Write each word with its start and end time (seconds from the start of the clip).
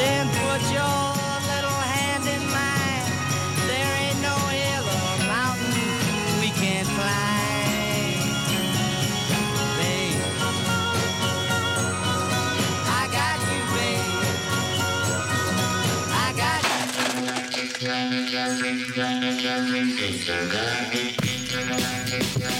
Then 0.00 0.26
put 0.28 0.62
your 0.72 1.00
little 1.52 1.80
hand 1.94 2.24
in 2.24 2.42
mine. 2.56 3.04
There 3.68 3.92
ain't 4.02 4.20
no 4.22 4.36
hill 4.56 4.86
or 4.96 5.14
mountain 5.28 5.92
we 6.40 6.48
can't 6.62 6.88
climb. 6.96 8.24
Babe, 9.76 10.24
I 12.88 13.02
got 13.18 13.38
you, 13.50 13.60
babe. 13.76 14.08
I 16.08 16.28
got 16.42 16.62
you. 22.54 22.59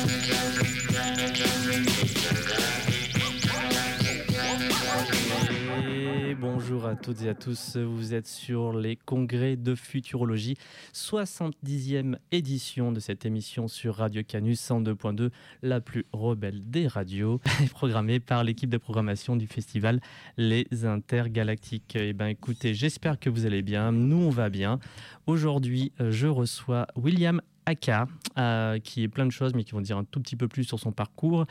Bonjour 6.41 6.87
à 6.87 6.97
toutes 6.97 7.23
et 7.23 7.29
à 7.29 7.35
tous, 7.35 7.77
vous 7.77 8.15
êtes 8.15 8.27
sur 8.27 8.73
les 8.73 8.97
congrès 8.97 9.57
de 9.57 9.75
futurologie, 9.75 10.57
70e 10.95 12.17
édition 12.33 12.93
de 12.93 13.01
cette 13.01 13.27
émission 13.27 13.69
sur 13.69 13.97
Radio 13.97 14.23
Canus 14.27 14.59
102.2, 14.61 15.31
la 15.63 15.83
plus 15.83 16.07
rebelle 16.13 16.63
des 16.71 16.87
radios, 16.87 17.41
programmée 17.73 18.21
par 18.21 18.43
l'équipe 18.43 18.71
de 18.71 18.79
programmation 18.79 19.37
du 19.37 19.47
festival 19.47 20.01
Les 20.39 20.67
Intergalactiques. 20.85 21.97
Et 21.97 22.15
ben 22.15 22.29
écoutez, 22.29 22.73
j'espère 22.73 23.19
que 23.19 23.29
vous 23.29 23.45
allez 23.45 23.63
bien, 23.63 23.93
nous 23.93 24.23
on 24.23 24.31
va 24.31 24.49
bien. 24.49 24.81
Aujourd'hui, 25.27 25.93
euh, 26.01 26.11
je 26.11 26.27
reçois 26.27 26.87
William 26.97 27.43
Aka, 27.67 28.07
euh, 28.39 28.79
qui 28.79 29.03
est 29.03 29.09
plein 29.09 29.27
de 29.27 29.31
choses, 29.31 29.55
mais 29.55 29.65
qui 29.65 29.73
vont 29.73 29.81
dire 29.81 29.97
un 29.99 30.05
tout 30.05 30.21
petit 30.21 30.37
peu 30.37 30.49
plus 30.49 30.65
sur 30.65 30.79
son 30.81 30.93
parcours, 30.93 31.47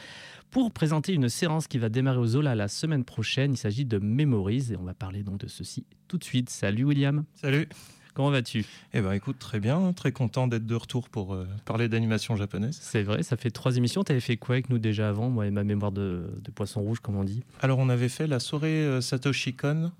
pour 0.51 0.71
présenter 0.71 1.13
une 1.13 1.29
séance 1.29 1.67
qui 1.67 1.77
va 1.77 1.89
démarrer 1.89 2.17
au 2.17 2.25
Zola 2.25 2.55
la 2.55 2.67
semaine 2.67 3.03
prochaine. 3.05 3.53
Il 3.53 3.57
s'agit 3.57 3.85
de 3.85 3.97
Memories, 3.99 4.73
et 4.73 4.77
on 4.77 4.83
va 4.83 4.93
parler 4.93 5.23
donc 5.23 5.39
de 5.39 5.47
ceci 5.47 5.85
tout 6.07 6.17
de 6.17 6.23
suite. 6.23 6.49
Salut 6.49 6.83
William, 6.83 7.23
Salut. 7.35 7.67
comment 8.15 8.31
vas-tu? 8.31 8.65
Eh 8.93 9.01
ben 9.01 9.11
écoute, 9.13 9.37
très 9.39 9.59
bien, 9.59 9.93
très 9.93 10.11
content 10.11 10.47
d'être 10.47 10.65
de 10.65 10.75
retour 10.75 11.07
pour 11.09 11.33
euh, 11.35 11.45
parler 11.65 11.87
d'animation 11.87 12.35
japonaise. 12.35 12.77
C'est 12.81 13.03
vrai, 13.03 13.21
ça 13.23 13.37
fait 13.37 13.51
trois 13.51 13.77
émissions. 13.77 14.03
Tu 14.03 14.11
avais 14.11 14.19
fait 14.21 14.37
quoi 14.37 14.55
avec 14.55 14.69
nous 14.69 14.79
déjà 14.79 15.09
avant? 15.09 15.29
Moi 15.29 15.45
et 15.47 15.51
ma 15.51 15.63
mémoire 15.63 15.91
de, 15.91 16.27
de 16.43 16.51
poisson 16.51 16.81
rouge, 16.81 16.99
comme 16.99 17.15
on 17.15 17.23
dit. 17.23 17.43
Alors 17.61 17.77
on 17.79 17.87
avait 17.89 18.09
fait 18.09 18.25
la 18.27 18.39
soirée 18.39 18.83
euh, 18.83 18.99
Satoshi 19.01 19.53
Kon 19.55 19.91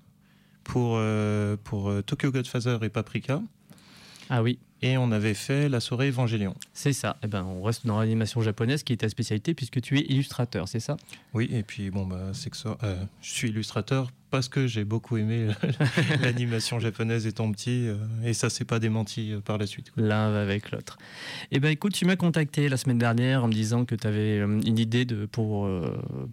pour, 0.64 0.96
euh, 0.98 1.56
pour 1.62 1.90
Tokyo 2.04 2.30
Godfather 2.32 2.78
et 2.82 2.88
Paprika, 2.90 3.40
Ah 4.28 4.42
oui, 4.42 4.58
et 4.82 4.98
on 4.98 5.12
avait 5.12 5.34
fait 5.34 5.68
la 5.68 5.80
soirée 5.80 6.08
Evangelion. 6.08 6.54
c'est 6.72 6.92
ça. 6.92 7.16
Eh 7.22 7.26
ben, 7.26 7.44
on 7.44 7.62
reste 7.62 7.86
dans 7.86 8.00
l'animation 8.00 8.40
japonaise 8.40 8.82
qui 8.82 8.92
est 8.92 8.98
ta 8.98 9.08
spécialité 9.08 9.54
puisque 9.54 9.80
tu 9.80 9.98
es 9.98 10.02
illustrateur, 10.02 10.68
c'est 10.68 10.80
ça? 10.80 10.96
Oui, 11.34 11.48
et 11.52 11.62
puis 11.62 11.90
bon, 11.90 12.06
bah, 12.06 12.30
c'est 12.32 12.50
que 12.50 12.56
ça, 12.56 12.76
euh, 12.82 13.02
je 13.22 13.30
suis 13.30 13.48
illustrateur 13.48 14.10
parce 14.30 14.48
que 14.48 14.68
j'ai 14.68 14.84
beaucoup 14.84 15.16
aimé 15.16 15.48
l'animation 16.22 16.78
japonaise 16.78 17.26
étant 17.26 17.50
petit, 17.50 17.88
euh, 17.88 17.96
et 18.24 18.32
ça 18.32 18.48
s'est 18.48 18.64
pas 18.64 18.78
démenti 18.78 19.32
euh, 19.32 19.40
par 19.40 19.58
la 19.58 19.66
suite. 19.66 19.90
L'un 19.96 20.30
va 20.30 20.40
avec 20.42 20.70
l'autre. 20.70 20.98
Eh 21.50 21.58
ben 21.58 21.68
écoute, 21.68 21.92
tu 21.92 22.04
m'as 22.04 22.14
contacté 22.14 22.68
la 22.68 22.76
semaine 22.76 22.98
dernière 22.98 23.42
en 23.42 23.48
me 23.48 23.52
disant 23.52 23.84
que 23.84 23.96
tu 23.96 24.06
avais 24.06 24.38
une 24.38 24.78
idée 24.78 25.04
de, 25.04 25.26
pour, 25.26 25.68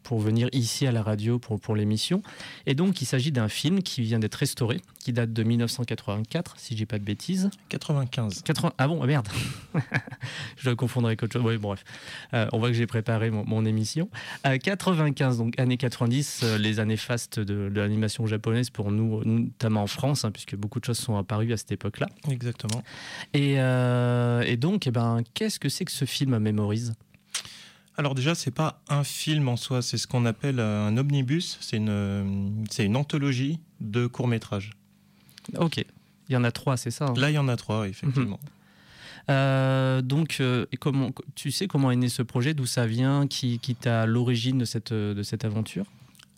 pour 0.03 0.20
venir 0.20 0.48
ici 0.52 0.86
à 0.86 0.92
la 0.92 1.02
radio 1.02 1.40
pour, 1.40 1.59
pour 1.59 1.75
l'émission. 1.75 2.22
Et 2.68 2.75
donc, 2.75 3.02
il 3.02 3.06
s'agit 3.06 3.31
d'un 3.31 3.50
film 3.50 3.81
qui 3.81 4.03
vient 4.03 4.20
d'être 4.20 4.36
restauré, 4.36 4.80
qui 5.00 5.12
date 5.12 5.34
de 5.34 5.44
1984, 5.44 6.56
si 6.58 6.78
j'ai 6.78 6.86
pas 6.86 7.00
de 7.00 7.03
bêtises. 7.03 7.50
95. 7.70 8.37
80... 8.44 8.74
Ah 8.78 8.88
bon, 8.88 9.00
ah 9.02 9.08
merde 9.08 9.28
Je 10.58 10.66
dois 10.66 10.76
confondre 10.76 11.08
avec 11.08 11.22
autre 11.24 11.34
chose. 11.34 11.46
Oui, 11.46 11.58
bref. 11.58 11.84
Euh, 12.34 12.48
on 12.54 12.60
voit 12.60 12.70
que 12.70 12.76
j'ai 12.76 12.88
préparé 12.88 13.30
mon, 13.30 13.46
mon 13.46 13.66
émission. 13.66 14.10
Euh, 14.46 14.58
95, 14.58 15.38
donc 15.38 15.60
années 15.60 15.78
90, 15.78 16.42
euh, 16.44 16.58
les 16.58 16.80
années 16.80 16.98
fastes 16.98 17.40
de, 17.40 17.70
de 17.70 17.80
l'animation 17.80 18.26
japonaise 18.26 18.70
pour 18.70 18.92
nous, 18.92 19.24
notamment 19.24 19.84
en 19.84 19.88
France, 19.88 20.26
hein, 20.26 20.32
puisque 20.32 20.56
beaucoup 20.56 20.80
de 20.80 20.86
choses 20.86 20.98
sont 20.98 21.18
apparues 21.18 21.54
à 21.54 21.58
cette 21.58 21.72
époque-là. 21.72 22.08
Exactement. 22.30 22.84
Et, 23.34 23.56
euh, 23.60 24.42
et 24.42 24.58
donc, 24.58 24.88
eh 24.88 24.92
ben, 24.92 25.22
qu'est-ce 25.34 25.60
que 25.60 25.70
c'est 25.70 25.86
que 25.86 25.92
ce 25.92 26.06
film 26.06 26.38
Memories 26.38 26.92
Alors 27.97 28.16
déjà, 28.16 28.36
c'est 28.36 28.52
pas 28.52 28.81
un 28.90 29.03
film 29.03 29.47
en 29.50 29.58
soi, 29.58 29.81
c'est 29.81 29.97
ce 29.97 30.08
qu'on 30.08 30.26
appelle 30.26 30.59
euh, 30.59 30.88
un 30.88 30.97
omnibus. 30.97 31.58
C'est 31.62 31.78
une, 31.78 31.90
euh, 31.90 32.50
c'est 32.70 32.86
une 32.86 32.96
anthologie 32.96 33.59
de 33.80 34.08
courts 34.08 34.28
métrages. 34.28 34.72
Ok. 35.58 35.84
Il 36.30 36.34
y 36.34 36.38
en 36.38 36.44
a 36.44 36.52
trois, 36.52 36.78
c'est 36.78 36.92
ça 36.92 37.08
hein? 37.08 37.14
Là, 37.18 37.30
il 37.30 37.34
y 37.34 37.38
en 37.38 37.48
a 37.48 37.56
trois, 37.56 37.88
effectivement. 37.88 38.40
Euh, 39.30 40.02
donc, 40.02 40.38
euh, 40.40 40.66
comment, 40.80 41.12
tu 41.36 41.52
sais 41.52 41.68
comment 41.68 41.92
est 41.92 41.96
né 41.96 42.10
ce 42.10 42.22
projet, 42.22 42.54
d'où 42.54 42.66
ça 42.66 42.86
vient, 42.86 43.28
qui, 43.28 43.60
qui 43.60 43.76
t'a 43.76 44.06
l'origine 44.06 44.58
de 44.58 44.66
cette, 44.66 44.94
de 44.94 45.24
cette 45.24 45.46
aventure? 45.46 45.86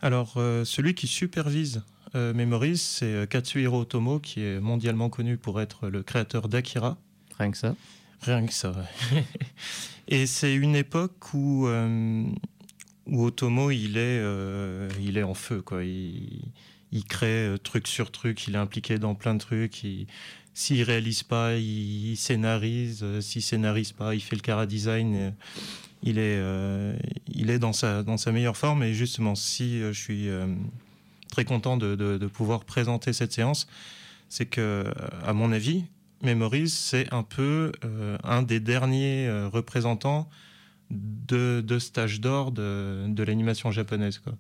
Alors, 0.02 0.34
euh, 0.38 0.66
celui 0.66 0.94
qui 0.94 1.08
supervise 1.08 1.84
Memories, 2.16 2.78
c'est 2.78 3.30
Katsuhiro 3.30 3.82
Otomo, 3.82 4.18
qui 4.18 4.42
est 4.42 4.60
mondialement 4.60 5.10
connu 5.10 5.38
pour 5.38 5.62
être 5.62 5.90
le 5.90 6.02
créateur 6.02 6.48
d'Akira. 6.48 6.98
Rien 7.38 7.52
que 7.52 7.58
ça. 7.58 7.76
Rien 8.22 8.48
que 8.48 8.54
ça. 8.54 8.72
ouais. 8.72 9.24
Et 10.08 10.26
c'est 10.26 10.56
une 10.56 10.76
époque 10.76 11.36
où, 11.36 11.68
où 11.68 13.24
Otomo, 13.24 13.70
il 13.70 13.98
est, 13.98 14.24
il 15.00 15.20
est 15.20 15.24
en 15.24 15.36
feu, 15.36 15.62
quoi. 15.62 15.84
Il, 15.84 16.52
il 16.92 17.06
crée 17.06 17.48
euh, 17.48 17.58
truc 17.58 17.88
sur 17.88 18.12
truc, 18.12 18.48
il 18.48 18.56
est 18.56 18.58
impliqué 18.60 18.98
dans 19.00 19.16
plein 19.16 19.34
de 19.36 19.40
trucs. 19.40 19.84
il- 19.84 20.08
S'il 20.54 20.82
réalise 20.84 21.24
pas, 21.24 21.56
il, 21.56 22.16
scénarise. 22.18 23.00
euh, 23.04 23.22
S'il 23.22 23.42
scénarise 23.42 23.94
pas, 23.94 24.14
il 24.16 24.22
fait 24.22 24.36
le 24.36 24.42
cara 24.42 24.66
design. 24.66 25.16
euh, 25.16 25.32
Il 26.04 26.18
est, 26.18 26.40
il 27.28 27.50
est 27.50 27.60
dans 27.60 27.74
sa, 27.74 28.04
dans 28.04 28.18
sa 28.18 28.32
meilleure 28.32 28.56
forme. 28.58 28.84
Et 28.84 28.94
justement, 28.94 29.36
si 29.36 29.80
je 29.82 29.92
suis 29.92 30.30
très 31.30 31.44
content 31.44 31.76
de, 31.76 31.96
de, 31.96 32.28
pouvoir 32.28 32.64
présenter 32.64 33.12
cette 33.12 33.34
séance, 33.34 33.68
c'est 34.30 34.46
que, 34.46 34.86
à 35.26 35.34
mon 35.34 35.52
avis, 35.52 35.84
Memories, 36.24 36.70
c'est 36.70 37.14
un 37.14 37.24
peu 37.24 37.74
un 38.24 38.44
des 38.44 38.62
derniers 38.62 39.30
représentants 39.52 40.30
de, 40.90 41.62
de 41.66 41.80
cet 41.80 41.98
âge 41.98 42.22
d'or 42.22 42.54
de, 42.54 43.06
de 43.10 43.24
l'animation 43.24 43.70
japonaise. 43.70 44.20
quoi. 44.20 44.34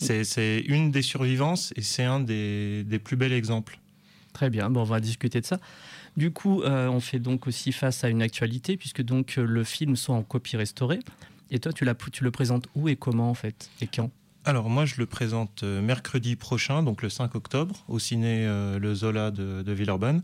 C'est 0.00 0.60
une 0.66 0.90
des 0.90 1.02
survivances 1.02 1.72
et 1.76 1.82
c'est 1.82 2.04
un 2.04 2.20
des, 2.20 2.84
des 2.84 2.98
plus 2.98 3.16
bels 3.16 3.32
exemples. 3.32 3.78
Très 4.32 4.50
bien, 4.50 4.70
bon, 4.70 4.80
on 4.80 4.84
va 4.84 5.00
discuter 5.00 5.40
de 5.40 5.46
ça. 5.46 5.58
Du 6.16 6.32
coup, 6.32 6.62
euh, 6.62 6.88
on 6.88 7.00
fait 7.00 7.18
donc 7.18 7.46
aussi 7.46 7.72
face 7.72 8.04
à 8.04 8.08
une 8.08 8.22
actualité, 8.22 8.76
puisque 8.76 9.02
donc 9.02 9.36
euh, 9.38 9.44
le 9.44 9.64
film 9.64 9.96
soit 9.96 10.14
en 10.14 10.22
copie 10.22 10.56
restaurée. 10.56 11.00
Et 11.50 11.58
toi, 11.58 11.72
tu, 11.72 11.84
le 11.84 12.30
présentes 12.30 12.66
où 12.74 12.88
et 12.88 12.96
comment 12.96 13.30
en 13.30 13.34
fait? 13.34 13.70
Et 13.80 13.86
quand? 13.86 14.10
Alors 14.44 14.70
moi, 14.70 14.86
je 14.86 14.94
le 14.98 15.06
présente 15.06 15.62
euh, 15.64 15.82
mercredi 15.82 16.36
prochain, 16.36 16.82
donc 16.82 17.02
le 17.02 17.10
5 17.10 17.34
octobre, 17.34 17.84
au 17.88 17.98
ciné 17.98 18.46
euh, 18.46 18.78
Le 18.78 18.94
Zola 18.94 19.30
de, 19.30 19.62
de 19.62 19.72
Villeurbanne, 19.72 20.22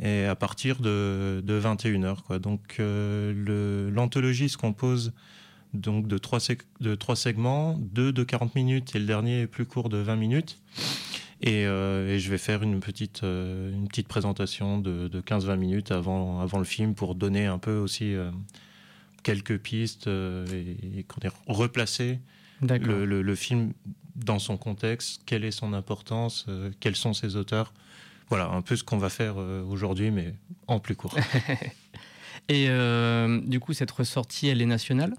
et 0.00 0.24
à 0.24 0.34
partir 0.34 0.80
de, 0.80 1.42
de 1.44 1.60
21h. 1.60 2.22
Quoi. 2.22 2.38
Donc 2.38 2.76
euh, 2.78 3.90
l'anthologie 3.90 4.48
se 4.48 4.56
compose 4.56 5.12
donc 5.76 6.06
de 6.08 6.18
trois, 6.18 6.38
de 6.80 6.94
trois 6.94 7.16
segments, 7.16 7.78
deux 7.78 8.12
de 8.12 8.24
40 8.24 8.54
minutes 8.54 8.94
et 8.94 8.98
le 8.98 9.06
dernier 9.06 9.42
est 9.42 9.46
plus 9.46 9.64
court 9.66 9.88
de 9.88 9.98
20 9.98 10.16
minutes. 10.16 10.58
Et, 11.42 11.66
euh, 11.66 12.14
et 12.14 12.18
je 12.18 12.30
vais 12.30 12.38
faire 12.38 12.62
une 12.62 12.80
petite, 12.80 13.22
euh, 13.22 13.70
une 13.72 13.88
petite 13.88 14.08
présentation 14.08 14.78
de, 14.78 15.06
de 15.08 15.20
15-20 15.20 15.56
minutes 15.56 15.90
avant, 15.92 16.40
avant 16.40 16.58
le 16.58 16.64
film 16.64 16.94
pour 16.94 17.14
donner 17.14 17.44
un 17.44 17.58
peu 17.58 17.76
aussi 17.76 18.14
euh, 18.14 18.30
quelques 19.22 19.58
pistes 19.58 20.06
et, 20.06 21.04
replacer 21.46 22.20
le, 22.86 23.04
le- 23.04 23.22
le 23.22 23.34
film 23.34 23.72
dans 24.14 24.38
son 24.38 24.56
contexte, 24.56 25.20
quelle 25.26 25.44
est 25.44 25.50
son 25.50 25.74
importance, 25.74 26.46
quels 26.80 26.96
sont 26.96 27.12
ses 27.12 27.36
auteurs. 27.36 27.74
Voilà, 28.30 28.48
un 28.48 28.62
peu 28.62 28.74
ce 28.76 28.82
qu'on 28.82 28.96
va 28.98 29.10
faire 29.10 29.36
aujourd'hui, 29.36 30.10
mais 30.10 30.34
en 30.66 30.80
plus 30.80 30.96
court. 30.96 31.14
Et 32.48 32.68
du 33.44 33.60
coup, 33.60 33.72
cette 33.74 33.90
ressortie, 33.90 34.48
elle 34.48 34.62
est 34.62 34.66
nationale? 34.66 35.14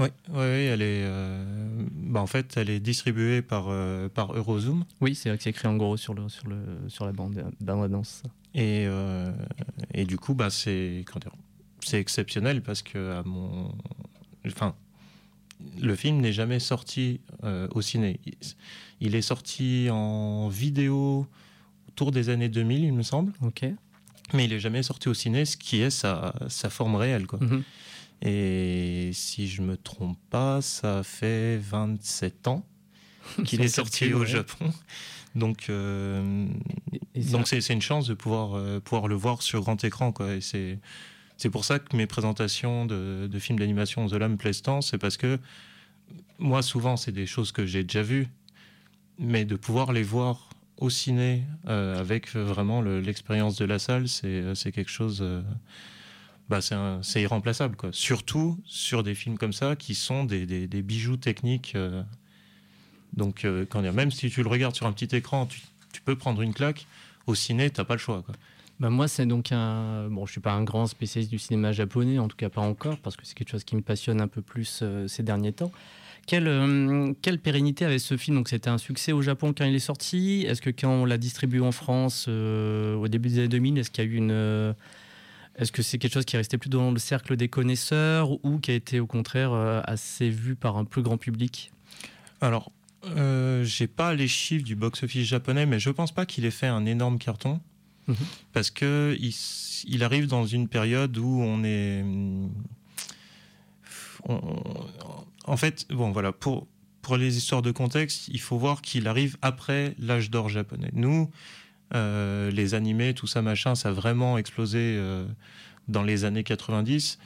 Oui, 0.00 0.08
oui, 0.30 0.36
elle 0.38 0.82
est, 0.82 1.04
euh, 1.04 1.84
bah, 1.92 2.20
en 2.20 2.26
fait, 2.26 2.56
elle 2.56 2.70
est 2.70 2.80
distribuée 2.80 3.42
par, 3.42 3.66
euh, 3.68 4.08
par 4.08 4.32
Eurozoom. 4.34 4.84
Oui, 5.00 5.14
c'est 5.14 5.28
vrai 5.28 5.38
que 5.38 5.44
c'est 5.44 5.50
écrit 5.50 5.68
en 5.68 5.76
gros 5.76 5.96
sur, 5.96 6.14
le, 6.14 6.28
sur, 6.28 6.48
le, 6.48 6.58
sur 6.88 7.04
la 7.06 7.12
bande 7.12 7.44
d'annonce. 7.60 8.22
Et, 8.54 8.84
euh, 8.86 9.30
et 9.94 10.04
du 10.04 10.16
coup, 10.18 10.34
bah, 10.34 10.50
c'est 10.50 11.04
c'est 11.82 11.98
exceptionnel 12.00 12.62
parce 12.62 12.82
que 12.82 13.12
à 13.12 13.22
mon, 13.22 13.72
enfin, 14.46 14.74
le 15.80 15.94
film 15.94 16.20
n'est 16.20 16.32
jamais 16.32 16.58
sorti 16.58 17.20
au 17.72 17.80
ciné. 17.80 18.20
Il- 19.00 19.14
est 19.14 19.22
sorti 19.22 19.88
en 19.90 20.48
vidéo 20.48 21.26
autour 21.88 22.10
des 22.12 22.28
années 22.28 22.48
2000, 22.48 22.84
il 22.84 22.92
me 22.92 23.02
semble, 23.02 23.32
Ok. 23.42 23.64
mais 24.34 24.44
il 24.44 24.52
est 24.52 24.60
jamais 24.60 24.82
sorti 24.82 25.08
au 25.08 25.14
ciné, 25.14 25.44
ce 25.44 25.56
qui 25.56 25.80
est 25.80 25.90
sa, 25.90 26.34
sa 26.48 26.70
forme 26.70 26.96
réelle, 26.96 27.26
quoi. 27.26 27.38
Mhm. 27.40 27.62
Et 28.22 29.10
si 29.14 29.48
je 29.48 29.62
me 29.62 29.76
trompe 29.76 30.18
pas, 30.28 30.60
ça 30.60 31.02
fait 31.02 31.56
27 31.58 32.48
ans 32.48 32.66
qu'il 33.44 33.62
est 33.62 33.68
sorti 33.68 34.12
au. 34.12 34.24
Japon. 34.24 34.72
Donc, 35.34 35.66
euh, 35.70 36.46
donc 37.14 37.48
c'est 37.48 37.66
une 37.72 37.80
chance 37.82 38.06
de 38.08 38.14
pouvoir, 38.14 38.54
euh, 38.56 38.80
pouvoir 38.80 39.08
le 39.08 39.14
voir 39.14 39.42
sur 39.42 39.60
grand 39.62 39.82
écran. 39.84 40.12
Quoi. 40.12 40.34
Et 40.34 40.40
c'est 40.40 40.78
c'est 41.36 41.48
pour 41.50 41.64
ça 41.64 41.78
que 41.78 41.96
mes 41.96 42.06
présentations 42.06 42.84
de, 42.84 43.26
de 43.30 43.38
films 43.38 43.58
d'animation 43.58 44.06
Zola 44.08 44.28
me 44.28 44.36
plaisent 44.36 44.60
tant. 44.62 44.82
C'est 44.82 44.98
parce 44.98 45.16
que 45.16 45.38
moi, 46.38 46.60
souvent, 46.62 46.96
c'est 46.98 47.12
des 47.12 47.26
choses 47.26 47.52
que 47.52 47.64
j'ai 47.64 47.82
déjà 47.84 48.02
vues. 48.02 48.28
Mais 49.18 49.44
de 49.46 49.56
pouvoir 49.56 49.92
les 49.92 50.02
voir 50.02 50.48
au 50.78 50.90
ciné 50.90 51.44
euh, 51.68 51.98
avec 51.98 52.34
vraiment 52.34 52.80
le- 52.82 53.00
l'expérience 53.00 53.56
de 53.56 53.64
la 53.66 53.78
salle, 53.78 54.08
c'est 54.08 54.54
c'est 54.54 54.72
quelque 54.72 54.90
chose. 54.90 55.22
Euh, 56.52 56.96
bah, 56.96 57.00
c'est 57.02 57.22
irremplaçable, 57.22 57.76
quoi. 57.76 57.90
Surtout 57.92 58.58
sur 58.64 59.02
des 59.02 59.14
films 59.14 59.38
comme 59.38 59.52
ça 59.52 59.76
qui 59.76 59.94
sont 59.94 60.24
des, 60.24 60.46
des- 60.46 60.82
bijoux 60.82 61.16
techniques. 61.16 61.72
euh. 61.76 62.02
donc, 63.12 63.44
euh, 63.44 63.66
quand 63.68 63.82
dire, 63.82 63.92
même 63.92 64.10
si 64.10 64.30
tu 64.30 64.42
le 64.42 64.48
regardes 64.48 64.74
sur 64.74 64.86
un 64.86 64.92
petit 64.92 65.14
écran, 65.16 65.46
tu, 65.46 65.60
tu 65.92 66.00
peux 66.00 66.16
prendre 66.16 66.42
une 66.42 66.54
claque. 66.54 66.86
Au 67.26 67.34
ciné, 67.34 67.70
t'as 67.70 67.84
pas 67.84 67.94
le 67.94 67.98
choix. 68.00 68.22
Quoi. 68.22 68.34
Bah, 68.78 68.88
moi, 68.90 69.08
c'est 69.08 69.26
donc 69.26 69.52
un. 69.52 70.08
Bon, 70.08 70.24
je 70.26 70.32
suis 70.32 70.40
pas 70.40 70.52
un 70.52 70.64
grand 70.64 70.86
spécialiste 70.86 71.30
du 71.30 71.38
cinéma 71.38 71.72
japonais, 71.72 72.18
en 72.18 72.28
tout 72.28 72.36
cas 72.36 72.48
pas 72.48 72.62
encore, 72.62 72.96
parce 72.98 73.16
que 73.16 73.26
c'est 73.26 73.34
quelque 73.34 73.50
chose 73.50 73.64
qui 73.64 73.76
me 73.76 73.82
passionne 73.82 74.20
un 74.20 74.28
peu 74.28 74.40
plus 74.42 74.80
euh, 74.82 75.06
ces 75.06 75.22
derniers 75.22 75.52
temps. 75.52 75.70
Quelle, 76.26 76.46
euh, 76.48 77.12
quelle 77.22 77.38
pérennité 77.40 77.84
avait 77.84 77.98
ce 77.98 78.16
film? 78.16 78.36
Donc, 78.36 78.48
c'était 78.48 78.70
un 78.70 78.78
succès 78.78 79.12
au 79.12 79.20
Japon 79.22 79.52
quand 79.56 79.64
il 79.64 79.74
est 79.74 79.78
sorti? 79.80 80.44
Est-ce 80.48 80.62
que 80.62 80.70
quand 80.70 80.90
on 80.90 81.04
l'a 81.04 81.18
distribué 81.18 81.60
en 81.60 81.72
France 81.72 82.26
euh, 82.28 82.94
au 82.94 83.08
début 83.08 83.28
des 83.30 83.38
années 83.40 83.48
2000, 83.48 83.78
est-ce 83.78 83.90
qu'il 83.90 84.04
y 84.04 84.06
a 84.06 84.10
eu 84.10 84.14
une. 84.16 84.74
Est-ce 85.56 85.72
que 85.72 85.82
c'est 85.82 85.98
quelque 85.98 86.14
chose 86.14 86.24
qui 86.24 86.36
est 86.36 86.38
resté 86.38 86.58
plus 86.58 86.70
dans 86.70 86.90
le 86.90 86.98
cercle 86.98 87.36
des 87.36 87.48
connaisseurs 87.48 88.32
ou 88.44 88.58
qui 88.58 88.70
a 88.70 88.74
été 88.74 89.00
au 89.00 89.06
contraire 89.06 89.52
euh, 89.52 89.80
assez 89.84 90.30
vu 90.30 90.54
par 90.56 90.76
un 90.76 90.84
plus 90.84 91.02
grand 91.02 91.18
public? 91.18 91.70
Alors, 92.40 92.72
euh, 93.04 93.64
j'ai 93.64 93.86
pas 93.86 94.14
les 94.14 94.28
chiffres 94.28 94.64
du 94.64 94.76
box-office 94.76 95.26
japonais, 95.26 95.66
mais 95.66 95.78
je 95.78 95.90
pense 95.90 96.12
pas 96.12 96.24
qu'il 96.26 96.44
ait 96.44 96.50
fait 96.50 96.66
un 96.66 96.86
énorme 96.86 97.18
carton. 97.18 97.60
Mhm. 98.06 98.16
Parce 98.52 98.70
que 98.70 99.16
il, 99.84 100.02
arrive 100.02 100.26
dans 100.26 100.46
une 100.46 100.68
période 100.68 101.16
où 101.18 101.40
on 101.42 101.62
est. 101.64 102.02
on- 102.02 102.50
en 105.44 105.56
fait, 105.56 105.86
bon, 105.90 106.10
voilà, 106.12 106.32
pour, 106.32 106.66
pour 107.02 107.16
les 107.16 107.36
histoires 107.36 107.62
de 107.62 107.70
contexte, 107.70 108.28
il 108.28 108.40
faut 108.40 108.58
voir 108.58 108.82
qu'il 108.82 109.08
arrive 109.08 109.36
après 109.42 109.94
l'âge 109.98 110.30
d'or 110.30 110.48
japonais. 110.48 110.90
Nous, 110.92 111.30
euh, 111.94 112.50
les 112.50 112.74
animés, 112.74 113.14
tout 113.14 113.26
ça, 113.26 113.42
machin, 113.42 113.74
ça 113.74 113.88
a 113.90 113.92
vraiment 113.92 114.38
explosé 114.38 114.78
euh, 114.98 115.26
dans 115.88 116.02
les 116.02 116.24
années 116.24 116.44
90. 116.44 117.18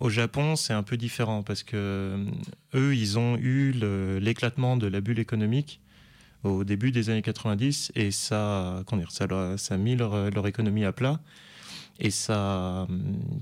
Au 0.00 0.08
Japon, 0.10 0.56
c'est 0.56 0.72
un 0.72 0.82
peu 0.82 0.96
différent 0.96 1.42
parce 1.42 1.62
que 1.62 1.76
euh, 1.76 2.24
eux, 2.74 2.94
ils 2.94 3.18
ont 3.18 3.36
eu 3.36 3.72
l'éclatement 4.20 4.76
de 4.76 4.86
la 4.86 5.00
bulle 5.00 5.18
économique 5.18 5.80
au 6.42 6.64
début 6.64 6.90
des 6.90 7.10
années 7.10 7.20
90 7.22 7.92
et 7.96 8.10
ça, 8.10 8.82
comment 8.86 9.02
dire, 9.02 9.10
ça, 9.12 9.26
leur 9.26 9.38
a- 9.52 9.58
ça 9.58 9.74
a 9.74 9.76
mis 9.76 9.94
leur, 9.96 10.30
leur 10.30 10.46
économie 10.46 10.84
à 10.84 10.92
plat. 10.92 11.20
Et 12.02 12.10
ça, 12.10 12.86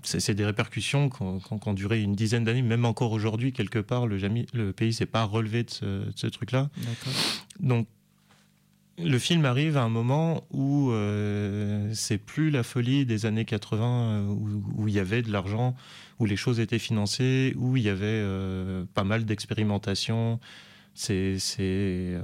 c'est 0.03 0.35
des 0.35 0.45
répercussions 0.45 1.11
qui 1.11 1.23
ont, 1.23 1.75
duré 1.75 2.03
une 2.03 2.17
dizaine 2.17 2.43
d'années, 2.43 2.63
même 2.63 2.85
encore 2.87 3.13
aujourd'hui, 3.13 3.53
quelque 3.53 3.79
part, 3.79 4.09
le, 4.09 4.19
le 4.53 4.73
pays 4.73 4.93
s'est 4.93 5.07
pas 5.07 5.23
relevé 5.23 5.63
de 5.63 5.71
ce, 5.71 6.03
ce 6.17 6.27
truc-là. 6.27 6.69
Donc, 7.61 7.87
le 9.03 9.19
film 9.19 9.45
arrive 9.45 9.77
à 9.77 9.83
un 9.83 9.89
moment 9.89 10.45
où 10.51 10.91
euh, 10.91 11.91
c'est 11.95 12.19
plus 12.19 12.51
la 12.51 12.63
folie 12.63 13.07
des 13.07 13.27
années 13.27 13.45
80 13.45 13.85
euh, 13.85 14.27
où, 14.77 14.89
il 14.89 14.95
y 14.95 14.99
avait 14.99 15.23
de 15.23 15.31
l'argent, 15.31 15.75
où 16.19 16.25
les 16.27 16.37
choses 16.37 16.61
étaient 16.61 16.79
financées, 16.79 17.55
où 17.57 17.77
il 17.77 17.83
y 17.85 17.89
avait 17.89 18.05
euh, 18.07 18.85
pas 18.95 19.05
mal 19.05 19.25
d'expérimentation. 19.25 20.41
C'est 20.95 21.39
euh, 21.61 22.21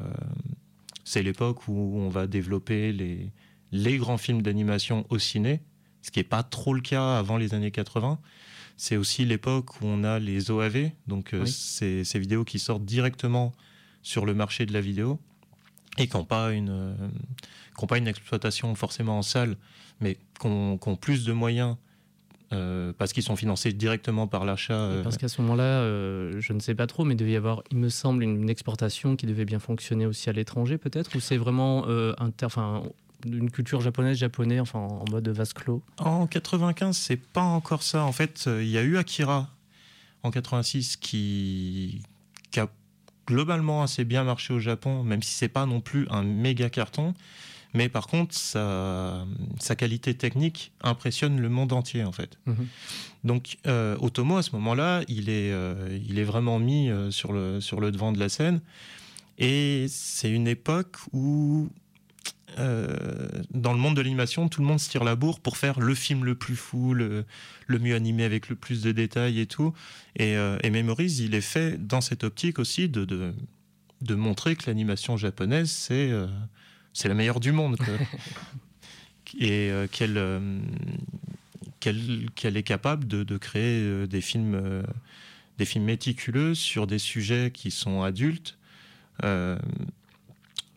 l'époque 1.16 1.68
où 1.68 1.98
on 1.98 2.08
va 2.08 2.26
développer 2.26 2.92
les, 2.92 3.30
les 3.72 3.98
grands 3.98 4.18
films 4.18 4.42
d'animation 4.42 5.06
au 5.10 5.18
ciné, 5.18 5.60
ce 6.02 6.10
qui 6.10 6.18
n'est 6.18 6.24
pas 6.24 6.42
trop 6.42 6.74
le 6.74 6.80
cas 6.80 7.18
avant 7.18 7.36
les 7.36 7.54
années 7.54 7.70
80. 7.70 8.18
C'est 8.76 8.96
aussi 8.96 9.24
l'époque 9.24 9.80
où 9.80 9.86
on 9.86 10.02
a 10.02 10.18
les 10.18 10.50
OAV, 10.50 10.90
donc 11.06 11.32
euh, 11.34 11.42
Oui. 11.42 11.48
ces, 11.50 12.02
ces 12.02 12.18
vidéos 12.18 12.44
qui 12.44 12.58
sortent 12.58 12.84
directement 12.84 13.52
sur 14.02 14.26
le 14.26 14.34
marché 14.34 14.66
de 14.66 14.72
la 14.72 14.80
vidéo 14.80 15.20
et 15.98 16.06
qui 16.06 16.16
n'ont 16.16 16.24
pas, 16.24 16.52
une, 16.52 16.70
euh, 16.70 16.94
qui 17.76 17.84
ont 17.84 17.86
pas 17.86 17.98
une 17.98 18.08
exploitation 18.08 18.74
forcément 18.74 19.18
en 19.18 19.22
salle, 19.22 19.56
mais 20.00 20.16
qui 20.40 20.46
ont, 20.46 20.78
qui 20.78 20.88
ont 20.88 20.96
plus 20.96 21.24
de 21.24 21.32
moyens 21.32 21.76
euh, 22.52 22.92
parce 22.98 23.12
qu'ils 23.12 23.22
sont 23.22 23.36
financés 23.36 23.72
directement 23.72 24.26
par 24.26 24.44
l'achat. 24.44 24.74
euh, 24.74 25.02
Parce 25.02 25.16
qu'à 25.18 25.28
ce 25.28 25.40
moment-là, 25.42 25.62
euh, 25.64 26.40
je 26.40 26.52
ne 26.52 26.60
sais 26.60 26.74
pas 26.74 26.86
trop, 26.86 27.04
mais 27.04 27.14
il 27.14 27.16
devait 27.16 27.32
y 27.32 27.36
avoir, 27.36 27.62
il 27.70 27.78
me 27.78 27.88
semble, 27.88 28.22
une 28.22 28.48
exportation 28.50 29.16
qui 29.16 29.26
devait 29.26 29.44
bien 29.44 29.58
fonctionner 29.58 30.06
aussi 30.06 30.28
à 30.30 30.32
l'étranger, 30.32 30.78
peut-être 30.78 31.14
Ou 31.16 31.20
c'est 31.20 31.36
vraiment 31.36 31.84
euh, 31.88 32.12
inter- 32.18 32.48
une 33.26 33.50
culture 33.50 33.80
japonaise, 33.80 34.18
japonais, 34.18 34.60
enfin, 34.60 34.78
en 34.80 35.04
mode 35.10 35.26
vase 35.28 35.52
clos? 35.54 35.82
En 35.98 36.26
95, 36.26 36.96
c'est 36.96 37.16
pas 37.16 37.42
encore 37.42 37.82
ça. 37.82 38.04
En 38.04 38.12
fait, 38.12 38.44
euh, 38.46 38.62
il 38.62 38.68
y 38.68 38.78
a 38.78 38.82
eu 38.82 38.98
Akira 38.98 39.48
en 40.22 40.30
86 40.30 40.96
qui, 40.96 42.02
qui 42.50 42.60
a 42.60 42.68
globalement 43.26 43.82
assez 43.82 44.04
bien 44.04 44.24
marché 44.24 44.52
au 44.54 44.58
Japon, 44.58 45.02
même 45.02 45.22
si 45.22 45.34
c'est 45.34 45.48
pas 45.48 45.66
non 45.66 45.80
plus 45.80 46.06
un 46.10 46.22
méga 46.22 46.70
carton. 46.70 47.14
Mais 47.74 47.88
par 47.88 48.06
contre, 48.06 48.34
sa, 48.34 49.26
sa 49.58 49.74
qualité 49.74 50.14
technique 50.14 50.72
impressionne 50.80 51.40
le 51.40 51.48
monde 51.48 51.72
entier, 51.72 52.04
en 52.04 52.12
fait. 52.12 52.38
Mhm. 52.46 52.66
Donc, 53.24 53.58
euh, 53.66 53.96
Otomo, 54.00 54.36
à 54.36 54.42
ce 54.42 54.52
moment-là, 54.52 55.02
il, 55.08 55.28
est, 55.28 55.50
euh, 55.50 55.98
il 56.08 56.20
est 56.20 56.24
vraiment 56.24 56.60
mis 56.60 56.88
euh, 56.88 57.10
sur, 57.10 57.32
le, 57.32 57.60
sur 57.60 57.80
le 57.80 57.90
devant 57.90 58.12
de 58.12 58.20
la 58.20 58.28
scène. 58.28 58.60
Et 59.38 59.86
c'est 59.88 60.30
une 60.30 60.46
époque 60.46 60.96
où, 61.12 61.68
euh, 62.58 63.28
dans 63.52 63.72
le 63.72 63.78
monde 63.78 63.96
de 63.96 64.02
l'animation, 64.02 64.48
tout 64.48 64.60
le 64.60 64.66
monde 64.66 64.78
se 64.78 64.88
tire 64.88 65.04
la 65.04 65.16
bourre 65.16 65.40
pour 65.40 65.56
faire 65.56 65.80
le 65.80 65.94
film 65.94 66.24
le 66.24 66.34
plus 66.34 66.56
fou, 66.56 66.94
le, 66.94 67.24
le 67.66 67.78
mieux 67.78 67.94
animé 67.94 68.24
avec 68.24 68.48
le 68.48 68.54
plus 68.54 68.82
de 68.82 68.92
détails 68.92 69.40
et 69.40 69.46
tout. 69.46 69.72
Et, 70.16 70.36
euh, 70.36 70.58
et 70.62 70.70
Memories, 70.70 71.16
il 71.20 71.34
est 71.34 71.40
fait 71.40 71.84
dans 71.84 72.00
cette 72.00 72.24
optique 72.24 72.58
aussi 72.58 72.88
de, 72.88 73.04
de, 73.04 73.34
de 74.02 74.14
montrer 74.14 74.56
que 74.56 74.64
l'animation 74.66 75.16
japonaise, 75.16 75.70
c'est 75.70 76.10
euh, 76.10 76.26
c'est 76.92 77.08
la 77.08 77.14
meilleure 77.14 77.40
du 77.40 77.50
monde. 77.50 77.76
quoi. 77.76 77.94
et 79.40 79.70
euh, 79.70 79.88
qu'elle 79.88 80.60
qu'elle 81.80 82.30
qu'elle 82.36 82.56
est 82.56 82.62
capable 82.62 83.06
de, 83.08 83.24
de 83.24 83.36
créer 83.36 84.06
des 84.06 84.20
films, 84.20 84.84
des 85.58 85.64
films 85.64 85.84
méticuleux 85.84 86.54
sur 86.54 86.86
des 86.86 87.00
sujets 87.00 87.50
qui 87.52 87.70
sont 87.72 88.02
adultes. 88.02 88.56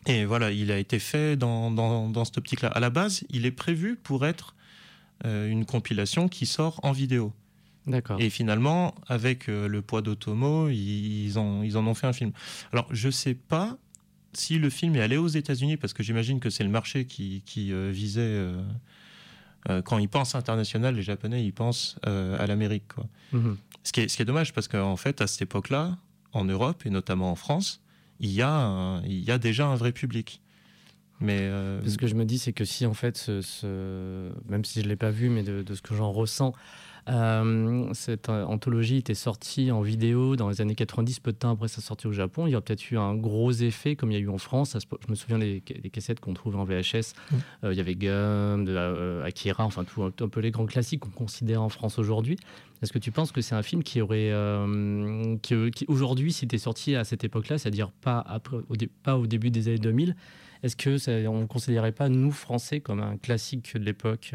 Et 0.08 0.24
voilà, 0.24 0.50
il 0.50 0.72
a 0.72 0.78
été 0.78 0.98
fait 0.98 1.36
dans, 1.36 1.70
dans, 1.70 2.08
dans 2.08 2.24
cette 2.24 2.38
optique-là. 2.38 2.68
À 2.68 2.80
la 2.80 2.90
base, 2.90 3.24
il 3.28 3.44
est 3.44 3.52
prévu 3.52 3.96
pour 3.96 4.26
être 4.26 4.54
euh, 5.24 5.48
une 5.48 5.66
compilation 5.66 6.28
qui 6.28 6.46
sort 6.46 6.80
en 6.82 6.92
vidéo. 6.92 7.32
D'accord. 7.86 8.20
Et 8.20 8.30
finalement, 8.30 8.94
avec 9.06 9.48
euh, 9.48 9.68
le 9.68 9.82
poids 9.82 10.00
d'Otomo, 10.00 10.68
ils, 10.70 11.38
en, 11.38 11.62
ils 11.62 11.76
en 11.76 11.86
ont 11.86 11.94
fait 11.94 12.06
un 12.06 12.12
film. 12.14 12.32
Alors, 12.72 12.86
je 12.90 13.10
sais 13.10 13.34
pas 13.34 13.76
si 14.32 14.58
le 14.58 14.70
film 14.70 14.96
est 14.96 15.00
allé 15.00 15.18
aux 15.18 15.28
États-Unis, 15.28 15.76
parce 15.76 15.92
que 15.92 16.02
j'imagine 16.02 16.40
que 16.40 16.48
c'est 16.48 16.64
le 16.64 16.70
marché 16.70 17.04
qui, 17.04 17.42
qui 17.44 17.72
euh, 17.72 17.90
visait. 17.92 18.46
quand 19.84 19.98
ils 19.98 20.08
pensent 20.08 20.34
international, 20.34 20.94
les 20.94 21.02
Japonais, 21.02 21.44
ils 21.44 21.52
pensent 21.52 21.98
à 22.04 22.46
l'Amérique. 22.46 22.88
quoi. 22.94 23.06
Mhm. 23.32 23.56
Ce 23.84 23.92
qui 23.92 24.00
est, 24.00 24.08
ce 24.08 24.16
qui 24.16 24.22
est 24.22 24.26
dommage, 24.26 24.54
parce 24.54 24.68
qu'en 24.68 24.96
fait, 24.96 25.20
à 25.20 25.26
cette 25.26 25.42
époque-là, 25.42 25.96
en 26.32 26.44
Europe 26.44 26.82
et 26.86 26.90
notamment 26.90 27.30
en 27.30 27.34
France, 27.36 27.80
il 28.20 28.30
y 28.30 28.42
a, 28.42 29.00
il 29.04 29.22
y 29.22 29.30
a 29.30 29.38
déjà 29.38 29.66
un 29.66 29.76
vrai 29.76 29.92
public. 29.92 30.40
Mais 31.20 31.40
euh, 31.40 31.84
Ce 31.88 31.98
que 31.98 32.06
je 32.06 32.14
me 32.14 32.24
dis, 32.24 32.38
c'est 32.38 32.52
que 32.52 32.64
si 32.64 32.86
en 32.86 32.94
fait, 32.94 33.28
même 34.48 34.64
si 34.64 34.80
je 34.80 34.84
ne 34.84 34.88
l'ai 34.88 34.96
pas 34.96 35.10
vu, 35.10 35.28
mais 35.30 35.42
de 35.42 35.74
ce 35.74 35.82
que 35.82 35.94
j'en 35.94 36.12
ressens, 36.12 36.54
euh, 37.08 37.88
cette 37.94 38.28
euh, 38.28 38.44
anthologie 38.44 38.96
était 38.98 39.14
sortie 39.14 39.70
en 39.70 39.80
vidéo 39.80 40.36
dans 40.36 40.48
les 40.48 40.60
années 40.60 40.74
90, 40.74 41.20
peu 41.20 41.32
de 41.32 41.36
temps 41.36 41.50
après 41.52 41.68
sa 41.68 41.80
sortie 41.80 42.06
au 42.06 42.12
Japon. 42.12 42.46
Il 42.46 42.52
y 42.52 42.54
a 42.54 42.60
peut-être 42.60 42.90
eu 42.90 42.98
un 42.98 43.14
gros 43.14 43.50
effet, 43.52 43.96
comme 43.96 44.10
il 44.10 44.14
y 44.14 44.16
a 44.16 44.20
eu 44.20 44.28
en 44.28 44.38
France. 44.38 44.76
Je 44.78 45.10
me 45.10 45.14
souviens 45.14 45.38
des, 45.38 45.60
des 45.60 45.90
cassettes 45.90 46.20
qu'on 46.20 46.34
trouvait 46.34 46.58
en 46.58 46.64
VHS. 46.64 47.14
Mm. 47.30 47.36
Euh, 47.64 47.72
il 47.72 47.76
y 47.76 47.80
avait 47.80 47.94
Gum, 47.94 48.64
de, 48.64 48.74
euh, 48.76 49.24
Akira, 49.24 49.64
enfin 49.64 49.84
tout, 49.84 50.02
un 50.02 50.10
peu 50.28 50.40
les 50.40 50.50
grands 50.50 50.66
classiques 50.66 51.00
qu'on 51.00 51.10
considère 51.10 51.62
en 51.62 51.68
France 51.68 51.98
aujourd'hui. 51.98 52.36
Est-ce 52.82 52.92
que 52.92 52.98
tu 52.98 53.10
penses 53.10 53.32
que 53.32 53.40
c'est 53.40 53.54
un 53.54 53.62
film 53.62 53.82
qui 53.82 54.00
aurait, 54.00 54.32
qui, 55.42 55.70
qui, 55.72 55.84
aujourd'hui, 55.88 56.32
s'il 56.32 56.46
était 56.46 56.58
sorti 56.58 56.94
à 56.94 57.02
cette 57.04 57.24
époque-là, 57.24 57.58
c'est-à-dire 57.58 57.90
pas, 57.90 58.20
après, 58.26 58.58
au, 58.68 58.76
dé- 58.76 58.90
pas 59.02 59.18
au 59.18 59.26
début 59.26 59.50
des 59.50 59.66
années 59.68 59.78
2000, 59.78 60.14
est-ce 60.62 60.76
que 60.76 60.96
ça, 60.98 61.12
on 61.28 61.40
ne 61.40 61.46
considérait 61.46 61.92
pas, 61.92 62.08
nous, 62.08 62.30
Français, 62.30 62.80
comme 62.80 63.00
un 63.00 63.16
classique 63.16 63.74
de 63.74 63.84
l'époque 63.84 64.32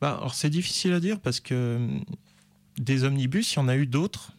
Bah, 0.00 0.16
alors 0.18 0.34
c'est 0.34 0.50
difficile 0.50 0.92
à 0.92 1.00
dire 1.00 1.20
parce 1.20 1.40
que 1.40 1.76
hum, 1.76 2.04
des 2.78 3.04
omnibus, 3.04 3.52
il 3.52 3.56
y 3.56 3.58
en 3.60 3.68
a 3.68 3.76
eu 3.76 3.86
d'autres. 3.86 4.32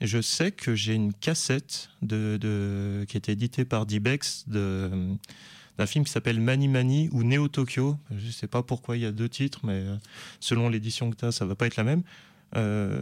Et 0.00 0.06
Je 0.06 0.20
sais 0.20 0.52
que 0.52 0.74
j'ai 0.76 0.94
une 0.94 1.12
cassette 1.12 1.90
de, 2.02 2.38
de- 2.40 3.04
qui 3.08 3.16
était 3.16 3.32
éditée 3.32 3.64
par 3.64 3.84
Dibex 3.86 4.44
de, 4.48 4.88
hum, 4.92 5.18
d'un 5.76 5.86
film 5.86 6.04
qui 6.04 6.10
s'appelle 6.12 6.40
Mani 6.40 6.68
Mani 6.68 7.08
ou 7.12 7.22
Neo 7.22 7.48
Tokyo. 7.48 7.96
Je 8.16 8.26
ne 8.26 8.30
sais 8.32 8.46
pas 8.48 8.62
pourquoi 8.62 8.96
il 8.96 9.02
y 9.02 9.06
a 9.06 9.12
deux 9.12 9.28
titres, 9.28 9.60
mais 9.64 9.74
euh, 9.74 9.96
selon 10.40 10.68
l'édition 10.68 11.10
que 11.10 11.16
tu 11.16 11.24
as, 11.24 11.32
ça 11.32 11.44
va 11.46 11.54
pas 11.54 11.66
être 11.66 11.76
la 11.76 11.84
même. 11.84 12.02
Euh, 12.56 12.98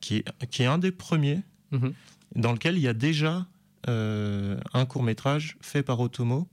qui, 0.00 0.16
est, 0.16 0.46
qui 0.50 0.62
est 0.62 0.66
un 0.66 0.78
des 0.78 0.90
premiers 0.92 1.40
Mhm. 1.72 1.92
dans 2.34 2.52
lequel 2.52 2.76
il 2.76 2.80
y 2.80 2.88
a 2.88 2.94
déjà 2.94 3.46
euh, 3.88 4.58
un 4.74 4.86
court 4.86 5.02
métrage 5.04 5.56
fait 5.60 5.82
par 5.84 6.00
Otomo. 6.00 6.48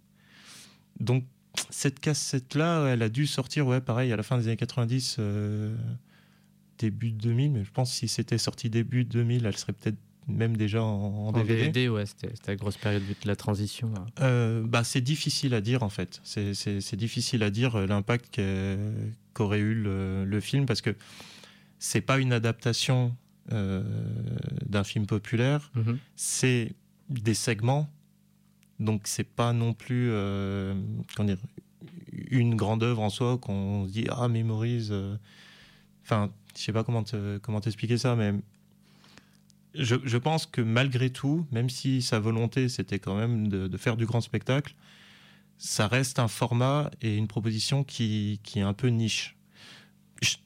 Donc 1.00 1.24
cette 1.70 2.00
cassette-là, 2.00 2.88
elle 2.88 3.02
a 3.04 3.10
dû 3.10 3.28
sortir, 3.28 3.68
ouais, 3.68 3.82
pareil, 3.82 4.12
à 4.12 4.16
la 4.16 4.24
fin 4.24 4.38
des 4.38 4.48
années 4.48 4.58
90, 4.58 5.18
euh, 5.20 5.76
début 6.78 7.12
2000, 7.12 7.52
mais 7.52 7.64
je 7.64 7.72
pense 7.72 7.92
que 7.92 7.96
si 7.98 8.08
c'était 8.08 8.38
sorti 8.38 8.70
début 8.70 9.04
2000, 9.06 9.46
elle 9.46 9.58
serait 9.58 9.74
peut-être 9.74 9.98
même 10.28 10.58
déjà 10.58 10.84
en, 10.84 10.88
en 10.88 11.28
En 11.28 11.32
DVD. 11.32 11.62
DVD, 11.68 11.90
ouais, 11.90 12.06
c'était 12.06 12.30
la 12.48 12.56
grosse 12.58 12.76
période 12.78 13.02
de 13.04 13.28
la 13.28 13.36
transition. 13.38 13.88
ouais. 13.94 14.00
Euh, 14.22 14.62
bah, 14.66 14.84
c'est 14.84 15.00
difficile 15.02 15.54
à 15.54 15.62
dire 15.62 15.84
en 15.84 15.90
fait. 15.90 16.20
C'est- 16.24 16.96
difficile 16.96 17.44
à 17.44 17.50
dire 17.50 17.76
euh, 17.78 17.88
l'impact 17.88 18.28
qu'a- 18.32 18.76
qu'aurait 19.34 19.60
eu 19.60 19.74
le, 19.74 20.26
le 20.26 20.40
film 20.42 20.66
parce 20.66 20.82
que 20.82 20.96
c'est 21.80 22.02
pas 22.02 22.20
une 22.20 22.34
adaptation 22.34 23.16
euh, 23.54 23.82
d'un 24.66 24.84
film 24.84 25.06
populaire, 25.06 25.72
Mhm. 25.76 25.98
c'est 26.18 26.74
des 27.10 27.34
segments. 27.34 27.90
Donc 28.80 29.02
c'est 29.06 29.24
pas 29.28 29.54
non 29.54 29.74
plus 29.74 30.10
euh, 30.12 30.74
une 32.30 32.56
grande 32.56 32.84
œuvre 32.84 33.02
en 33.02 33.10
soi 33.10 33.38
qu'on 33.38 33.88
se 33.88 33.92
dit 33.92 34.06
ah 34.10 34.28
mémorise. 34.28 34.90
euh. 34.92 35.16
Enfin, 36.04 36.32
je 36.56 36.62
sais 36.62 36.74
pas 36.74 36.84
comment 36.84 37.04
te- 37.04 37.38
comment 37.40 37.62
t'expliquer 37.62 37.98
ça, 37.98 38.16
mais 38.16 38.34
je, 39.74 40.18
pense 40.18 40.46
que 40.46 40.62
malgré 40.62 41.10
tout, 41.12 41.46
même 41.52 41.70
si 41.70 42.02
sa 42.02 42.20
volonté 42.20 42.70
c'était 42.70 43.00
quand 43.00 43.16
même 43.16 43.48
de, 43.48 43.68
de 43.68 43.78
faire 43.78 43.98
du 43.98 44.06
grand 44.06 44.22
spectacle, 44.22 44.74
ça 45.58 45.88
reste 45.88 46.20
un 46.20 46.28
format 46.28 46.92
et 47.02 47.16
une 47.16 47.28
proposition 47.28 47.84
qui, 47.84 48.40
qui 48.44 48.60
est 48.60 48.64
un 48.64 48.74
peu 48.74 48.88
niche. 48.90 49.37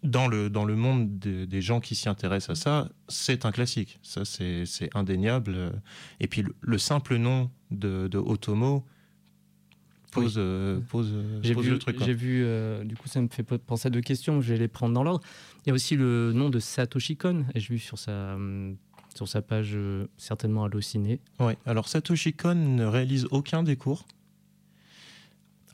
Dans 0.03 0.27
le, 0.27 0.49
dans 0.49 0.65
le 0.65 0.75
monde 0.75 1.17
de- 1.19 1.45
des 1.45 1.61
gens 1.61 1.79
qui 1.79 1.95
s'y 1.95 2.09
intéressent 2.09 2.57
à 2.57 2.61
ça, 2.61 2.89
c'est 3.07 3.45
un 3.45 3.51
classique. 3.51 3.99
Ça, 4.03 4.25
c'est 4.25 4.65
indéniable. 4.93 5.81
Et 6.19 6.27
puis, 6.27 6.41
le, 6.41 6.53
le 6.59 6.77
simple 6.77 7.15
nom 7.17 7.49
de, 7.71 8.07
de 8.07 8.17
Otomo 8.17 8.83
pose, 10.11 10.35
euh, 10.37 10.79
pose, 10.89 11.09
euh, 11.13 11.39
pose 11.53 11.63
vu, 11.65 11.71
le 11.71 11.79
truc. 11.79 12.03
j'ai 12.03 12.13
vu 12.13 12.43
euh, 12.43 12.83
du 12.83 12.95
coup, 12.97 13.07
ça 13.07 13.21
me 13.21 13.29
fait 13.29 13.43
penser 13.43 13.87
à 13.87 13.89
deux 13.89 14.01
questions, 14.01 14.41
je 14.41 14.53
vais 14.53 14.59
les 14.59 14.67
prendre 14.67 14.93
dans 14.93 15.03
l'ordre. 15.03 15.25
Il 15.65 15.69
y 15.69 15.71
a 15.71 15.73
aussi 15.73 15.95
le 15.95 16.33
nom 16.33 16.49
de 16.49 16.59
Satoshi 16.59 17.15
Kon, 17.15 17.45
j'ai 17.55 17.67
vu 17.69 17.79
sur 17.79 17.97
sa, 17.97 18.35
sur 19.15 19.27
sa 19.29 19.41
page, 19.41 19.71
euh, 19.75 20.07
certainement 20.17 20.65
Allociné. 20.65 21.21
Ouais. 21.39 21.57
Alors 21.65 21.87
Satoshi 21.87 22.33
Kon 22.33 22.55
ne 22.55 22.83
réalise 22.83 23.25
aucun 23.31 23.63
des 23.63 23.77
cours, 23.77 24.05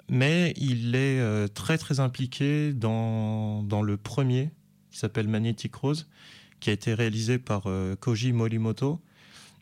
mais 0.10 0.54
il 0.58 0.96
est 0.96 1.20
euh, 1.20 1.48
très 1.48 1.78
très 1.78 2.00
impliqué 2.00 2.74
dans, 2.74 3.64
dans 3.64 3.82
le 3.82 3.98
premier 3.98 4.52
qui 4.92 5.00
s'appelle 5.00 5.28
Magnetic 5.28 5.76
Rose, 5.76 6.08
qui 6.60 6.70
a 6.70 6.74
été 6.74 6.94
réalisé 6.94 7.38
par 7.38 7.64
euh, 7.68 7.96
Koji 7.96 8.32
Morimoto. 8.34 9.00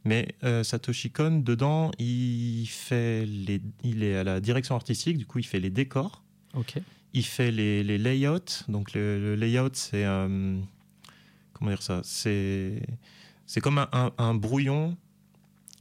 Mais 0.06 0.36
euh, 0.44 0.64
Satoshi 0.64 1.10
Kon, 1.10 1.40
dedans, 1.40 1.90
il, 1.98 2.68
fait 2.68 3.26
les, 3.26 3.60
il 3.84 4.04
est 4.04 4.16
à 4.18 4.24
la 4.24 4.40
direction 4.40 4.76
artistique, 4.76 5.18
du 5.18 5.26
coup 5.26 5.40
il 5.40 5.46
fait 5.46 5.60
les 5.60 5.72
décors, 5.72 6.24
Ok. 6.54 6.76
il 7.14 7.26
fait 7.26 7.50
les, 7.52 7.84
les 7.84 7.98
layouts. 7.98 8.38
Donc 8.68 8.94
le, 8.94 9.20
le 9.20 9.36
layout, 9.36 9.72
c'est 9.74 10.06
euh, 10.06 10.60
comment 11.54 11.72
dire 11.72 11.82
ça? 11.82 12.02
C'est 12.04 12.84
c'est 13.48 13.62
comme 13.62 13.80
un, 13.80 13.90
un- 13.94 14.12
un 14.20 14.36
brouillon 14.36 14.96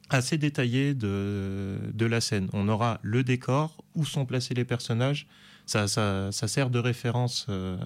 assez 0.08 0.38
détaillé 0.38 0.94
de, 0.94 1.78
de 1.92 2.06
la 2.06 2.22
scène. 2.22 2.48
On 2.54 2.66
aura 2.68 2.98
le 3.02 3.22
décor, 3.24 3.83
où 3.94 4.04
sont 4.04 4.26
placés 4.26 4.54
les 4.54 4.64
personnages. 4.64 5.26
Ça, 5.66 5.88
ça, 5.88 6.30
ça 6.32 6.48
sert 6.48 6.70
de 6.70 6.78
référence 6.78 7.46
euh, 7.48 7.78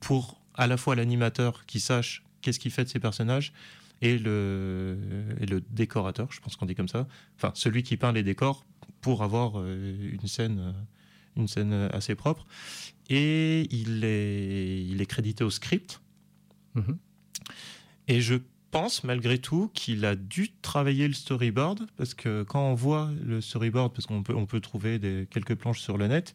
pour 0.00 0.40
à 0.54 0.66
la 0.66 0.76
fois 0.76 0.94
l'animateur 0.96 1.66
qui 1.66 1.80
sache 1.80 2.24
qu'est-ce 2.42 2.58
qu'il 2.58 2.70
fait 2.70 2.84
de 2.84 2.88
ses 2.88 2.98
personnages 2.98 3.52
et 4.00 4.18
le, 4.18 4.96
et 5.40 5.46
le 5.46 5.60
décorateur, 5.60 6.30
je 6.30 6.40
pense 6.40 6.56
qu'on 6.56 6.66
dit 6.66 6.74
comme 6.74 6.88
ça, 6.88 7.08
enfin 7.36 7.50
celui 7.54 7.82
qui 7.82 7.96
peint 7.96 8.12
les 8.12 8.22
décors 8.22 8.64
pour 9.00 9.22
avoir 9.22 9.58
euh, 9.58 10.10
une 10.12 10.28
scène, 10.28 10.58
euh, 10.60 10.72
une 11.36 11.48
scène 11.48 11.72
assez 11.92 12.14
propre. 12.14 12.46
Et 13.08 13.66
il 13.74 14.04
est, 14.04 14.84
il 14.84 15.00
est 15.00 15.06
crédité 15.06 15.42
au 15.42 15.50
script. 15.50 16.00
Mhm. 16.74 16.98
Et 18.08 18.20
je 18.20 18.36
pense 18.70 19.04
malgré 19.04 19.38
tout 19.38 19.70
qu'il 19.74 20.04
a 20.04 20.14
dû 20.14 20.50
travailler 20.62 21.08
le 21.08 21.14
storyboard 21.14 21.86
parce 21.96 22.14
que 22.14 22.42
quand 22.42 22.62
on 22.62 22.74
voit 22.74 23.10
le 23.24 23.40
storyboard, 23.40 23.92
parce 23.92 24.06
qu'on 24.06 24.22
peut, 24.22 24.34
on 24.34 24.46
peut 24.46 24.60
trouver 24.60 24.98
des, 24.98 25.26
quelques 25.30 25.54
planches 25.54 25.80
sur 25.80 25.98
le 25.98 26.06
net, 26.06 26.34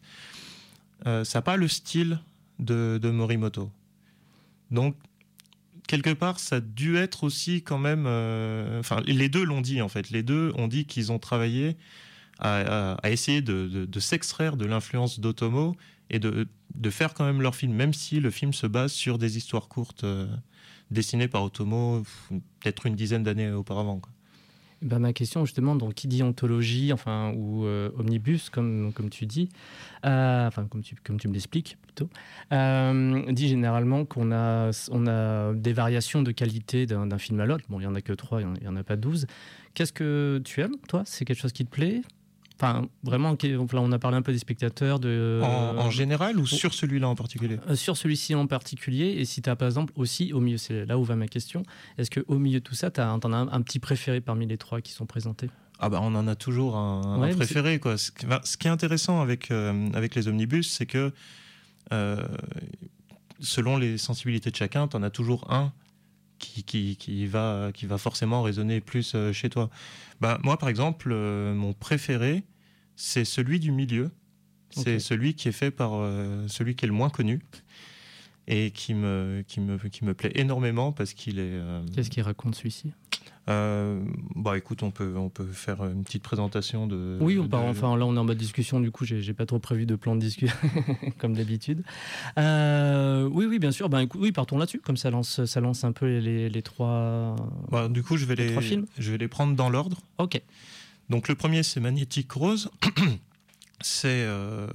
euh, 1.06 1.24
ça 1.24 1.38
n'a 1.38 1.42
pas 1.42 1.56
le 1.56 1.68
style 1.68 2.20
de, 2.58 2.98
Morimoto. 3.02 3.70
Donc, 4.70 4.96
quelque 5.86 6.10
part, 6.10 6.38
ça 6.38 6.56
a 6.56 6.60
dû 6.60 6.96
être 6.96 7.24
aussi 7.24 7.62
quand 7.62 7.78
même. 7.78 8.04
euh, 8.06 8.80
Enfin, 8.80 9.02
les 9.06 9.28
deux 9.28 9.44
l'ont 9.44 9.60
dit 9.60 9.82
en 9.82 9.88
fait. 9.88 10.10
Les 10.10 10.22
deux 10.22 10.52
ont 10.56 10.68
dit 10.68 10.86
qu'ils 10.86 11.12
ont 11.12 11.18
travaillé 11.18 11.76
à, 12.38 12.96
essayer 13.04 13.42
de, 13.42 14.00
s'extraire 14.00 14.56
de 14.56 14.66
l'influence 14.66 15.20
d'Otomo 15.20 15.76
et 16.10 16.18
de, 16.18 16.48
de 16.74 16.90
faire 16.90 17.14
quand 17.14 17.24
même 17.24 17.40
leur 17.40 17.54
film, 17.54 17.72
même 17.72 17.94
si 17.94 18.20
le 18.20 18.30
film 18.30 18.52
se 18.52 18.66
base 18.66 18.92
sur 18.92 19.18
des 19.18 19.36
histoires 19.36 19.68
courtes 19.68 20.04
euh, 20.04 20.26
dessinées 20.90 21.28
par 21.28 21.42
Otomo 21.42 22.02
peut-être 22.60 22.86
une 22.86 22.94
dizaine 22.94 23.22
d'années 23.22 23.50
auparavant. 23.50 24.00
Eh 24.82 24.86
Ben, 24.86 24.98
ma 24.98 25.12
question, 25.12 25.44
justement, 25.46 25.76
donc, 25.76 25.94
qui 25.94 26.08
dit 26.08 26.22
anthologie, 26.22 26.92
enfin, 26.92 27.32
ou 27.34 27.64
euh, 27.64 27.90
omnibus, 27.98 28.50
comme, 28.50 28.92
comme 28.92 29.08
tu 29.08 29.24
dis, 29.24 29.48
euh, 30.04 30.46
enfin, 30.46 30.66
comme 30.66 30.82
tu, 30.82 30.94
comme 30.96 31.18
tu 31.18 31.28
me 31.28 31.32
l'expliques 31.32 31.78
plutôt, 31.80 32.10
euh, 32.52 33.32
dit 33.32 33.48
généralement 33.48 34.04
qu'on 34.04 34.30
a, 34.32 34.70
on 34.90 35.06
a 35.06 35.54
des 35.54 35.72
variations 35.72 36.22
de 36.22 36.32
qualité 36.32 36.86
d'un 36.86 37.18
film 37.18 37.40
à 37.40 37.46
l'autre. 37.46 37.64
Bon, 37.68 37.78
il 37.78 37.84
n'y 37.84 37.86
en 37.88 37.94
a 37.94 38.02
que 38.02 38.12
trois, 38.12 38.42
il 38.42 38.48
n'y 38.48 38.68
en, 38.68 38.76
a 38.76 38.82
pas 38.82 38.96
douze. 38.96 39.26
Qu'est-ce 39.72 39.92
que 39.92 40.42
tu 40.44 40.60
aimes, 40.60 40.76
toi? 40.88 41.02
C'est 41.06 41.24
quelque 41.24 41.40
chose 41.40 41.52
qui 41.52 41.64
te 41.64 41.70
plaît? 41.70 42.02
Enfin, 42.56 42.86
vraiment, 43.02 43.36
on 43.74 43.92
a 43.92 43.98
parlé 43.98 44.16
un 44.16 44.22
peu 44.22 44.32
des 44.32 44.38
spectateurs, 44.38 45.00
de, 45.00 45.40
en, 45.42 45.76
en 45.78 45.90
général 45.90 46.38
ou 46.38 46.46
sur 46.46 46.72
celui-là 46.72 47.08
en 47.08 47.16
particulier 47.16 47.58
euh, 47.68 47.74
sur 47.74 47.96
celui-ci 47.96 48.34
en 48.36 48.46
particulier, 48.46 49.16
et 49.18 49.24
si 49.24 49.42
tu 49.42 49.50
as 49.50 49.56
par 49.56 49.66
exemple 49.66 49.92
aussi 49.96 50.32
au 50.32 50.38
milieu, 50.40 50.56
c'est 50.56 50.86
là 50.86 50.96
où 50.96 51.02
va 51.04 51.16
ma 51.16 51.26
question, 51.26 51.64
est-ce 51.98 52.10
qu'au 52.10 52.38
milieu 52.38 52.60
de 52.60 52.64
tout 52.64 52.76
ça, 52.76 52.92
tu 52.92 53.00
as, 53.00 53.10
as 53.10 53.26
un, 53.26 53.48
un 53.48 53.60
petit 53.62 53.80
préféré 53.80 54.20
parmi 54.20 54.46
les 54.46 54.56
trois 54.56 54.80
qui 54.80 54.92
sont 54.92 55.04
présentés? 55.06 55.50
Ah 55.80 55.88
bah 55.88 55.98
on 56.00 56.14
en 56.14 56.28
a 56.28 56.36
toujours 56.36 56.76
un, 56.76 57.02
un 57.16 57.20
Ouais, 57.20 57.34
préféré 57.34 57.80
quoi. 57.80 57.98
Ce, 57.98 58.12
qui- 58.12 58.24
enfin, 58.26 58.40
ce 58.44 58.56
qui 58.56 58.68
est 58.68 58.70
intéressant 58.70 59.20
avec 59.20 59.50
euh, 59.50 59.90
avec 59.92 60.14
les 60.14 60.28
omnibus, 60.28 60.70
c'est 60.70 60.86
que 60.86 61.12
euh, 61.92 62.22
selon 63.40 63.76
les 63.76 63.98
sensibilités 63.98 64.50
de 64.50 64.56
chacun, 64.56 64.86
tu 64.88 64.96
en 64.96 65.02
as 65.02 65.10
toujours 65.10 65.52
un 65.52 65.72
qui, 66.38 66.62
qui, 66.64 66.96
qui 66.96 67.26
va 67.26 67.70
qui 67.72 67.86
va 67.86 67.98
forcément 67.98 68.42
résonner 68.42 68.80
plus 68.80 69.14
euh, 69.14 69.32
chez 69.32 69.50
toi. 69.50 69.70
Bah 70.20 70.38
moi 70.42 70.58
par 70.58 70.68
exemple, 70.68 71.10
euh, 71.12 71.54
mon 71.54 71.72
préféré, 71.72 72.44
c'est 72.96 73.24
celui 73.24 73.60
du 73.60 73.72
milieu. 73.72 74.10
C'est 74.70 74.98
celui 74.98 75.34
qui 75.34 75.48
est 75.48 75.52
fait 75.52 75.70
par 75.70 75.92
euh, 75.94 76.48
celui 76.48 76.74
qui 76.74 76.84
est 76.84 76.88
le 76.88 76.94
moins 76.94 77.08
connu 77.08 77.40
et 78.46 78.70
qui 78.72 78.92
me 78.94 79.44
qui 79.46 79.60
me 79.60 79.78
qui 79.88 80.04
me 80.04 80.14
plaît 80.14 80.32
énormément 80.34 80.92
parce 80.92 81.14
qu'il 81.14 81.38
est 81.38 81.52
euh, 81.52 81.80
Qu'est-ce 81.94 82.10
qu'il 82.10 82.22
raconte 82.22 82.54
celui-ci? 82.54 82.92
Euh, 83.48 84.00
bah 84.36 84.56
écoute, 84.56 84.82
on 84.82 84.90
peut, 84.90 85.14
on 85.18 85.28
peut 85.28 85.44
faire 85.46 85.84
une 85.84 86.02
petite 86.04 86.22
présentation 86.22 86.86
de. 86.86 87.18
Oui, 87.20 87.38
on 87.38 87.44
de- 87.44 87.48
part, 87.48 87.62
enfin 87.64 87.96
là 87.96 88.06
on 88.06 88.14
est 88.16 88.18
en 88.18 88.24
mode 88.24 88.38
discussion, 88.38 88.80
du 88.80 88.90
coup 88.90 89.04
j'ai 89.04 89.34
pas 89.34 89.44
trop 89.46 89.58
prévu 89.58 89.84
de 89.86 89.96
plan 89.96 90.14
de 90.16 90.20
discussion 90.20 90.56
comme 91.18 91.34
d'habitude. 91.34 91.82
Euh, 92.38 93.28
oui, 93.30 93.44
oui, 93.46 93.58
bien 93.58 93.70
sûr, 93.70 93.88
ben, 93.88 94.00
écoute, 94.00 94.20
oui, 94.22 94.32
partons 94.32 94.56
là-dessus, 94.56 94.80
comme 94.80 94.96
ça 94.96 95.10
lance, 95.10 95.44
ça 95.44 95.60
lance 95.60 95.84
un 95.84 95.92
peu 95.92 96.06
les, 96.06 96.20
les- 96.20 96.48
les 96.48 96.62
trois. 96.62 97.36
Bah, 97.70 97.88
du 97.88 98.02
coup, 98.02 98.16
je 98.16 98.24
vais 98.24 98.34
Les 98.34 98.44
les, 98.46 98.50
trois 98.52 98.62
films 98.62 98.86
je 98.98 99.10
vais 99.12 99.18
les 99.18 99.28
prendre 99.28 99.54
dans 99.54 99.68
l'ordre. 99.68 100.00
Ok, 100.18 100.40
Donc 101.10 101.28
le 101.28 101.34
premier, 101.34 101.62
c'est 101.62 101.80
Magnetic 101.80 102.32
Rose. 102.32 102.70
c'est 103.82 104.08
euh, 104.26 104.66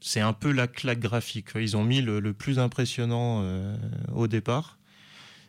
c'est 0.00 0.20
un 0.20 0.32
peu 0.32 0.50
la 0.52 0.66
claque 0.66 1.00
graphique. 1.00 1.48
Ils 1.56 1.76
ont 1.76 1.84
mis 1.84 2.00
le, 2.00 2.20
le 2.20 2.32
plus 2.32 2.58
impressionnant 2.58 3.40
euh, 3.42 3.76
au 4.14 4.26
départ. 4.28 4.78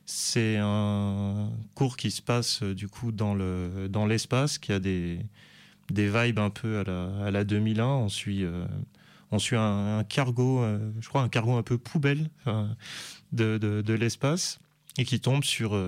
C'est 0.05 0.57
un 0.57 1.49
cours 1.75 1.97
qui 1.97 2.11
se 2.11 2.21
passe 2.21 2.63
euh, 2.63 2.73
du 2.73 2.87
coup 2.87 3.11
dans 3.11 3.33
le 3.33 3.87
dans 3.89 4.05
l'espace, 4.05 4.57
qui 4.57 4.73
a 4.73 4.79
des 4.79 5.19
des 5.89 6.09
vibes 6.09 6.39
un 6.39 6.49
peu 6.49 6.79
à 6.79 6.83
la, 6.83 7.25
à 7.25 7.31
la 7.31 7.43
2001. 7.43 7.85
On 7.85 8.09
suit 8.09 8.43
euh, 8.43 8.65
on 9.31 9.39
suit 9.39 9.55
un, 9.57 10.03
cargo, 10.03 10.61
euh, 10.61 10.91
je 10.99 11.07
crois 11.07 11.21
un 11.21 11.29
cargo 11.29 11.55
un 11.55 11.63
peu 11.63 11.77
poubelle 11.77 12.29
de, 13.31 13.57
de, 13.57 13.81
de 13.81 13.93
l'espace 13.93 14.59
et 14.97 15.05
qui 15.05 15.21
tombe 15.21 15.43
sur 15.43 15.79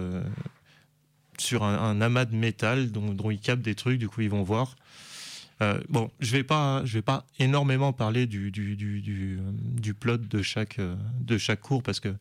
sur 1.38 1.63
un, 1.63 2.00
amas 2.00 2.25
de 2.25 2.36
métal 2.36 2.91
dont, 2.91 3.32
ils 3.32 3.39
captent 3.39 3.63
des 3.63 3.75
trucs. 3.75 4.00
Du 4.00 4.08
coup, 4.08 4.22
ils 4.22 4.29
vont 4.29 4.43
voir. 4.43 4.75
Bon, 5.89 6.12
je 6.20 6.32
vais 6.32 6.46
vais 6.84 7.01
pas 7.01 7.25
énormément 7.39 7.91
parler 7.93 8.27
du 8.27 8.51
du, 8.51 8.75
du, 8.75 9.01
du, 9.01 9.39
du 9.51 9.93
plot 9.93 10.17
de 10.17 10.41
chaque 10.41 10.79
de 11.20 11.38
chaque 11.38 11.62
cours 11.62 11.84
parce 11.84 12.00
que 12.00 12.15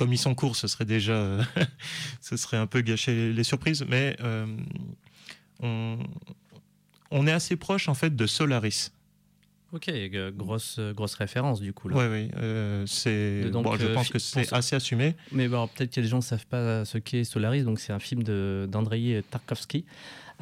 comme 0.00 0.14
ils 0.14 0.18
sont 0.18 0.34
courts, 0.34 0.56
ce 0.56 0.66
serait 0.66 0.86
déjà, 0.86 1.36
ce 2.22 2.38
serait 2.38 2.56
un 2.56 2.66
peu 2.66 2.80
gâcher 2.80 3.14
les, 3.14 3.32
les 3.34 3.44
surprises. 3.44 3.84
Mais 3.86 4.16
euh, 4.22 4.46
on 5.62 5.98
on 7.10 7.26
est 7.26 7.32
assez 7.32 7.54
proche 7.56 7.86
en 7.86 7.92
fait 7.92 8.16
de 8.16 8.26
Solaris. 8.26 8.92
Ok, 9.72 9.90
grosse, 10.36 10.76
euh, 10.78 10.92
grosse 10.92 11.14
référence 11.14 11.60
du 11.60 11.72
coup 11.72 11.88
là. 11.88 11.96
Ouais, 11.96 12.08
oui. 12.08 12.30
euh, 12.36 12.84
c'est. 12.86 13.50
Donc, 13.50 13.64
bon, 13.64 13.76
je 13.76 13.86
euh, 13.86 13.94
pense 13.94 14.08
que 14.08 14.18
c'est 14.18 14.52
assez 14.52 14.76
assumé. 14.76 15.14
Mais 15.32 15.48
bon, 15.48 15.68
peut-être 15.68 15.94
que 15.94 16.00
les 16.00 16.08
gens 16.08 16.18
ne 16.18 16.22
savent 16.22 16.46
pas 16.46 16.84
ce 16.84 16.98
qu'est 16.98 17.24
Solaris, 17.24 17.64
donc 17.64 17.80
c'est 17.80 17.92
un 17.92 17.98
film 17.98 18.22
de- 18.22 18.68
d'Andrei 18.70 19.22
Tarkovsky. 19.30 19.84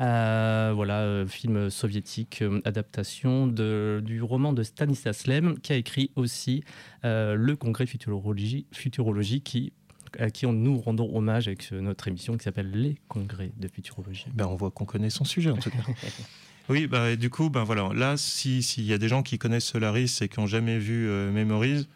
Euh, 0.00 0.73
voilà, 0.75 1.25
film 1.26 1.70
soviétique, 1.70 2.44
adaptation 2.64 3.49
de, 3.49 4.00
du 4.04 4.23
roman 4.23 4.52
de 4.52 4.62
Stanislas 4.62 5.26
Lem, 5.26 5.58
qui 5.58 5.73
a 5.73 5.76
écrit 5.76 6.12
aussi 6.14 6.62
le 7.02 7.54
congrès 7.54 7.87
futurologie, 7.87 8.66
futurologie 8.73 9.40
qui 9.40 9.73
à 10.18 10.30
qui 10.30 10.47
on, 10.47 10.52
nous 10.54 10.78
rendons 10.80 11.14
hommage 11.14 11.49
avec 11.49 11.70
notre 11.73 12.08
émission 12.08 12.37
qui 12.38 12.44
s'appelle 12.44 12.70
Les 12.70 12.97
Congrès 13.08 13.52
de 13.58 13.68
Futurologie. 13.68 14.25
Ben, 14.32 14.47
on 14.47 14.56
voit 14.56 14.70
qu'on 14.70 14.87
connaît 14.87 15.11
son 15.11 15.25
sujet 15.25 15.50
en 15.50 15.56
tout 15.58 15.70
cas. 15.70 15.78
oui, 16.68 16.87
bah, 16.87 17.16
du 17.16 17.30
coup, 17.30 17.50
ben, 17.50 17.64
voilà, 17.64 17.90
là, 17.94 18.16
s'il 18.16 18.84
y 18.84 18.92
a 18.92 18.98
des 18.98 19.08
gens 19.08 19.22
qui 19.22 19.38
connaissent 19.38 19.66
Solaris 19.66 20.18
et 20.20 20.28
qui 20.28 20.40
n'ont 20.40 20.46
jamais 20.46 20.78
vu 20.78 21.08
euh, 21.08 21.30
Memories, 21.32 21.88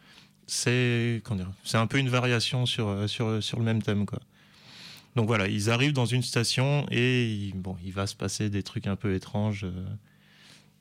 c'est 0.46 1.22
un 1.74 1.86
peu 1.86 1.98
une 1.98 2.08
variation 2.08 2.66
sur, 2.66 2.88
euh, 2.88 3.06
sur, 3.06 3.42
sur 3.42 3.58
le 3.58 3.64
même 3.64 3.82
thème. 3.82 4.06
Quoi. 4.06 4.20
Donc 5.14 5.26
voilà, 5.26 5.46
ils 5.46 5.70
arrivent 5.70 5.92
dans 5.92 6.06
une 6.06 6.22
station 6.22 6.86
et 6.90 7.52
bon, 7.54 7.76
il 7.84 7.92
va 7.92 8.06
se 8.06 8.14
passer 8.14 8.48
des 8.48 8.62
trucs 8.62 8.86
un 8.86 8.96
peu 8.96 9.14
étranges. 9.14 9.64
Euh, 9.64 9.84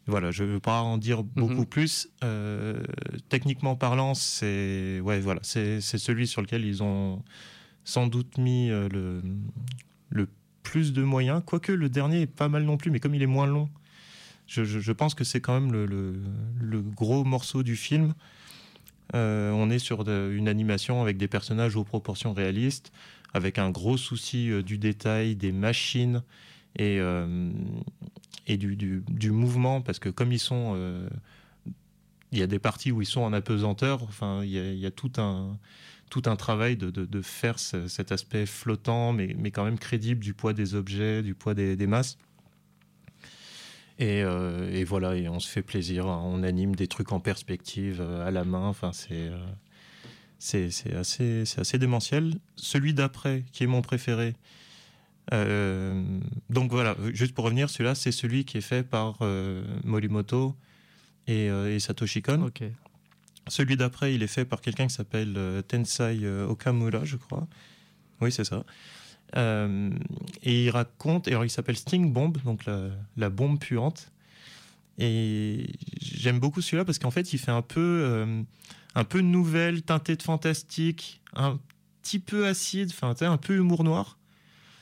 voilà, 0.07 0.31
je 0.31 0.43
ne 0.43 0.53
veux 0.53 0.59
pas 0.59 0.81
en 0.81 0.97
dire 0.97 1.23
beaucoup 1.23 1.53
mhm. 1.53 1.65
plus. 1.65 2.09
Euh, 2.23 2.81
techniquement 3.29 3.75
parlant, 3.75 4.13
c'est 4.13 4.99
ouais, 5.01 5.19
voilà, 5.19 5.41
c'est 5.43 5.81
celui 5.81 6.27
sur 6.27 6.41
lequel 6.41 6.65
ils 6.65 6.81
ont 6.81 7.23
sans 7.83 8.07
doute 8.07 8.37
mis 8.37 8.69
euh, 8.69 8.87
le, 8.89 9.21
le 10.09 10.29
plus 10.63 10.93
de 10.93 11.03
moyens. 11.03 11.41
Quoique 11.45 11.71
le 11.71 11.89
dernier 11.89 12.21
est 12.21 12.27
pas 12.27 12.47
mal 12.47 12.63
non 12.63 12.77
plus, 12.77 12.89
mais 12.89 12.99
comme 12.99 13.15
il 13.15 13.21
est 13.21 13.27
moins 13.27 13.47
long, 13.47 13.69
je, 14.51 14.91
pense 14.91 15.15
que 15.15 15.23
c'est 15.23 15.39
quand 15.39 15.59
même 15.59 15.71
le, 15.71 16.81
gros 16.81 17.23
morceau 17.23 17.63
du 17.63 17.75
film. 17.75 18.13
Euh, 19.15 19.51
on 19.51 19.69
est 19.69 19.79
sur 19.79 20.07
une 20.09 20.47
animation 20.47 21.01
avec 21.01 21.17
des 21.17 21.27
personnages 21.27 21.75
aux 21.75 21.83
proportions 21.83 22.33
réalistes, 22.33 22.91
avec 23.33 23.57
un 23.57 23.69
gros 23.69 23.97
souci 23.97 24.49
du 24.63 24.77
détail, 24.77 25.35
des 25.35 25.51
machines 25.51 26.21
et, 26.77 26.99
et 28.47 28.57
du, 28.57 29.31
mouvement, 29.31 29.81
parce 29.81 29.99
que 29.99 30.09
comme 30.09 30.31
ils 30.31 30.39
sont... 30.39 30.73
Euh, 30.75 31.07
il 32.33 32.39
y 32.39 32.43
a 32.43 32.47
des 32.47 32.59
parties 32.59 32.93
où 32.93 33.01
ils 33.01 33.07
sont 33.07 33.19
en 33.19 33.33
apesanteur, 33.33 34.03
enfin, 34.03 34.41
il 34.43 34.51
y 34.51 34.85
a, 34.85 34.91
tout, 34.91 35.11
un, 35.17 36.35
travail 36.37 36.77
de, 36.77 37.21
faire 37.21 37.59
cet 37.59 38.13
aspect 38.13 38.45
flottant, 38.45 39.11
mais, 39.11 39.51
quand 39.51 39.65
même 39.65 39.77
crédible 39.77 40.21
du 40.21 40.33
poids 40.33 40.53
des 40.53 40.73
objets, 40.73 41.23
du 41.23 41.35
poids 41.35 41.53
des 41.53 41.87
masses. 41.87 42.17
Et, 44.01 44.23
euh, 44.23 44.69
et, 44.73 44.83
voilà, 44.83 45.15
et 45.15 45.29
on 45.29 45.39
se 45.39 45.47
fait 45.47 45.61
plaisir, 45.61 46.07
on 46.07 46.43
anime 46.43 46.75
des 46.75 46.87
trucs 46.87 47.11
en 47.11 47.19
perspective 47.19 48.01
euh, 48.01 48.27
à 48.27 48.31
la 48.31 48.43
main, 48.43 48.67
enfin, 48.67 48.91
c'est 48.93 49.29
c'est 50.39 50.95
assez, 50.95 51.43
assez 51.57 51.77
démentiel. 51.77 52.33
Celui 52.55 52.95
d'après, 52.95 53.45
qui 53.51 53.63
est 53.63 53.67
mon 53.67 53.83
préféré, 53.83 54.33
euh, 55.33 56.19
donc 56.49 56.71
voilà, 56.71 56.95
juste 57.13 57.33
pour 57.33 57.45
revenir, 57.45 57.69
celui-là, 57.69 57.95
c'est 57.95 58.11
celui 58.11 58.45
qui 58.45 58.57
est 58.57 58.61
fait 58.61 58.83
par 58.83 59.17
euh, 59.21 59.63
Morimoto 59.83 60.55
et, 61.27 61.49
euh, 61.49 61.77
Satoshi 61.79 62.21
Kon. 62.21 62.49
Celui 63.47 63.75
d'après, 63.75 64.13
il 64.13 64.23
est 64.23 64.27
fait 64.27 64.45
par 64.45 64.61
quelqu'un 64.61 64.87
qui 64.87 64.93
s'appelle 64.93 65.63
Tensai 65.67 66.25
Okamura, 66.47 67.05
je 67.05 67.17
crois. 67.17 67.47
Oui, 68.19 68.31
c'est 68.31 68.43
ça. 68.43 68.63
Et 69.35 70.63
il 70.63 70.69
raconte, 70.69 71.27
alors 71.27 71.45
il 71.45 71.49
s'appelle 71.49 71.77
Sting 71.77 72.11
Bomb, 72.11 72.37
donc 72.43 72.65
la, 73.17 73.29
bombe 73.29 73.59
puante. 73.59 74.11
Et 74.97 75.67
j'aime 76.01 76.39
beaucoup 76.39 76.61
celui-là 76.61 76.85
parce 76.85 76.99
qu'en 76.99 77.11
fait, 77.11 77.33
il 77.33 77.37
fait 77.39 77.51
un 77.51 77.61
peu, 77.61 78.25
un 78.95 79.03
peu 79.03 79.21
nouvelle, 79.21 79.83
teintée 79.83 80.15
de 80.15 80.23
fantastique, 80.23 81.21
un 81.33 81.59
petit 82.01 82.19
peu 82.19 82.45
acide, 82.47 82.91
enfin, 82.91 83.15
un 83.25 83.37
peu 83.37 83.55
humour 83.55 83.83
noir 83.83 84.17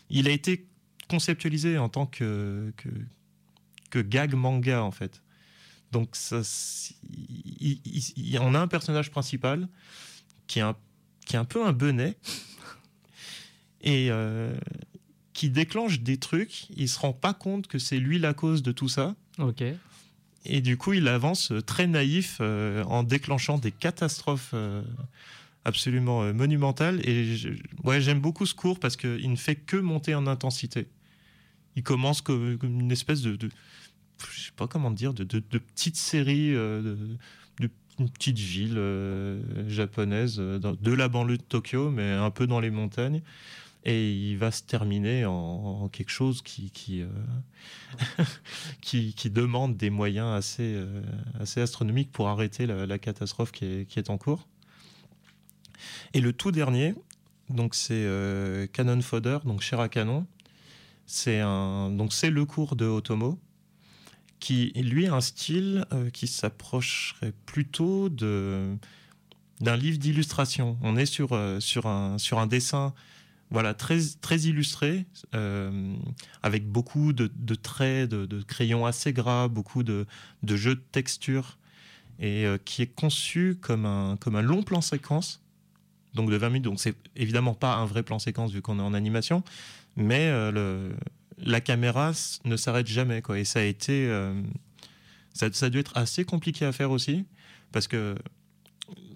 il 0.10 0.27
a 0.27 0.32
été 0.32 0.68
conceptualisé 1.10 1.77
en 1.77 1.89
tant 1.89 2.06
que, 2.06 2.74
que, 3.89 4.00
gag 4.00 4.34
manga, 4.34 4.84
en 4.84 4.91
fait. 4.91 5.22
Donc, 5.91 6.10
ça, 6.13 6.41
on 8.39 8.56
a 8.56 8.60
un 8.60 8.68
personnage 8.68 9.10
principal 9.10 9.68
qui 10.48 10.60
est 10.60 10.63
un, 10.63 10.75
qui 11.25 11.36
est 11.36 11.39
un 11.39 11.46
peu 11.46 11.65
un 11.65 11.74
benet 11.74 12.18
et 13.82 14.10
euh, 14.12 14.54
qui 15.34 15.50
déclenche 15.50 16.02
des 16.02 16.18
trucs. 16.18 16.68
Il 16.76 16.90
se 16.90 17.00
rend 17.00 17.14
pas 17.14 17.34
compte 17.34 17.68
que 17.68 17.80
c'est 17.80 18.00
lui 18.00 18.20
la 18.20 18.34
cause 18.34 18.64
de 18.64 18.72
tout 18.72 18.90
ça. 18.90 19.16
Ok. 19.38 19.64
Et 20.46 20.62
du 20.62 20.78
coup, 20.78 20.94
il 20.94 21.08
avance 21.08 21.54
très 21.66 21.88
naïf 21.88 22.38
euh, 22.42 22.84
en 22.86 23.04
déclenchant 23.04 23.58
des 23.58 23.72
catastrophes 23.72 24.52
euh, 24.54 24.82
absolument 25.65 26.24
euh, 26.24 26.34
monumental. 26.34 27.02
Et 27.08 27.36
ouais, 27.84 28.02
j'aime 28.02 28.20
beaucoup 28.20 28.46
ce 28.46 28.54
cours 28.54 28.80
parce 28.80 28.96
qu'il 28.96 29.32
ne 29.32 29.36
fait 29.36 29.56
que 29.56 29.78
monter 29.78 30.15
en 30.15 30.28
intensité. 30.28 30.88
Il 31.76 31.84
commence 31.84 32.22
comme, 32.22 32.58
une 32.63 32.92
espèce 32.92 33.22
de, 33.22 33.36
de, 33.36 33.50
je 34.34 34.42
sais 34.42 34.52
pas 34.56 34.68
comment 34.68 34.92
dire, 34.92 35.13
de, 35.13 35.24
de, 35.24 35.39
petite 35.39 35.96
série, 35.96 36.52
de, 36.52 36.98
une 38.00 38.10
petite 38.10 38.39
ville 38.39 38.82
japonaise 39.68 40.38
de 40.38 40.92
la 40.92 41.08
banlieue 41.10 41.38
de 41.38 41.44
Tokyo, 41.44 41.89
mais 41.89 42.12
un 42.12 42.32
peu 42.32 42.48
dans 42.48 42.60
les 42.60 42.70
montagnes. 42.70 43.22
Et 43.86 44.12
il 44.12 44.38
va 44.38 44.52
se 44.52 44.63
terminer 44.63 45.26
en, 45.26 45.88
quelque 45.89 46.12
chose 46.12 46.42
qui 46.42 46.72
qui, 48.82 49.13
qui, 49.13 49.30
demande 49.30 49.78
des 49.78 49.89
moyens 49.89 50.36
assez, 50.36 50.84
assez 51.39 51.62
astronomiques 51.62 52.12
pour 52.12 52.28
arrêter 52.28 52.65
la, 52.65 53.00
catastrophe 53.00 53.52
qui 53.52 53.65
est, 53.65 53.86
qui 53.86 54.00
est 54.00 54.10
en 54.10 54.18
cours. 54.18 54.48
Et 56.13 56.22
le 56.22 56.34
tout 56.34 56.52
dernier, 56.52 56.96
donc 57.50 57.76
c'est 57.76 57.94
euh, 57.94 58.68
Canon 58.68 59.02
Fodder, 59.02 59.39
donc 59.46 59.62
Shera 59.62 59.89
Canon. 59.89 60.26
C'est 61.06 61.39
un, 61.39 61.89
donc 61.89 62.13
c'est 62.13 62.30
le 62.30 62.46
cours 62.46 62.76
de 62.76 62.86
Otomo 62.86 63.39
qui 64.39 64.72
lui 64.76 65.08
a 65.08 65.15
un 65.15 65.22
style 65.22 65.86
euh, 65.92 66.10
qui 66.12 66.28
s'approcherait 66.28 67.34
plutôt 67.46 68.10
de 68.10 68.78
d'un 69.60 69.76
livre 69.76 69.98
d'illustration. 69.98 70.78
On 70.82 70.96
est 70.96 71.08
sur 71.08 71.34
euh, 71.34 71.60
sur 71.60 71.88
un 71.88 72.18
sur 72.18 72.39
un 72.39 72.48
dessin 72.48 72.94
voilà 73.52 73.74
très 73.74 74.00
très 74.22 74.38
illustré 74.42 75.06
avec 76.44 76.68
beaucoup 76.68 77.14
de, 77.14 77.56
traits 77.56 78.10
de, 78.10 78.42
crayons 78.44 78.86
assez 78.86 79.14
gras, 79.14 79.48
beaucoup 79.48 79.84
de, 79.84 80.06
jeux 80.46 80.76
de 80.76 80.84
texture 80.92 81.58
et 82.20 82.46
qui 82.66 82.82
est 82.82 82.94
conçu 82.94 83.58
comme 83.60 83.86
un 83.86 84.18
comme 84.18 84.36
un 84.36 84.42
long 84.42 84.62
plan 84.62 84.82
séquence 84.82 85.42
donc 86.14 86.30
de 86.30 86.36
20 86.36 86.50
minutes. 86.50 86.66
Donc 86.66 86.80
c'est 86.80 86.96
évidemment 87.16 87.54
pas 87.54 87.76
un 87.76 87.86
vrai 87.86 88.04
plan 88.04 88.20
séquence 88.20 88.52
vu 88.52 88.62
qu'on 88.62 88.80
est 88.80 88.84
en 88.84 88.94
animation, 88.94 89.44
mais 89.96 90.28
euh, 90.30 90.92
la 91.38 91.62
caméra 91.62 92.12
ne 92.46 92.58
s'arrête 92.58 92.88
jamais 92.88 93.22
quoi. 93.22 93.40
Et 93.40 93.46
ça 93.46 93.60
a 93.60 93.64
été, 93.64 94.08
euh, 94.08 94.42
ça, 95.34 95.48
a 95.62 95.70
dû 95.70 95.80
être 95.80 95.96
assez 95.98 96.26
compliqué 96.26 96.66
à 96.66 96.72
faire 96.72 96.92
aussi 96.92 97.26
parce 97.72 97.88
que 97.88 98.16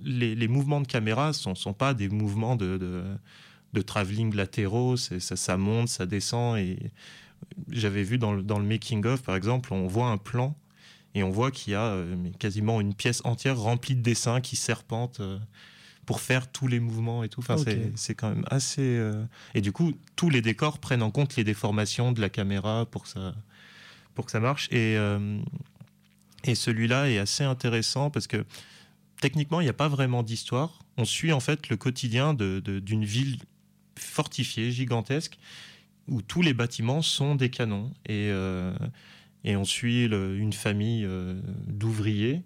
les, 0.04 0.48
mouvements 0.48 0.82
de 0.82 0.88
caméra 0.88 1.34
sont, 1.34 1.56
sont 1.56 1.74
pas 1.74 1.94
des 1.94 2.10
mouvements 2.10 2.56
de, 2.56 3.04
de 3.74 3.82
travelling 3.82 4.34
latéraux. 4.36 4.98
Ça, 4.98 5.20
ça, 5.20 5.58
monte, 5.58 5.90
ça 5.90 6.06
descend 6.06 6.58
et 6.58 6.78
j'avais 7.70 8.04
vu 8.04 8.18
dans 8.18 8.34
le, 8.34 8.42
dans 8.42 8.60
le 8.60 8.66
making 8.66 9.06
of 9.06 9.22
par 9.24 9.36
exemple, 9.36 9.74
on 9.74 9.88
voit 9.88 10.08
un 10.08 10.18
plan 10.18 10.56
et 11.16 11.24
on 11.24 11.30
voit 11.30 11.52
qu'il 11.52 11.74
y 11.74 11.76
a 11.76 11.86
euh, 11.86 12.16
quasiment 12.40 12.82
une 12.82 12.94
pièce 12.94 13.22
entière 13.26 13.58
remplie 13.58 13.96
de 13.96 14.02
dessins 14.02 14.42
qui 14.42 14.56
serpentent 14.56 15.22
pour 16.06 16.20
faire 16.20 16.52
tous 16.52 16.68
les 16.68 16.80
mouvements 16.80 17.24
et 17.24 17.30
tout. 17.30 17.40
Enfin, 17.40 17.56
c'est 17.96 18.16
quand 18.16 18.30
même 18.30 18.46
assez. 18.50 18.82
Euh, 18.82 19.24
et 19.54 19.62
du 19.62 19.72
coup, 19.72 19.94
tous 20.16 20.30
les 20.30 20.42
décors 20.42 20.80
prennent 20.80 21.02
en 21.02 21.12
compte 21.12 21.36
les 21.36 21.44
déformations 21.44 22.12
de 22.12 22.22
la 22.22 22.30
caméra 22.30 22.86
pour 22.86 23.04
que 23.04 23.10
ça, 23.10 23.34
pour 24.16 24.26
que 24.26 24.32
ça 24.32 24.40
marche. 24.40 24.68
Et, 24.72 24.98
euh, 24.98 25.40
et 26.44 26.56
celui-là 26.56 27.10
est 27.10 27.18
assez 27.18 27.44
intéressant 27.44 28.10
parce 28.10 28.28
que 28.28 28.46
techniquement, 29.22 29.62
il 29.62 29.66
n'y 29.66 29.70
a 29.70 29.74
pas 29.74 29.88
vraiment 29.88 30.24
d'histoire. 30.24 30.80
On 30.98 31.06
suit 31.06 31.32
en 31.32 31.40
fait 31.40 31.70
le 31.70 31.78
quotidien 31.78 32.34
d'une 32.34 32.60
de, 32.60 33.06
ville 33.06 33.40
fortifiée, 33.98 34.72
gigantesque, 34.72 35.38
où 36.08 36.22
tous 36.22 36.42
les 36.42 36.54
bâtiments 36.54 37.02
sont 37.02 37.36
des 37.36 37.50
canons. 37.50 37.94
Et, 38.06 38.30
euh, 38.30 38.74
et 39.44 39.56
on 39.56 39.66
suit 39.66 40.06
une 40.06 40.54
famille 40.54 41.08
d'ouvriers 41.68 42.44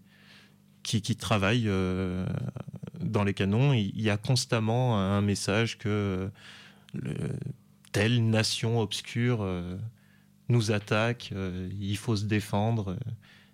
qui, 0.83 1.01
qui 1.01 1.15
travaillent 1.15 1.69
dans 2.99 3.23
les 3.23 3.33
canons, 3.33 3.73
il 3.73 3.99
y 4.01 4.09
a 4.09 4.17
constamment 4.17 4.99
un 4.99 5.21
message 5.21 5.77
que 5.77 6.31
telle 7.91 8.29
nation 8.29 8.79
obscure 8.79 9.39
euh, 9.41 9.77
nous 10.49 10.71
attaque, 10.71 11.31
euh, 11.33 11.69
il 11.79 11.97
faut 11.97 12.15
se 12.15 12.25
défendre. 12.25 12.97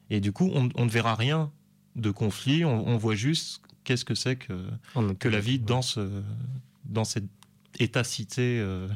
Et 0.10 0.19
du 0.19 0.32
coup, 0.32 0.51
on, 0.53 0.86
ne 0.86 0.89
verra 0.89 1.15
rien 1.15 1.51
de 1.95 2.12
conflit, 2.12 2.65
on, 2.65 2.97
voit 2.97 3.15
juste 3.15 3.62
qu'est-ce 3.84 4.06
que 4.06 4.15
c'est 4.15 4.36
que, 4.36 4.53
que 5.19 5.29
la 5.29 5.39
vie 5.39 5.60
dans, 5.60 5.82
ce, 5.82 6.21
dans 6.86 7.03
cette 7.03 7.29
état-cité 7.79 8.59
euh, 8.59 8.88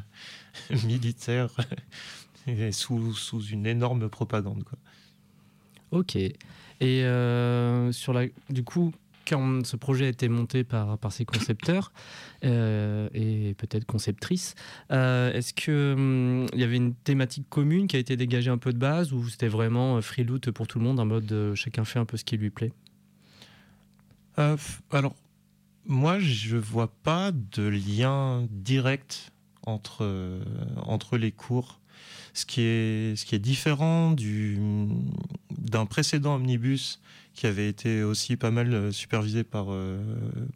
militaire 0.84 1.50
sous, 2.72 3.14
sous, 3.14 3.42
une 3.42 3.66
énorme 3.66 4.08
propagande. 4.08 4.64
Quoi. 4.64 4.78
Ok. 5.90 6.16
Et 6.80 7.02
sur 7.92 8.12
la, 8.12 8.26
du 8.50 8.64
coup, 8.64 8.92
quand 9.28 9.66
ce 9.66 9.76
projet 9.76 10.06
a 10.06 10.08
été 10.08 10.28
monté 10.28 10.64
par, 10.64 10.98
par 10.98 11.12
ses 11.12 11.24
concepteurs 11.24 11.92
euh, 12.44 13.08
et 13.12 13.54
peut-être 13.54 13.84
conceptrices, 13.84 14.54
euh, 14.90 15.32
est-ce 15.32 15.52
qu'il 15.52 15.72
hum, 15.74 16.46
y 16.54 16.62
avait 16.62 16.76
une 16.76 16.94
thématique 16.94 17.46
commune 17.48 17.86
qui 17.86 17.96
a 17.96 17.98
été 17.98 18.16
dégagée 18.16 18.50
un 18.50 18.58
peu 18.58 18.72
de 18.72 18.78
base 18.78 19.12
ou 19.12 19.28
c'était 19.28 19.48
vraiment 19.48 19.96
euh, 19.96 20.00
freeloot 20.00 20.50
pour 20.50 20.66
tout 20.66 20.78
le 20.78 20.84
monde 20.84 20.98
en 21.00 21.06
mode 21.06 21.52
chacun 21.54 21.84
fait 21.84 21.98
un 21.98 22.04
peu 22.04 22.16
ce 22.16 22.24
qui 22.24 22.36
lui 22.36 22.50
plaît? 22.50 22.72
Alors, 24.92 25.16
moi, 25.86 26.18
je 26.18 26.56
vois 26.56 26.88
pas 27.02 27.32
de 27.32 27.62
lien 27.62 28.46
direct 28.50 29.32
entre, 29.66 29.98
euh, 30.04 30.42
entre 30.76 31.16
les 31.16 31.32
cours. 31.32 31.80
Ce 32.34 32.44
qui 32.46 32.60
est, 32.62 33.16
ce 33.16 33.24
qui 33.24 33.34
est 33.34 33.38
différent 33.40 34.12
du, 34.12 34.58
d'un 35.56 35.86
précédent 35.86 36.36
omnibus 36.36 37.00
qui 37.34 37.46
avait 37.46 37.68
été 37.68 38.02
aussi 38.02 38.36
pas 38.36 38.50
mal 38.50 38.72
euh, 38.72 38.92
supervisé 38.92 39.44
par, 39.44 39.66
euh, 39.70 40.00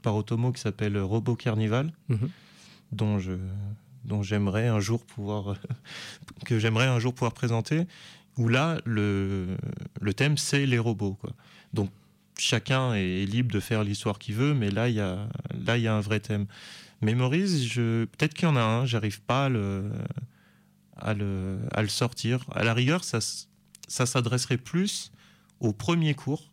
par 0.03 0.15
Otomo 0.17 0.53
qui 0.53 0.61
s'appelle 0.61 0.99
Robot 0.99 1.35
Carnival, 1.37 1.93
Mhm. 2.09 2.29
dont 2.93 3.19
je 3.19 3.33
dont 4.05 4.23
j'aimerais 4.25 4.67
un 4.67 4.81
jour 4.81 5.05
pouvoir 5.07 5.57
que 6.45 6.59
j'aimerais 6.59 6.87
un 6.89 6.99
jour 6.99 7.15
pouvoir 7.15 7.33
présenter 7.33 7.87
où 8.37 8.49
là 8.49 8.81
le, 8.85 9.57
le 10.01 10.13
thème 10.15 10.37
c'est 10.37 10.67
les 10.67 10.79
robots 10.81 11.15
quoi. 11.21 11.31
Donc 11.73 11.91
chacun 12.43 12.95
est 12.95 13.25
libre 13.25 13.53
de 13.53 13.61
faire 13.61 13.85
l'histoire 13.85 14.19
qu'il 14.19 14.35
veut 14.35 14.55
mais 14.55 14.71
là 14.71 14.89
il 14.89 14.97
y 14.97 15.01
a 15.01 15.29
là 15.67 15.77
il 15.79 15.83
y 15.85 15.89
a 15.89 15.95
un 15.95 16.01
vrai 16.01 16.21
thème. 16.21 16.47
Memories, 17.01 17.67
je 17.67 18.05
peut-être 18.05 18.33
qu'il 18.35 18.45
y 18.49 18.51
en 18.51 18.55
a 18.57 18.63
un, 18.63 18.87
j'arrive 18.87 19.23
pas 19.23 19.47
à 19.47 19.49
le 19.49 19.91
à 20.97 21.15
le, 21.15 21.59
à 21.73 21.83
le 21.83 21.89
sortir. 21.89 22.45
À 22.53 22.63
la 22.63 22.75
rigueur, 22.75 23.03
ça, 23.03 23.19
ça 23.89 24.07
s'adresserait 24.07 24.57
plus 24.59 25.11
au 25.59 25.73
premier 25.73 26.15
cours 26.15 26.53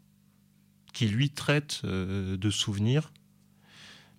qui 0.91 1.07
lui 1.07 1.29
traite 1.29 1.81
euh, 1.83 2.35
de 2.35 2.49
souvenirs, 2.49 3.11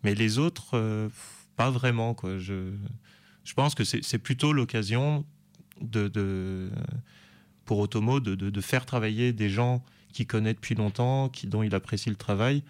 mais 0.05 0.15
les 0.15 0.39
autres, 0.39 0.75
euh, 0.75 1.09
pas 1.57 1.71
vraiment. 1.71 2.15
Quoi. 2.15 2.39
Je, 2.39 2.73
je 3.45 3.55
pense 3.55 3.75
que 3.75 3.83
c'est 3.83 4.05
c'est 4.05 4.19
plutôt 4.19 4.53
l'occasion 4.53 5.25
de, 5.81 6.07
de- 6.07 6.71
pour 7.65 7.81
Otomo 7.81 8.21
de, 8.21 8.37
de- 8.37 8.51
de 8.51 8.61
faire 8.61 8.87
travailler 8.87 9.33
des 9.33 9.51
gens 9.51 9.83
qu'il 10.13 10.27
connaît 10.27 10.55
depuis 10.55 10.75
longtemps, 10.75 11.29
qui, 11.29 11.47
dont 11.47 11.63
il 11.63 11.75
apprécie 11.75 12.11
le 12.11 12.17
travail, 12.17 12.63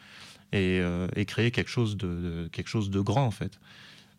et, 0.53 0.81
euh, 0.81 1.07
et 1.17 1.25
créer 1.25 1.51
quelque 1.51 1.71
chose 1.71 1.97
de, 1.97 2.09
de- 2.09 2.49
quelque 2.53 2.69
chose 2.69 2.91
de 2.91 3.01
grand 3.01 3.25
en 3.25 3.31
fait. 3.31 3.59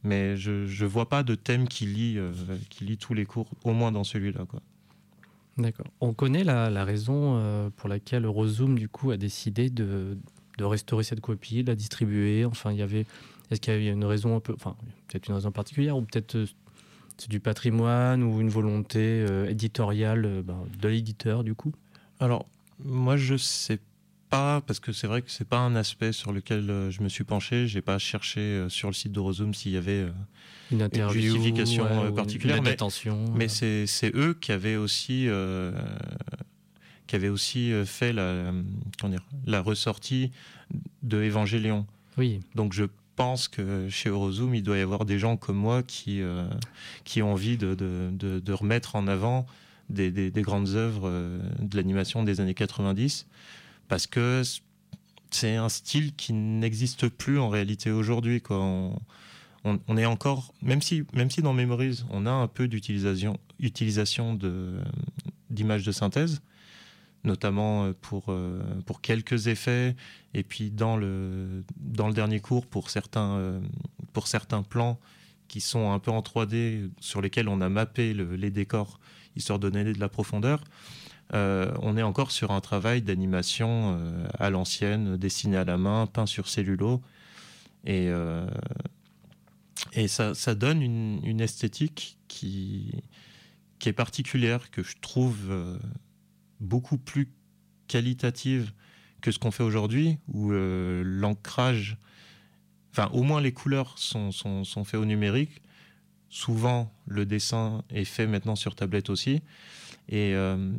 Mais 0.04 0.36
je 0.38 0.52
ne 0.52 0.88
vois 0.88 1.08
pas 1.10 1.24
de 1.24 1.36
thème 1.36 1.68
qui 1.68 1.86
lie, 1.86 2.18
euh, 2.18 2.32
qui 2.70 2.86
lie 2.86 2.98
tous 2.98 3.14
les 3.14 3.26
cours, 3.26 3.48
au 3.64 3.74
moins 3.74 3.92
dans 3.92 4.04
celui-là. 4.04 4.46
quoi. 4.50 4.62
D'accord. 5.58 5.88
On 6.00 6.14
connaît 6.14 6.44
la, 6.44 6.70
la 6.70 6.86
raison 6.86 7.36
euh, 7.36 7.70
pour 7.76 7.90
laquelle 7.90 8.26
Eurozoom 8.26 8.80
du 8.80 8.88
coup 8.88 9.12
a 9.12 9.18
décidé 9.18 9.70
de, 9.70 10.18
de 10.58 10.64
restaurer 10.64 11.04
cette 11.04 11.22
copie, 11.22 11.64
de 11.64 11.68
la 11.68 11.76
distribuer. 11.76 12.46
Enfin, 12.46 12.72
il 12.72 12.80
y 12.80 12.82
avait. 12.82 13.06
Est-ce 13.52 13.60
qu'il 13.60 13.84
y 13.84 13.90
a 13.90 13.92
une 13.92 14.06
raison 14.06 14.38
un 14.38 14.40
peu, 14.40 14.54
enfin, 14.54 14.78
peut-être 15.10 15.28
une 15.28 15.36
raison 15.36 15.52
particulière 15.52 15.98
ou 15.98 16.02
peut-être 16.04 16.46
c'est 17.18 17.30
du 17.30 17.42
patrimoine 17.42 18.24
ou 18.24 18.40
une 18.40 18.50
volonté 18.50 19.00
euh, 19.00 19.50
éditoriale 19.50 20.26
euh, 20.26 20.42
ben, 20.42 20.64
de 20.82 20.88
l'éditeur 20.88 21.44
du 21.44 21.54
coup? 21.54 21.74
Alors, 22.22 22.48
moi, 22.84 23.18
je 23.18 23.36
sais 23.38 23.80
pas, 24.30 24.62
parce 24.62 24.80
que 24.80 24.92
c'est 24.94 25.08
vrai 25.08 25.22
que 25.22 25.30
c'est 25.30 25.48
pas 25.48 25.60
un 25.60 25.76
aspect 25.76 26.12
sur 26.14 26.32
lequel 26.32 26.70
euh, 26.70 26.90
je 26.92 27.02
me 27.04 27.10
suis 27.10 27.24
penché. 27.26 27.68
J'ai 27.68 27.82
pas 27.82 27.98
cherché 28.00 28.40
euh, 28.40 28.70
sur 28.70 28.88
le 28.88 28.94
site 28.94 29.12
d'Eurozoom 29.12 29.54
s'il 29.54 29.74
y 29.74 29.78
avait. 29.78 29.92
euh, 30.04 30.12
Une 30.72 30.82
interview, 30.82 31.22
justification, 31.22 31.86
particulière, 32.14 32.58
une 32.58 32.64
mais-. 32.64 32.70
Mais 33.36 33.48
c'est 33.50 34.12
eux 34.16 34.34
qui 34.40 34.52
avaient 34.54 34.78
aussi, 34.78 35.26
euh, 35.28 35.74
qui 37.08 37.16
avaient 37.18 37.30
aussi 37.30 37.72
fait 37.86 38.14
la, 38.14 38.54
comment 39.00 39.12
dire, 39.12 39.26
la 39.46 39.62
ressortie 39.62 40.32
de 41.04 41.22
Évangélion. 41.22 41.86
Oui, 42.18 42.40
Donc 42.56 42.72
je 42.74 42.86
pense 43.18 43.48
que 43.50 43.90
chez 43.90 44.10
Eurozoom, 44.10 44.56
il 44.56 44.64
doit 44.64 44.78
y 44.78 44.82
avoir 44.82 45.04
des 45.06 45.20
gens 45.20 45.36
comme 45.38 45.58
moi 45.58 45.84
qui, 45.84 46.22
euh, 46.22 46.48
qui 47.04 47.22
ont 47.22 47.34
envie 47.34 47.58
de, 47.58 47.76
de- 47.76 48.10
de- 48.14 48.40
de 48.40 48.54
remettre 48.54 48.96
en 48.96 49.08
avant 49.08 49.46
des, 49.92 50.12
des- 50.12 50.32
des 50.32 50.42
grandes 50.42 50.70
œuvres 50.70 51.04
euh, 51.08 51.40
de 51.60 51.76
l'animation 51.78 52.24
des 52.24 52.40
années 52.42 52.54
90, 52.56 53.28
parce 53.88 54.08
que 54.08 54.42
c'est 55.30 55.56
un 55.56 55.70
style 55.70 56.14
qui 56.16 56.34
n'existe 56.34 57.08
plus 57.10 57.40
en 57.40 57.50
réalité 57.50 57.92
aujourd'hui. 57.92 58.42
On, 58.50 58.94
on- 59.88 59.98
est 59.98 60.06
encore, 60.06 60.54
même 60.62 60.82
si, 60.82 61.04
même 61.14 61.30
si 61.30 61.42
dans 61.42 61.54
Memories, 61.54 62.04
on 62.10 62.26
a 62.26 62.32
un 62.32 62.48
peu 62.48 62.68
d'utilisation 62.68 63.38
utilisation 63.60 64.38
d'images 65.50 65.84
de 65.86 65.92
synthèse, 65.92 66.42
notamment 67.24 67.86
euh, 67.86 67.94
pour, 68.02 68.26
euh, 68.30 68.62
pour 68.86 69.02
quelques 69.02 69.48
effets, 69.48 69.96
et 70.34 70.44
puis 70.44 70.72
dans 70.72 70.98
le, 70.98 71.64
dans 71.78 72.08
le 72.08 72.14
dernier 72.14 72.40
cours, 72.40 72.66
pour 72.66 72.90
certains, 72.90 73.62
pour 74.14 74.28
certains 74.28 74.64
plans 74.64 75.00
qui 75.48 75.62
sont 75.62 75.92
un 75.92 76.00
peu 76.00 76.12
en 76.12 76.22
3D, 76.22 76.90
sur 77.00 77.22
lesquels 77.22 77.48
on 77.50 77.62
a 77.62 77.70
mappé 77.70 78.14
le- 78.14 78.36
les 78.36 78.50
décors, 78.50 79.00
histoire 79.36 79.60
de 79.60 79.70
donner 79.70 79.94
de 79.94 80.00
la 80.00 80.10
profondeur, 80.10 80.62
euh, 81.34 81.72
on 81.82 81.96
est 81.98 82.02
encore 82.02 82.32
sur 82.32 82.52
un 82.52 82.60
travail 82.60 83.02
d'animation 83.02 83.98
euh, 83.98 84.28
à 84.38 84.50
l'ancienne, 84.50 85.16
dessiné 85.18 85.58
à 85.58 85.64
la 85.64 85.78
main, 85.78 86.06
peint 86.08 86.26
sur 86.26 86.50
cellulo. 86.50 87.02
Et, 87.86 88.08
euh, 88.10 88.46
et 89.94 90.08
ça, 90.08 90.34
ça 90.34 90.56
donne 90.56 90.82
une, 90.82 91.22
une 91.24 91.42
esthétique 91.42 92.18
qui, 92.28 92.92
qui 93.80 93.90
est 93.90 93.94
particulière, 93.94 94.72
que 94.72 94.84
je 94.84 94.96
trouve 95.02 95.80
beaucoup 96.60 96.98
plus 96.98 97.32
qualitative 97.88 98.74
que 99.22 99.32
ce 99.32 99.40
qu'on 99.40 99.52
fait 99.52 99.64
aujourd'hui, 99.64 100.18
où 100.28 100.52
l'ancrage, 100.52 101.98
enfin 102.92 103.10
au 103.14 103.24
moins 103.24 103.42
les 103.42 103.54
couleurs 103.54 103.98
sont, 103.98 104.32
sont, 104.32 104.64
sont 104.64 104.84
faits 104.84 105.00
au 105.00 105.06
numérique. 105.06 105.62
Souvent, 106.34 106.90
le 107.08 107.26
dessin 107.26 107.84
est 107.90 108.06
fait 108.06 108.26
maintenant 108.26 108.56
sur 108.56 108.74
tablette 108.74 109.10
aussi. 109.10 109.42
Et, 110.08 110.34
euh, 110.34 110.72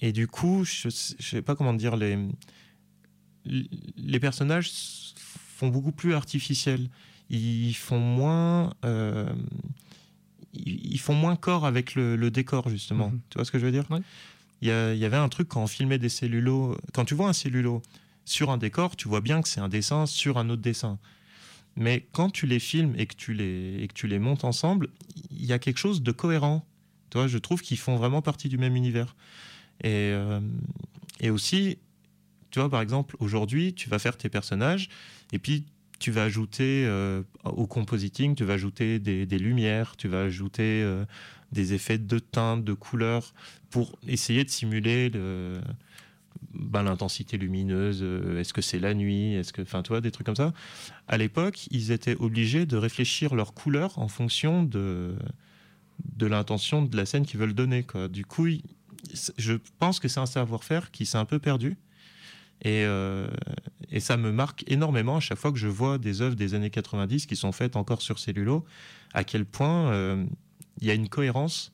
et 0.00 0.12
du 0.12 0.28
coup, 0.28 0.64
je 0.64 0.86
ne 0.86 0.92
sais 0.92 1.42
pas 1.42 1.56
comment 1.56 1.74
dire, 1.74 1.96
les, 1.96 2.16
les 3.44 4.20
personnages 4.20 4.70
font 5.16 5.66
beaucoup 5.66 5.90
plus 5.90 6.14
artificiels. 6.14 6.88
Ils 7.30 7.74
font 7.74 7.98
moins, 7.98 8.74
euh, 8.84 9.28
ils 10.54 11.00
font 11.00 11.14
moins 11.14 11.34
corps 11.34 11.66
avec 11.66 11.96
le, 11.96 12.14
le 12.14 12.30
décor 12.30 12.68
justement. 12.68 13.10
Mhm. 13.10 13.20
Tu 13.28 13.38
vois 13.38 13.44
ce 13.44 13.50
que 13.50 13.58
je 13.58 13.66
veux 13.66 13.72
dire? 13.72 13.90
Ouais. 13.90 14.02
Il 14.60 14.68
y, 14.68 14.70
y 14.70 15.04
avait 15.04 15.16
un 15.16 15.28
truc 15.28 15.48
quand 15.48 15.64
on 15.64 15.66
filmait 15.66 15.98
des 15.98 16.08
cellulos. 16.08 16.78
Quand 16.94 17.04
tu 17.04 17.14
vois 17.14 17.28
un 17.28 17.32
cellulo 17.32 17.82
sur 18.24 18.50
un 18.50 18.56
décor, 18.56 18.94
tu 18.94 19.08
vois 19.08 19.20
bien 19.20 19.42
que 19.42 19.48
c'est 19.48 19.60
un 19.60 19.68
dessin 19.68 20.06
sur 20.06 20.38
un 20.38 20.48
autre 20.48 20.62
dessin. 20.62 21.00
Mais 21.76 22.06
quand 22.12 22.30
tu 22.30 22.46
les 22.46 22.58
filmes 22.58 22.94
et 22.98 23.06
que 23.06 23.14
tu 23.14 23.32
les, 23.32 23.82
et 23.82 23.88
que 23.88 23.94
tu 23.94 24.06
les 24.06 24.18
montes 24.18 24.44
ensemble, 24.44 24.88
il 25.30 25.44
y 25.44 25.52
a 25.52 25.58
quelque 25.58 25.78
chose 25.78 26.02
de 26.02 26.12
cohérent. 26.12 26.66
Tu 27.10 27.28
je 27.28 27.38
trouve 27.38 27.60
qu'ils 27.60 27.78
font 27.78 27.96
vraiment 27.96 28.22
partie 28.22 28.48
du 28.48 28.58
même 28.58 28.76
univers. 28.76 29.16
Et, 29.82 30.12
euh, 30.12 30.40
et 31.20 31.30
aussi, 31.30 31.78
tu 32.50 32.58
vois, 32.58 32.70
par 32.70 32.80
exemple, 32.80 33.16
aujourd'hui, 33.18 33.74
tu 33.74 33.88
vas 33.88 33.98
faire 33.98 34.16
tes 34.16 34.28
personnages 34.28 34.88
et 35.32 35.38
puis 35.38 35.66
tu 35.98 36.10
vas 36.10 36.24
ajouter 36.24 36.84
euh, 36.86 37.22
au 37.44 37.66
compositing, 37.66 38.34
tu 38.34 38.44
vas 38.44 38.54
ajouter 38.54 38.98
des, 38.98 39.24
des 39.24 39.38
lumières, 39.38 39.96
tu 39.96 40.08
vas 40.08 40.22
ajouter 40.22 40.82
euh, 40.82 41.04
des 41.52 41.74
effets 41.74 41.98
de 41.98 42.18
teinte, 42.18 42.64
de 42.64 42.72
couleurs 42.72 43.34
pour 43.70 43.98
essayer 44.08 44.44
de 44.44 44.50
simuler 44.50 45.10
le, 45.10 45.60
ben, 46.54 46.82
l'intensité 46.82 47.36
lumineuse. 47.38 48.00
euh, 48.02 48.38
Est-ce 48.40 48.52
que 48.52 48.62
c'est 48.62 48.78
la 48.78 48.94
nuit 48.94 49.34
Est-ce 49.34 49.52
que, 49.52 49.62
enfin, 49.62 49.82
tu 49.82 49.88
vois, 49.88 50.00
des 50.00 50.10
trucs 50.10 50.26
comme 50.26 50.36
ça. 50.36 50.52
À 51.08 51.16
l'époque, 51.18 51.66
ils 51.70 51.90
étaient 51.92 52.16
obligés 52.16 52.66
de 52.66 52.76
réfléchir 52.76 53.34
leurs 53.34 53.54
couleurs 53.54 53.98
en 53.98 54.08
fonction 54.08 54.62
de 54.62 55.14
de 56.16 56.26
l'intention 56.26 56.82
de 56.82 56.96
la 56.96 57.06
scène 57.06 57.24
qu'ils 57.24 57.38
veulent 57.38 57.54
donner. 57.54 57.84
Quoi. 57.84 58.08
Du 58.08 58.24
coup, 58.24 58.48
je 59.38 59.54
pense 59.78 60.00
que 60.00 60.08
c'est 60.08 60.20
un 60.20 60.26
savoir-faire 60.26 60.90
qui 60.90 61.06
s'est 61.06 61.18
un 61.18 61.24
peu 61.24 61.38
perdu. 61.38 61.76
Et, 62.64 62.84
euh, 62.84 63.28
et 63.90 64.00
ça 64.00 64.16
me 64.16 64.32
marque 64.32 64.64
énormément 64.68 65.16
à 65.16 65.20
chaque 65.20 65.38
fois 65.38 65.52
que 65.52 65.58
je 65.58 65.68
vois 65.68 65.98
des 65.98 66.22
œuvres 66.22 66.34
des 66.34 66.54
années 66.54 66.70
90 66.70 67.26
qui 67.26 67.36
sont 67.36 67.52
faites 67.52 67.76
encore 67.76 68.02
sur 68.02 68.18
cellulo, 68.18 68.64
à 69.12 69.24
quel 69.24 69.44
point 69.44 69.90
euh, 69.92 70.24
il 70.80 70.86
y 70.86 70.90
a 70.90 70.94
une 70.94 71.08
cohérence 71.08 71.72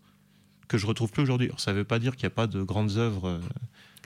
que 0.66 0.76
je 0.78 0.87
retrouve 0.87 1.11
plus 1.11 1.22
aujourd'hui. 1.22 1.50
Ça 1.57 1.72
ne 1.72 1.78
veut 1.78 1.85
pas 1.85 1.98
dire 1.98 2.16
qu'il 2.16 2.24
n'y 2.26 2.33
a 2.33 2.37
pas 2.37 2.46
de 2.46 2.62
grandes 2.62 2.96
œuvres 2.96 3.40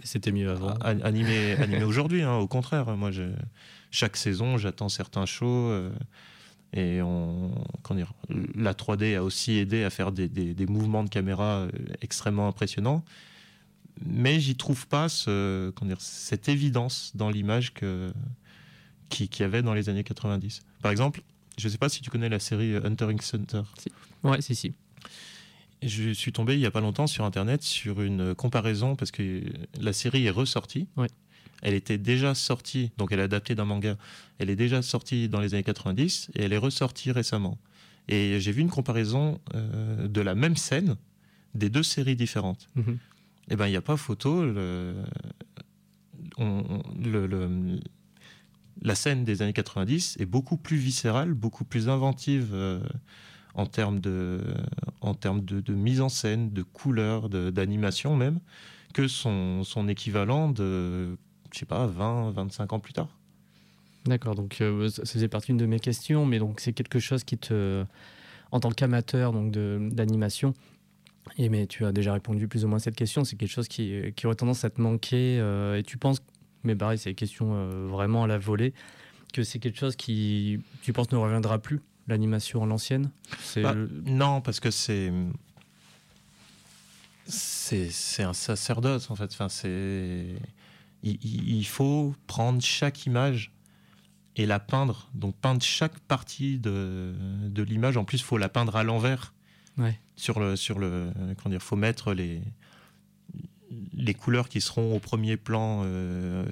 c'était 0.05 0.33
mieux 0.33 0.51
avant. 0.51 0.71
a- 0.81 0.89
animées, 1.07 1.53
animées 1.55 1.85
aujourd'hui. 1.85 2.23
hein. 2.23 2.35
Au 2.37 2.47
contraire, 2.49 2.97
moi, 2.97 3.11
je- 3.11 3.33
chaque 3.91 4.17
saison, 4.17 4.57
j'attends 4.59 4.89
certains 4.89 5.27
shows. 5.27 5.47
euh, 5.71 5.91
et 6.75 7.03
on, 7.03 7.51
dire, 7.95 8.15
la 8.55 8.73
3D 8.73 9.15
a 9.17 9.23
aussi 9.23 9.59
aidé 9.59 9.85
à 9.85 9.91
faire 9.91 10.11
des, 10.11 10.27
des- 10.29 10.55
des 10.55 10.67
mouvements 10.67 11.05
de 11.05 11.11
caméra 11.11 11.61
euh, 11.61 11.71
extrêmement 12.01 12.49
impressionnants. 12.49 13.05
Mais 14.07 14.41
j'y 14.41 14.57
trouve 14.57 14.87
pas 14.89 15.09
ce, 15.11 15.71
dire, 15.87 16.01
cette 16.01 16.49
évidence 16.49 17.13
dans 17.15 17.29
l'image 17.29 17.75
que, 17.75 18.11
qui- 19.11 19.29
qu'il 19.29 19.43
y 19.43 19.45
avait 19.45 19.61
dans 19.63 19.75
les 19.75 19.91
années 19.91 20.03
90. 20.03 20.63
Par 20.81 20.91
exemple, 20.91 21.23
je 21.59 21.67
ne 21.69 21.71
sais 21.73 21.79
pas 21.79 21.91
si 21.91 22.01
tu 22.01 22.09
connais 22.09 22.31
la 22.31 22.39
série 22.39 22.73
euh, 22.75 22.87
Hunter 22.87 23.09
x 23.13 23.35
Hunter. 23.35 23.63
Ouais, 24.25 24.41
si, 24.41 24.55
si. 24.55 24.73
Je 25.83 26.11
suis 26.13 26.33
tombé 26.33 26.55
il 26.55 26.61
y 26.61 26.67
a 26.67 26.71
pas 26.71 26.81
longtemps 26.81 27.07
sur 27.07 27.25
internet 27.25 27.63
sur 27.63 28.01
une 28.03 28.35
comparaison 28.35 28.95
parce 28.97 29.11
que 29.11 29.43
la 29.81 29.93
série 29.93 30.27
est 30.27 30.31
ressortie. 30.31 30.87
Ouais. 30.97 31.09
Elle 31.63 31.75
était 31.75 31.99
déjà 31.99 32.35
sortie, 32.35 32.91
donc 32.99 33.13
elle 33.13 33.21
est 33.21 33.25
adaptée 33.25 33.55
d'un 33.55 33.65
manga. 33.65 33.97
Elle 34.39 34.51
est 34.51 34.57
déjà 34.57 34.83
sortie 34.83 35.29
dans 35.29 35.41
les 35.41 35.55
années 35.55 35.63
90 35.63 36.31
et 36.35 36.43
elle 36.45 36.53
est 36.53 36.59
ressortie 36.59 37.11
récemment. 37.13 37.59
Et 38.09 38.41
j'ai 38.41 38.51
vu 38.53 38.63
une 38.63 38.71
comparaison 38.71 39.41
euh, 39.55 40.09
de 40.09 40.21
la 40.21 40.35
même 40.35 40.57
scène 40.57 40.97
des 41.55 41.69
deux 41.71 41.83
séries 41.85 42.17
différentes. 42.17 42.69
Mhm. 42.75 42.99
Eh 43.51 43.57
ben, 43.57 43.67
il 43.67 43.71
n'y 43.71 43.77
a 43.77 43.83
pas 43.83 43.97
photo. 43.97 44.45
Le, 44.45 44.95
on- 46.39 46.65
on- 46.69 46.83
le- 47.01 47.27
le- 47.27 47.81
la 48.83 48.95
scène 48.97 49.25
des 49.25 49.43
années 49.43 49.53
90 49.53 50.17
est 50.19 50.27
beaucoup 50.27 50.57
plus 50.57 50.77
viscérale, 50.79 51.35
beaucoup 51.35 51.65
plus 51.65 51.89
inventive 51.89 52.51
euh, 52.53 52.81
en 53.55 53.67
termes, 53.67 54.01
de, 54.01 54.41
en 55.01 55.15
termes 55.15 55.45
de, 55.45 55.75
mise 55.75 56.01
en 56.01 56.09
scène, 56.09 56.53
de 56.53 56.63
couleurs, 56.63 57.29
de- 57.29 57.51
d'animation 57.51 58.17
même, 58.17 58.41
que 58.95 59.09
son, 59.09 59.65
son 59.65 59.89
équivalent 59.89 60.51
de, 60.51 61.17
je 61.53 61.59
sais 61.59 61.67
pas, 61.67 61.87
20, 61.87 62.31
25 62.31 62.73
ans 62.73 62.81
plus 62.81 62.93
tard. 62.93 63.09
D'accord, 64.05 64.35
donc 64.35 64.61
euh, 64.61 64.89
ça 64.89 65.05
faisait 65.05 65.29
partie 65.29 65.55
de 65.55 65.67
mes 65.67 65.79
questions, 65.79 66.27
mais 66.27 66.39
donc 66.39 66.61
c'est 66.61 66.73
quelque 66.73 66.99
chose 66.99 67.23
qui 67.23 67.39
te, 67.39 67.85
en 68.51 68.59
tant 68.61 68.71
qu'amateur 68.71 69.33
d'animation, 69.33 70.55
et 71.39 71.49
mais 71.49 71.67
tu 71.67 71.85
as 71.85 71.93
déjà 71.93 72.13
répondu 72.13 72.49
plus 72.49 72.65
ou 72.65 72.69
moins 72.69 72.79
à 72.79 72.81
cette 72.81 72.97
question, 72.97 73.25
c'est 73.25 73.37
quelque 73.37 73.51
chose 73.53 73.69
qui, 73.69 74.13
qui 74.17 74.27
aurait 74.27 74.35
tendance 74.35 74.65
à 74.65 74.71
te 74.71 74.81
manquer, 74.81 75.39
euh, 75.39 75.79
et 75.79 75.85
tu 75.85 75.99
penses, 75.99 76.19
mais 76.65 76.75
pareil, 76.75 76.99
c'est 76.99 77.11
une 77.11 77.17
question 77.17 77.55
euh, 77.55 77.87
vraiment 77.89 78.25
à 78.25 78.27
la 78.27 78.39
volée, 78.39 78.75
que 79.33 79.45
c'est 79.45 79.61
quelque 79.61 79.79
chose 79.79 79.95
qui, 79.95 80.59
tu 80.83 80.93
penses, 80.93 81.13
ne 81.13 81.17
reviendra 81.17 81.61
plus, 81.61 81.81
l'animation 82.09 82.63
à 82.63 82.67
l'ancienne 82.67 83.11
Bah, 83.63 83.73
le- 83.75 83.89
Non, 84.07 84.41
parce 84.41 84.61
que 84.61 84.71
c'est. 84.71 85.13
C'est 87.27 87.91
c'est 87.91 88.23
un 88.25 88.33
sacerdoce, 88.33 89.11
en 89.11 89.17
fait. 89.17 89.31
Enfin, 89.33 89.49
c'est. 89.49 90.35
Il, 91.05 91.19
il- 91.23 91.57
il 91.59 91.67
faut 91.67 92.15
prendre 92.27 92.61
chaque 92.61 93.07
image 93.07 93.53
et 94.37 94.47
la 94.47 94.59
peindre. 94.59 95.09
Donc, 95.15 95.37
peindre 95.37 95.63
chaque 95.63 95.99
partie 96.01 96.59
de, 96.59 97.15
de 97.47 97.63
l'image. 97.63 97.97
En 97.97 98.05
plus, 98.05 98.19
il 98.19 98.25
faut 98.25 98.39
la 98.39 98.49
peindre 98.49 98.77
à 98.77 98.83
l'envers. 98.83 99.33
Ouais. 99.79 99.99
Sur 100.17 100.41
le. 100.41 100.57
Sur 100.57 100.79
le 100.79 101.13
comment 101.43 101.51
dire 101.51 101.63
faut 101.63 101.77
mettre 101.77 102.13
les. 102.13 102.43
Les 103.95 104.15
couleurs 104.15 104.49
qui 104.49 104.61
seront 104.61 104.95
au 104.95 104.99
premier 104.99 105.37
plan 105.37 105.83
euh, 105.85 106.45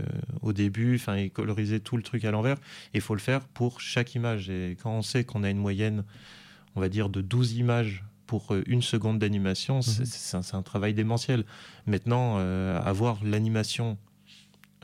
au 0.43 0.53
début, 0.53 0.95
enfin, 0.97 1.17
et 1.17 1.29
coloriser 1.31 1.81
tout 1.81 1.97
le 1.97 2.03
truc 2.03 2.25
à 2.25 2.31
l'envers. 2.31 2.57
Et 2.95 2.99
il 2.99 3.01
faut 3.01 3.15
le 3.15 3.21
faire 3.21 3.41
pour 3.49 3.81
chaque 3.81 4.15
image. 4.15 4.49
Et 4.51 4.77
quand 4.83 4.93
on 4.93 5.03
sait 5.03 5.25
qu'on 5.25 5.43
a 5.43 5.51
une 5.51 5.59
moyenne 5.59 6.05
on 6.77 6.81
va 6.81 6.89
dire, 6.89 7.09
de 7.09 7.21
12 7.21 7.55
images 7.55 8.05
pour 8.29 8.55
euh, 8.55 8.63
une 8.69 8.81
seconde 8.81 9.19
d'animation, 9.19 9.83
c'est- 9.83 10.03
Mhm. 10.35 10.43
c'est 10.43 10.55
un, 10.57 10.63
travail 10.63 10.95
démentiel. 10.95 11.45
Maintenant, 11.87 12.37
euh, 12.39 12.81
avoir 12.81 13.19
l'animation 13.25 13.99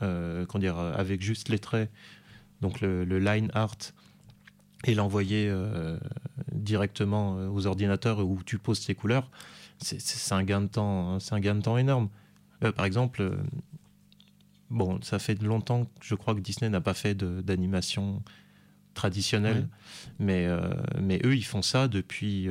euh, 0.01 0.45
dire, 0.55 0.77
euh, 0.77 0.93
avec 0.95 1.21
juste 1.21 1.47
les 1.49 1.57
traits, 1.57 1.89
donc 2.61 2.81
le, 2.81 3.03
le 3.05 3.19
line 3.19 3.49
art, 3.53 3.77
et 4.83 4.93
l'envoyer 4.93 5.47
euh, 5.49 5.97
directement 6.51 7.37
euh, 7.37 7.47
aux 7.47 7.65
ordinateurs 7.67 8.19
où 8.19 8.41
tu 8.45 8.57
poses 8.57 8.85
tes 8.85 8.93
couleurs, 8.93 9.29
c'est 9.79 10.33
un 10.33 10.43
gain 10.43 10.61
de 10.61 10.67
temps, 10.67 11.13
hein, 11.15 11.19
c'est 11.19 11.33
un 11.33 11.39
gain 11.39 11.55
de 11.55 11.61
temps 11.61 11.77
énorme. 11.77 12.09
Euh, 12.63 12.71
par 12.71 12.85
exemple, 12.85 13.21
euh, 13.21 13.35
bon, 14.69 14.99
ça 15.01 15.19
fait 15.19 15.41
longtemps, 15.41 15.85
que 15.85 16.05
je 16.05 16.15
crois 16.15 16.35
que 16.35 16.39
Disney 16.39 16.69
n'a 16.69 16.81
pas 16.81 16.93
fait 16.93 17.15
d'animation 17.15 18.23
traditionnelle, 18.93 19.67
mais, 20.17 20.47
euh, 20.47 20.73
mais 20.99 21.21
eux, 21.23 21.35
ils 21.35 21.45
font 21.45 21.61
ça 21.61 21.87
depuis, 21.87 22.47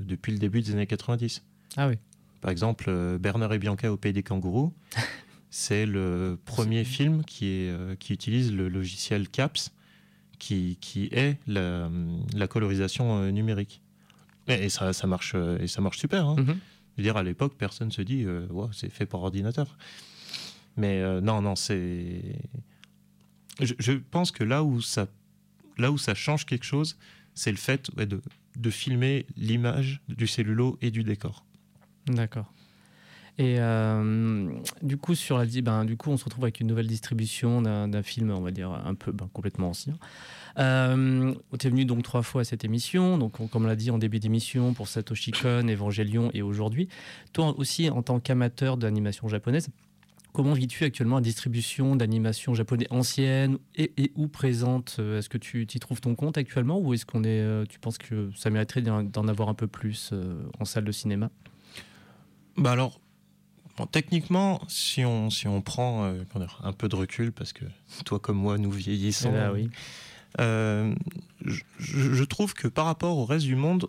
depuis 0.00 0.32
le 0.32 0.38
début 0.38 0.62
des 0.62 0.72
années 0.72 0.86
90. 0.86 1.42
Ah 1.76 1.88
oui, 1.88 1.96
Par 2.40 2.50
exemple, 2.50 2.90
Bernard 3.18 3.52
et 3.52 3.58
Bianca 3.58 3.92
au 3.92 3.98
Pays 3.98 4.14
des 4.14 4.22
Kangourous, 4.22 4.72
c'est 5.50 5.84
le 5.84 6.38
premier 6.46 6.84
film 6.84 7.24
qui, 7.24 7.46
est, 7.46 7.98
qui 7.98 8.14
utilise 8.14 8.52
le 8.54 8.70
logiciel 8.70 9.28
CAPS, 9.28 9.72
qui, 10.38 10.78
qui 10.80 11.10
est 11.12 11.36
la, 11.46 11.90
la 12.34 12.48
colorisation 12.48 13.30
numérique. 13.30 13.82
Et, 14.48 14.70
ça, 14.70 14.92
ça 14.94 15.06
marche, 15.06 15.36
et 15.60 15.68
ça 15.68 15.82
marche 15.82 15.98
super. 15.98 16.26
hein. 16.26 16.36
Mhm. 16.38 16.58
Je 16.96 17.02
veux 17.02 17.04
dire, 17.04 17.16
à 17.16 17.22
l'époque, 17.22 17.54
personne 17.56 17.90
se 17.90 18.02
dit, 18.02 18.24
euh, 18.24 18.46
c'est 18.72 18.90
fait 18.90 19.06
par 19.06 19.22
ordinateur. 19.22 19.76
Mais 20.76 21.00
euh, 21.00 21.20
non, 21.20 21.42
non, 21.42 21.56
c'est. 21.56 22.22
Je, 23.60 23.92
pense 23.92 24.30
que 24.30 24.44
là 24.44 24.64
où 24.64 24.80
ça, 24.80 25.06
là 25.78 25.90
où 25.90 25.98
ça 25.98 26.14
change 26.14 26.46
quelque 26.46 26.64
chose, 26.64 26.98
c'est 27.34 27.50
le 27.50 27.58
fait 27.58 27.94
de, 27.96 28.20
de 28.56 28.70
filmer 28.70 29.26
l'image 29.36 30.00
du 30.08 30.26
cellulo 30.26 30.78
et 30.80 30.90
du 30.90 31.04
décor. 31.04 31.44
D'accord. 32.06 32.52
Et 33.38 33.56
euh, 33.58 34.50
du 34.82 34.98
coup, 34.98 35.14
sur 35.14 35.38
la, 35.38 35.46
ben, 35.46 35.84
du 35.84 35.96
coup, 35.96 36.10
on 36.10 36.16
se 36.16 36.24
retrouve 36.24 36.44
avec 36.44 36.60
une 36.60 36.66
nouvelle 36.66 36.86
distribution 36.86 37.62
d'un 37.62 38.02
film, 38.02 38.30
on 38.30 38.40
va 38.40 38.50
dire 38.50 38.70
un 38.70 38.94
peu 38.94 39.12
ben, 39.12 39.28
complètement 39.32 39.70
ancien. 39.70 39.94
Euh, 40.58 41.34
tu 41.58 41.66
es 41.66 41.70
venu 41.70 41.84
donc 41.84 42.02
trois 42.02 42.22
fois 42.22 42.42
à 42.42 42.44
cette 42.44 42.64
émission, 42.64 43.18
donc 43.18 43.40
on- 43.40 43.46
comme 43.46 43.64
on 43.64 43.66
l'a 43.68 43.76
dit 43.76 43.90
en 43.90 43.98
début 43.98 44.18
d'émission 44.20 44.74
pour 44.74 44.88
Satoshi 44.88 45.30
Kon, 45.32 45.66
Evangelion 45.68 46.30
et 46.34 46.42
aujourd'hui. 46.42 46.88
Toi 47.32 47.54
aussi, 47.58 47.88
en 47.90 48.02
tant 48.02 48.20
qu'amateur 48.20 48.76
d'animation 48.76 49.28
japonaise, 49.28 49.68
comment 50.32 50.52
vis-tu 50.52 50.84
actuellement 50.84 51.16
la 51.16 51.22
distribution 51.22 51.96
d'animation 51.96 52.54
japonaise 52.54 52.86
ancienne 52.90 53.58
et, 53.76 53.92
et 53.96 54.12
ou 54.14 54.28
présente 54.28 54.96
Euh, 54.98 55.18
Est-ce 55.18 55.28
que 55.28 55.38
tu 55.38 55.62
y 55.62 55.78
trouves 55.78 56.00
ton 56.00 56.14
compte 56.14 56.36
actuellement 56.38 56.78
ou 56.78 56.94
est-ce 56.94 57.06
qu'on 57.06 57.24
est, 57.24 57.40
euh, 57.40 57.64
tu 57.66 57.78
penses 57.78 57.98
que 57.98 58.30
ça 58.36 58.50
mériterait 58.50 58.82
d'en 58.82 59.28
avoir 59.28 59.48
un 59.48 59.54
peu 59.54 59.66
plus 59.66 60.12
en 60.60 60.64
salle 60.64 60.84
de 60.84 60.92
cinéma? 60.92 61.30
Bah 62.58 62.72
alors, 62.72 63.00
bon, 63.78 63.86
techniquement, 63.86 64.60
si 64.68 65.04
on, 65.04 65.30
si 65.30 65.48
on 65.48 65.62
prend 65.62 66.04
euh, 66.04 66.22
un 66.62 66.72
peu 66.74 66.88
de 66.88 66.96
recul, 66.96 67.32
parce 67.32 67.54
que 67.54 67.64
toi 68.04 68.18
comme 68.18 68.36
moi, 68.36 68.58
nous 68.58 68.70
vieillissons, 68.70 69.30
Eh 69.30 69.32
ben 69.32 69.52
oui. 69.52 69.70
Euh, 70.40 70.94
je, 71.78 72.24
trouve 72.24 72.54
que 72.54 72.68
par 72.68 72.86
rapport 72.86 73.18
au 73.18 73.24
reste 73.24 73.46
du 73.46 73.56
monde, 73.56 73.88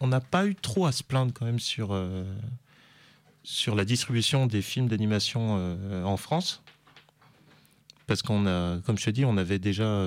on 0.00 0.06
n'a 0.06 0.20
pas 0.20 0.46
eu 0.46 0.54
trop 0.54 0.86
à 0.86 0.92
se 0.92 1.02
plaindre 1.02 1.32
quand 1.32 1.44
même 1.44 1.58
sur, 1.58 1.92
euh, 1.92 2.24
sur 3.42 3.74
la 3.74 3.84
distribution 3.84 4.46
des 4.46 4.62
films 4.62 4.88
d'animation 4.88 5.56
euh, 5.58 6.04
en 6.04 6.16
France. 6.16 6.62
Parce 8.06 8.22
qu'on 8.22 8.46
a, 8.46 8.78
comme 8.80 8.98
je 8.98 9.04
te 9.04 9.10
dis, 9.10 9.24
on 9.24 9.36
avait 9.36 9.58
déjà... 9.58 10.04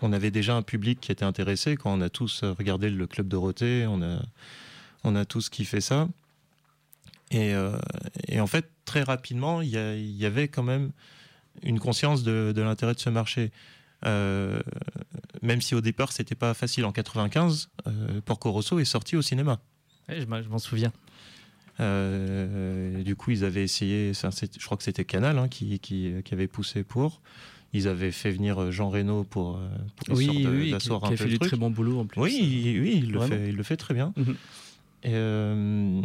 on 0.00 0.12
avait 0.12 0.30
déjà 0.30 0.54
un 0.54 0.62
public 0.62 1.00
qui 1.00 1.10
était 1.10 1.24
intéressé 1.24 1.76
quand 1.76 1.92
on 1.92 2.00
a 2.00 2.08
tous 2.08 2.44
regardé 2.44 2.88
le 2.88 3.06
Club 3.06 3.28
Dorothée, 3.28 3.86
on 3.88 4.00
a, 4.02 4.22
on 5.02 5.16
a 5.16 5.24
tous 5.24 5.48
kiffé 5.48 5.80
ça. 5.80 6.08
Et, 7.32 7.52
et 8.28 8.40
en 8.40 8.46
fait, 8.46 8.68
très 8.84 9.02
rapidement, 9.02 9.60
il 9.60 9.70
y, 9.70 10.26
avait 10.26 10.46
quand 10.46 10.62
même 10.62 10.92
une 11.64 11.80
conscience 11.80 12.22
de 12.22 12.52
l'intérêt 12.60 12.94
de 12.94 13.00
ce 13.00 13.10
marché. 13.10 13.50
Euh, 14.04 14.60
même 15.42 15.60
si 15.60 15.74
au 15.74 15.80
départ, 15.80 16.12
c'était 16.12 16.34
pas 16.34 16.54
facile. 16.54 16.84
En 16.84 16.92
95, 16.92 17.68
euh, 17.86 18.20
Porco 18.24 18.50
Rosso 18.52 18.78
est 18.78 18.84
sorti 18.84 19.16
au 19.16 19.22
cinéma. 19.22 19.60
Ouais, 20.08 20.20
je 20.20 20.26
m'en 20.48 20.58
souviens. 20.58 20.92
Euh, 21.80 23.02
du 23.02 23.16
coup, 23.16 23.30
ils 23.30 23.44
avaient 23.44 23.62
essayé, 23.64 24.12
je 24.14 24.64
crois 24.64 24.76
que 24.76 24.82
c'était 24.82 25.04
Canal 25.04 25.38
hein, 25.38 25.48
qui, 25.48 25.78
qui, 25.78 26.12
qui 26.24 26.34
avait 26.34 26.46
poussé 26.48 26.82
pour. 26.84 27.20
Ils 27.72 27.88
avaient 27.88 28.12
fait 28.12 28.30
venir 28.30 28.70
Jean 28.70 28.90
Reno 28.90 29.24
pour, 29.24 29.58
pour 29.96 30.16
Oui, 30.16 30.26
de- 30.44 30.50
oui, 30.50 30.64
qui, 30.66 30.70
d'asseoir 30.72 31.00
qui 31.00 31.06
un 31.06 31.08
a 31.08 31.10
peu 31.12 31.16
fait 31.24 31.28
du 31.30 31.38
très 31.38 31.56
bon 31.56 31.70
boulot 31.70 32.00
en 32.00 32.06
plus. 32.06 32.20
Oui, 32.20 32.38
il- 32.42 32.80
oui, 32.80 33.00
il 33.04 33.12
le, 33.12 33.20
fait, 33.20 33.48
il 33.48 33.56
le 33.56 33.62
fait 33.62 33.76
très 33.78 33.94
bien. 33.94 34.12
Mhm. 34.16 34.36
Et, 35.04 35.10
euh, 35.14 36.02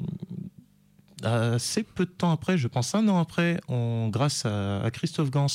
assez 1.24 1.84
peu 1.84 2.06
de 2.06 2.12
temps 2.12 2.32
après, 2.32 2.58
je 2.58 2.68
pense 2.68 2.96
un 2.96 3.08
an 3.10 3.20
après, 3.20 3.60
on, 3.68 4.08
grâce 4.10 4.46
à, 4.46 4.82
à 4.82 4.92
Christophe 4.92 5.30
Gans, 5.30 5.48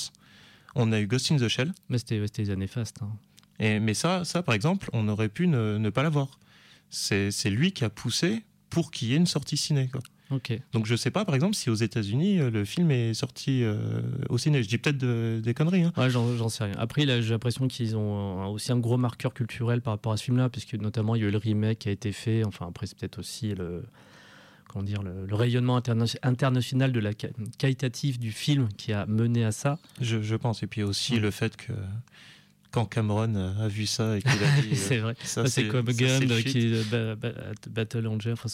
on 0.75 0.93
a 0.93 1.01
eu 1.01 1.07
Ghost 1.07 1.31
in 1.33 1.37
the 1.37 1.49
Shell. 1.49 1.73
Mais 1.89 1.99
c'était 1.99 2.21
ouais, 2.21 2.27
les 2.39 2.51
années 2.51 2.67
fastes. 2.67 2.99
hein. 3.03 3.11
Et, 3.59 3.79
mais 3.81 3.95
ça, 3.95 4.25
ça, 4.25 4.43
par 4.43 4.55
exemple, 4.55 4.89
on 4.93 5.09
aurait 5.09 5.29
pu 5.29 5.47
ne, 5.47 5.79
ne 5.79 5.91
pas 5.91 6.03
l'avoir. 6.03 6.39
C'est 6.91 7.31
lui 7.51 7.73
qui 7.73 7.85
a 7.85 7.91
poussé 7.91 8.43
pour 8.71 8.91
qu'il 8.91 9.09
y 9.09 9.15
ait 9.15 9.17
une 9.17 9.27
sortie 9.27 9.57
ciné. 9.57 9.89
Quoi. 9.89 10.01
Ok. 10.31 10.59
Donc 10.73 10.87
je 10.87 10.97
sais 10.97 11.11
pas, 11.11 11.25
par 11.25 11.35
exemple, 11.35 11.55
si 11.55 11.69
aux 11.71 11.75
États-Unis, 11.75 12.39
euh, 12.41 12.51
le 12.51 12.65
film 12.65 12.91
est 12.91 13.13
sorti 13.15 13.63
euh, 13.63 14.01
au 14.31 14.39
ciné. 14.39 14.63
Je 14.63 14.69
dis 14.69 14.79
peut-être 14.79 14.97
de- 14.99 15.41
des 15.45 15.53
conneries. 15.55 15.83
hein. 15.85 15.93
Ouais, 15.97 16.09
j'en 16.11 16.37
j'en 16.37 16.49
sais 16.49 16.65
rien. 16.65 16.75
Après, 16.79 17.05
là, 17.05 17.21
j'ai 17.21 17.31
l'impression 17.31 17.69
qu'ils 17.69 17.97
ont 17.97 18.41
un- 18.43 18.47
aussi 18.47 18.73
un 18.73 18.79
gros 18.79 18.97
marqueur 18.97 19.35
culturel 19.35 19.81
par 19.83 19.93
rapport 19.93 20.13
à 20.13 20.17
ce 20.17 20.25
film-là, 20.25 20.49
puisque 20.49 20.75
notamment 20.75 21.15
il 21.15 21.23
y 21.23 21.25
a 21.25 21.29
eu 21.29 21.31
le 21.31 21.39
remake 21.39 21.81
qui 21.81 21.89
a 21.89 21.93
été 21.93 22.13
fait. 22.13 22.45
Enfin, 22.45 22.67
après, 22.69 22.87
c'est 22.87 22.99
peut-être 22.99 23.19
aussi 23.19 23.55
le 23.55 23.85
comment 24.73 24.85
dire 24.85 25.03
le, 25.03 25.27
le 25.27 25.35
rayonnement 25.35 25.77
interna- 25.79 26.07
international 26.23 26.93
de 26.93 27.01
la 27.01 27.13
qua- 27.13 27.29
qualitatif 27.59 28.19
du 28.19 28.33
film 28.33 28.69
qui 28.77 28.93
a 28.93 29.07
mené 29.07 29.45
à 29.45 29.53
ça. 29.53 29.79
Je, 30.01 30.23
je 30.23 30.35
pense. 30.37 30.63
Et 30.63 30.67
puis 30.67 30.83
aussi 30.83 31.19
le 31.21 31.31
fait 31.31 31.57
que 31.57 31.73
quand 32.73 32.87
Cameron 32.87 33.35
a, 33.37 33.65
a 33.65 33.69
vu 33.69 33.87
ça 33.87 34.17
et 34.17 34.23
qu'il 34.23 34.31
a 34.31 34.35
dit. 34.63 34.69
euh, 34.73 34.75
c'est 34.75 34.99
vrai. 34.99 35.15
Ça, 35.23 35.47
c'est 35.47 35.69
comme 35.69 35.87
ça, 35.87 35.93
c'est 35.93 36.05
Gun 36.05 36.21
le 36.27 36.33
euh, 36.33 36.37
shit. 36.41 36.47
qui 36.53 36.59
est 36.75 36.91
ba- 36.91 37.15
ba- 37.15 37.33
Battle 37.71 38.07
Angel. 38.09 38.33
Enfin, 38.33 38.49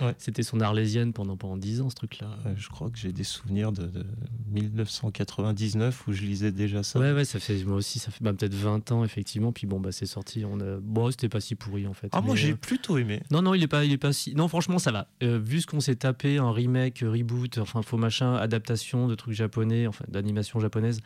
Ouais. 0.00 0.14
c'était 0.18 0.42
son 0.42 0.60
arlésienne 0.60 1.12
pendant 1.12 1.36
pendant 1.36 1.56
10 1.56 1.80
ans 1.82 1.90
ce 1.90 1.94
truc-là. 1.94 2.28
Euh, 2.46 2.54
Je 2.56 2.68
crois 2.68 2.90
que 2.90 2.98
j'ai 2.98 3.12
des 3.12 3.22
souvenirs 3.24 3.70
de, 3.72 3.82
de 3.86 4.04
1999 4.50 6.06
où 6.08 6.12
je 6.12 6.22
lisais 6.22 6.52
déjà 6.52 6.82
ça. 6.82 6.98
Ouais, 6.98 7.12
ouais, 7.12 7.24
ça 7.24 7.38
fait 7.38 7.62
moi 7.64 7.76
aussi, 7.76 7.98
ça 7.98 8.10
fait 8.10 8.22
bah, 8.22 8.32
peut-être 8.32 8.54
20 8.54 8.92
ans 8.92 9.04
effectivement. 9.04 9.52
Puis 9.52 9.66
bon, 9.66 9.80
bah 9.80 9.92
c'est 9.92 10.06
sorti. 10.06 10.44
On 10.44 10.60
a, 10.60 10.78
bon, 10.80 11.10
c'était 11.10 11.28
pas 11.28 11.40
si 11.40 11.54
pourri 11.54 11.86
en 11.86 11.94
fait. 11.94 12.08
Ah, 12.12 12.20
moi 12.20 12.36
j'ai 12.36 12.52
euh, 12.52 12.56
plutôt 12.56 12.98
aimé. 12.98 13.22
Non, 13.30 13.42
non, 13.42 13.54
il 13.54 13.62
est 13.62 13.68
pas, 13.68 13.84
il 13.84 13.92
est 13.92 13.98
pas 13.98 14.12
si. 14.12 14.34
Non, 14.34 14.48
franchement, 14.48 14.78
ça 14.78 14.92
va. 14.92 15.08
Euh, 15.22 15.38
vu 15.42 15.60
ce 15.60 15.66
qu'on 15.66 15.80
s'est 15.80 15.96
tapé, 15.96 16.38
un 16.38 16.52
remake, 16.52 17.02
euh, 17.02 17.10
reboot, 17.10 17.58
enfin 17.58 17.82
faux 17.82 17.96
machin, 17.98 18.34
adaptation 18.36 19.06
de 19.06 19.14
trucs 19.14 19.34
japonais, 19.34 19.86
enfin 19.86 20.04
d'animation 20.08 20.60
japonaise. 20.60 21.00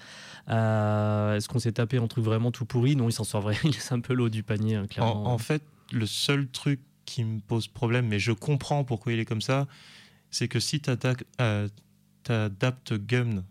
euh, 0.48 1.36
Est-ce 1.36 1.48
qu'on 1.48 1.58
s'est 1.58 1.72
tapé 1.72 1.98
en 1.98 2.08
truc 2.08 2.24
vraiment 2.24 2.43
tout 2.50 2.64
pourri 2.64 2.96
Non, 2.96 3.08
il 3.08 3.12
s'en 3.12 3.24
sort 3.24 3.42
vraiment. 3.42 3.60
Il 3.64 3.70
laisse 3.70 3.92
un 3.92 4.00
peu 4.00 4.14
l'eau 4.14 4.28
du 4.28 4.42
panier, 4.42 4.76
hein, 4.76 4.84
En, 4.84 4.86
clairement. 4.86 5.26
en 5.26 5.38
fait, 5.38 5.62
le 5.92 6.06
seul 6.06 6.48
truc 6.48 6.80
qui 7.04 7.24
me 7.24 7.40
pose 7.40 7.68
problème, 7.68 8.08
mais 8.08 8.18
je 8.18 8.32
comprends 8.32 8.84
pourquoi 8.84 9.12
il 9.12 9.18
est 9.18 9.24
comme 9.24 9.42
ça, 9.42 9.66
c'est 10.30 10.48
que 10.48 10.58
si 10.58 10.80
tu 10.80 10.90
adaptes 10.90 11.24
Gum 12.94 13.44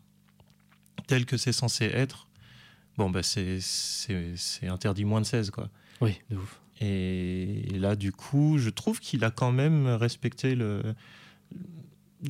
tel 1.08 1.26
que 1.26 1.38
c'est 1.38 1.54
censé 1.54 1.86
être, 1.86 2.28
bon, 2.98 3.10
bah, 3.10 3.24
c'est 3.24 3.60
interdit 4.64 5.06
moins 5.06 5.22
de 5.22 5.26
16, 5.26 5.52
quoi. 5.52 5.70
Oui, 6.02 6.20
de 6.30 6.38
ouf. 6.38 6.60
Et 6.82 7.66
là, 7.74 7.96
du 7.96 8.12
coup, 8.12 8.58
je 8.58 8.70
trouve 8.70 9.00
qu'il 9.00 9.24
a 9.24 9.32
quand 9.32 9.52
même 9.52 9.88
respecté 9.88 10.56
le 10.56 10.96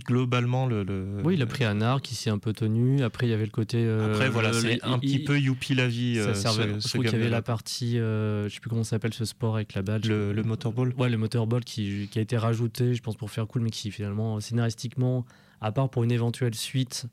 globalement 0.06 0.66
le. 0.66 0.84
le- 0.84 1.22
Oui, 1.24 1.36
il 1.36 1.42
a 1.42 1.46
pris 1.46 1.64
un 1.64 1.82
arc 1.82 2.04
qui 2.04 2.16
s'est 2.16 2.30
un 2.30 2.38
peu 2.38 2.54
tenu. 2.54 3.04
Après, 3.04 3.28
il 3.28 3.30
y 3.30 3.34
avait 3.34 3.46
le 3.46 3.52
côté. 3.52 3.78
euh, 3.78 4.12
Après, 4.14 4.30
voilà, 4.30 4.54
c'est 4.54 4.84
un 4.84 4.96
il- 4.96 5.00
petit 5.00 5.16
il- 5.20 5.24
peu 5.24 5.40
youpi 5.40 5.76
la 5.76 5.88
vie. 5.88 6.16
Ça 6.16 6.30
euh, 6.30 6.34
servait, 6.34 6.64
ce- 6.64 6.74
je 6.76 6.80
ce 6.80 6.88
trouve 6.90 7.04
qu'il 7.06 7.14
y 7.14 7.16
avait 7.22 7.30
la 7.30 7.42
partie, 7.42 8.00
euh, 8.00 8.50
je 8.50 8.54
sais 8.56 8.60
plus 8.60 8.70
comment 8.70 8.84
ça 8.84 8.92
s'appelle 8.92 9.14
ce 9.14 9.26
sport 9.26 9.56
avec 9.56 9.74
la 9.74 9.82
balle. 9.82 10.02
Le, 10.08 10.34
le 10.34 10.44
motorball. 10.44 10.94
Ouais, 10.98 11.10
le 11.10 11.18
motorball 11.18 11.64
qui, 11.64 12.08
qui 12.12 12.20
a 12.20 12.22
été 12.22 12.38
rajouté, 12.38 12.94
je 12.94 13.02
pense, 13.02 13.16
pour 13.16 13.30
faire 13.32 13.48
cool, 13.48 13.62
mais 13.62 13.70
qui 13.70 13.92
finalement, 13.92 14.40
scénaristiquement, 14.40 15.26
à 15.62 15.72
part 15.72 15.90
pour 15.90 16.04
une 16.04 16.12
éventuelle 16.12 16.56
suite, 16.56 17.06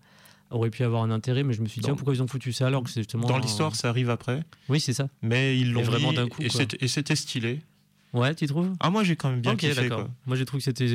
aurait 0.51 0.71
pu 0.71 0.83
avoir 0.83 1.03
un 1.05 1.11
intérêt. 1.11 1.45
Mais 1.45 1.53
je 1.53 1.63
me 1.63 1.67
suis 1.69 1.81
dit, 1.81 1.89
Dans- 1.89 1.95
pourquoi 1.95 2.15
ils 2.15 2.23
ont 2.23 2.27
foutu 2.27 2.53
ça 2.53 2.67
alors 2.67 2.83
que 2.83 2.91
c'est 2.91 3.01
justement. 3.01 3.27
Dans 3.29 3.37
un- 3.37 3.41
l'histoire, 3.41 3.77
ça 3.77 3.89
arrive 3.89 4.11
après, 4.11 4.43
Oui, 4.69 4.81
c'est 4.81 4.93
ça. 4.93 5.09
mais 5.23 5.59
ils 5.59 5.73
l'ont 5.73 5.83
vraiment 5.83 6.13
d'un 6.13 6.27
coup, 6.29 6.43
et 6.43 6.49
c'était 6.89 7.15
stylé. 7.17 7.61
Ouais, 8.13 8.35
tu 8.35 8.47
trouves? 8.47 8.73
Ah, 8.81 8.91
moi, 8.91 9.05
j'ai 9.05 9.15
quand 9.17 9.31
même 9.31 9.41
bien 9.41 9.53
Ok, 9.53 9.59
kiffé. 9.61 9.75
d'accord. 9.75 10.05
quoi. 10.07 10.11
Moi, 10.27 10.37
j'ai 10.37 10.45
trouvé 10.45 10.61
que 10.61 10.65
c'était 10.65 10.89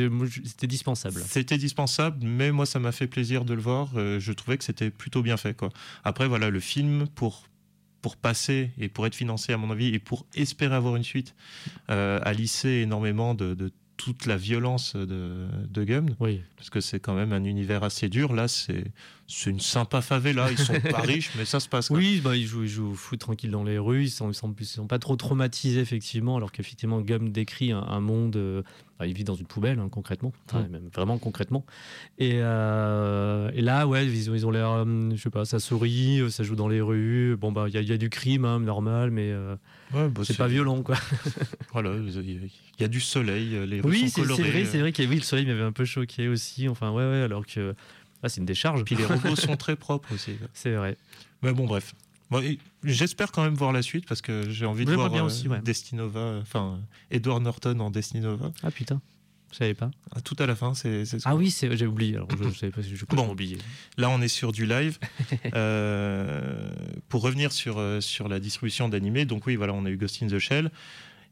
c'était 0.44 0.68
dispensable. 0.68 1.22
C'était 1.26 1.58
dispensable, 1.58 2.18
mais 2.26 2.52
moi, 2.52 2.66
ça 2.66 2.80
m'a 2.80 2.92
fait 2.92 3.08
plaisir 3.08 3.46
de 3.46 3.54
le 3.54 3.62
voir. 3.62 3.90
Euh, 3.96 4.20
je 4.20 4.34
trouvais 4.34 4.58
que 4.58 4.64
c'était 4.66 4.90
plutôt 4.90 5.22
bien 5.22 5.38
fait. 5.38 5.56
Quoi. 5.56 5.70
Après, 6.04 6.28
voilà, 6.28 6.50
le 6.50 6.60
film, 6.60 7.08
pour, 7.16 7.48
pour 8.02 8.18
passer 8.18 8.72
et 8.78 8.90
pour 8.90 9.06
être 9.08 9.16
financé, 9.16 9.54
à 9.54 9.58
mon 9.58 9.72
avis, 9.72 9.88
et 9.94 10.00
pour 10.00 10.26
espérer 10.36 10.76
avoir 10.76 10.96
une 10.98 11.04
suite, 11.06 11.36
euh, 11.90 12.20
a 12.24 12.34
lissé 12.34 12.70
énormément 12.84 13.34
de, 13.34 13.54
de 13.54 13.72
toute 13.98 14.26
la 14.26 14.36
violence 14.36 14.98
de, 14.98 15.48
de 15.70 15.84
Gum, 15.86 16.08
Oui. 16.20 16.42
parce 16.58 16.70
que 16.70 16.82
c'est 16.82 17.00
quand 17.00 17.14
même 17.16 17.32
un 17.32 17.46
univers 17.46 17.84
assez 17.86 18.10
dur. 18.10 18.34
Là, 18.34 18.50
c'est 18.50 18.92
c'est 19.28 19.50
une 19.50 19.60
sympa 19.60 20.02
favela. 20.02 20.52
Ils 20.52 20.58
sont 20.58 20.80
pas 20.80 21.00
riches, 21.02 21.32
mais 21.38 21.46
ça 21.46 21.60
se 21.60 21.68
passe. 21.68 21.88
quoi. 21.88 21.98
Oui, 21.98 22.22
bah, 22.24 22.36
ils, 22.36 22.46
jouent, 22.46 22.64
ils 22.64 22.70
jouent 22.70 22.92
au 22.92 22.96
foot 22.96 23.20
tranquille 23.20 23.52
dans 23.52 23.64
les 23.64 23.78
rues, 23.78 24.04
ils 24.04 24.10
sont, 24.10 24.30
ils 24.30 24.36
sont, 24.36 24.54
ils 24.60 24.66
sont 24.66 24.88
pas 24.88 25.00
trop 25.00 25.16
traumatisés 25.16 25.80
effectivement, 25.82 26.38
alors 26.38 26.52
qu'effectivement 26.52 27.02
Gum 27.02 27.30
décrit 27.32 27.72
un, 27.72 27.80
un 27.80 28.00
monde, 28.00 28.36
euh, 28.36 28.62
bah, 29.00 29.08
il 29.08 29.14
vit 29.14 29.24
dans 29.24 29.36
une 29.36 29.46
poubelle 29.48 29.80
hein, 29.80 29.90
concrètement, 29.90 30.32
Enfin, 30.48 30.62
Ouais. 30.64 30.70
même 30.70 30.90
vraiment 30.94 31.18
concrètement. 31.18 31.66
Et, 32.18 32.34
euh, 32.36 33.50
et 33.54 33.62
là, 33.62 33.88
ouais, 33.88 34.06
ils 34.06 34.30
ont, 34.30 34.36
ils 34.36 34.46
ont 34.46 34.52
l'air, 34.52 34.70
euh, 34.70 35.10
je 35.16 35.22
sais 35.22 35.30
pas, 35.30 35.46
ça 35.46 35.60
sourit, 35.60 36.20
euh, 36.22 36.30
ça 36.30 36.44
joue 36.44 36.56
dans 36.56 36.68
les 36.68 36.82
rues, 36.82 37.36
bon 37.36 37.52
bah 37.52 37.66
il 37.68 37.74
y, 37.74 37.78
a- 37.78 37.82
y 37.82 37.98
du 37.98 38.10
crime, 38.10 38.46
hein, 38.46 38.60
normal, 38.60 39.12
mais 39.12 39.34
Ouais, 39.94 40.10
bah, 40.10 40.22
c'est 40.24 40.38
pas 40.38 40.48
violent 40.48 40.82
quoi. 40.84 40.96
Voilà, 41.74 41.92
il 41.96 42.50
y 42.80 42.84
a 42.84 42.88
du 42.88 43.02
soleil, 43.02 43.50
les 43.68 43.82
rues 43.82 43.90
Oui, 43.90 44.10
c'est 44.10 44.22
vrai, 44.22 44.66
c'est 44.66 44.80
vrai 44.80 44.92
que 44.94 45.04
oui, 45.04 45.16
le 45.18 45.22
soleil 45.22 45.46
m'avait 45.46 45.62
un 45.64 45.72
peu 45.72 45.84
choqué 45.86 46.28
aussi, 46.30 46.70
enfin 46.70 46.92
ouais, 46.92 47.04
ouais, 47.04 47.22
alors 47.22 47.46
que 47.46 47.76
ah, 48.26 48.30
c'est 48.30 48.40
une 48.42 48.46
décharge. 48.46 48.84
Puis 48.84 48.96
les 48.96 49.06
robots 49.06 49.36
sont 49.36 49.56
très 49.56 49.76
propres 49.76 50.14
aussi. 50.14 50.34
C'est 50.54 50.74
vrai. 50.74 50.98
Mais 51.44 51.54
bon, 51.54 51.66
bref. 51.66 51.94
Bon, 52.32 52.42
J'espère 52.84 53.32
quand 53.32 53.44
même 53.44 53.54
voir 53.54 53.72
la 53.72 53.84
suite 53.84 54.08
parce 54.08 54.22
que 54.22 54.50
j'ai 54.50 54.66
envie 54.66 54.86
de 54.86 54.94
voir 54.94 55.12
bien 55.12 55.22
euh, 55.24 55.28
aussi, 55.28 55.48
ouais. 55.48 55.62
Destinova, 55.62 56.40
enfin 56.42 56.80
Edward 57.12 57.44
Norton 57.44 57.80
en 57.80 57.92
Destinova. 57.92 58.52
Ah 58.64 58.72
putain, 58.72 59.00
je 59.52 59.58
savais 59.58 59.76
pas. 59.76 59.92
Ah, 60.16 60.22
Tout 60.22 60.36
à 60.40 60.48
la 60.48 60.56
fin, 60.56 60.74
c'est. 60.74 61.04
Ah 61.24 61.36
oui, 61.36 61.56
j'ai 61.72 61.86
oublié, 61.86 62.16
alors 62.16 62.28
je, 62.32 62.50
je 62.50 62.50
savais 62.60 62.72
pas, 62.72 62.82
je, 62.82 62.96
je 62.96 63.06
Bon. 63.06 63.30
oublié. 63.30 63.60
Là, 63.98 64.10
on 64.10 64.22
est 64.22 64.28
sur 64.28 64.52
du 64.52 64.66
live. 64.66 64.98
Euh, 65.54 66.72
pour 67.08 67.22
revenir 67.22 67.52
sur, 67.52 67.78
euh, 67.78 68.02
sur 68.02 68.28
la 68.28 68.40
distribution 68.40 68.90
d'animés, 68.90 69.26
donc 69.26 69.46
oui, 69.46 69.56
voilà, 69.56 69.74
on 69.74 69.86
a 69.86 69.90
eu 69.90 69.98
Ghost 69.98 70.22
in 70.24 70.28
the 70.28 70.40
Shell. 70.40 70.72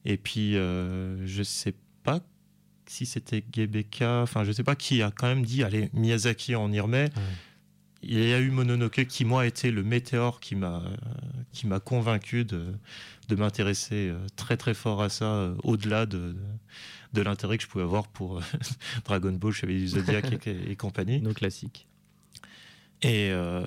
Et 0.05 0.17
puis, 0.17 0.55
euh, 0.55 1.25
je 1.25 1.43
sais 1.43 1.73
pas 2.03 2.21
si 2.87 3.05
c'était 3.05 3.43
Gebeka, 3.51 4.21
enfin, 4.21 4.43
je 4.43 4.51
sais 4.51 4.63
pas 4.63 4.75
qui 4.75 5.01
a 5.01 5.11
quand 5.11 5.27
même 5.27 5.45
dit, 5.45 5.63
allez, 5.63 5.89
Miyazaki, 5.93 6.55
on 6.55 6.71
y 6.71 6.79
remet. 6.79 7.05
Ouais. 7.05 7.21
Il 8.05 8.27
y 8.27 8.33
a 8.33 8.39
eu 8.39 8.51
Mononoke 8.51 9.05
qui, 9.05 9.23
moi, 9.23 9.43
a 9.43 9.45
été 9.45 9.71
le 9.71 9.81
météore 9.81 10.41
qui 10.41 10.55
m'a 10.55 10.83
qui 11.53 11.67
m'a 11.67 11.79
convaincu 11.79 12.43
de, 12.43 12.73
de 13.29 13.35
m'intéresser 13.35 14.09
euh, 14.09 14.17
très 14.35 14.57
très 14.57 14.73
fort 14.73 15.01
à 15.01 15.09
ça, 15.09 15.25
euh, 15.25 15.55
au-delà 15.63 16.05
de, 16.05 16.35
de 17.13 17.21
l'intérêt 17.21 17.57
que 17.57 17.63
je 17.63 17.69
pouvais 17.69 17.83
avoir 17.83 18.07
pour 18.07 18.39
euh, 18.39 18.41
Dragon 19.05 19.31
Ball, 19.31 19.53
Chevalier 19.53 19.79
du 19.79 19.87
Zodiac 19.87 20.47
et, 20.47 20.71
et 20.71 20.75
compagnie. 20.75 21.21
Nos 21.21 21.33
classiques. 21.33 21.87
Et, 23.03 23.29
euh, 23.31 23.65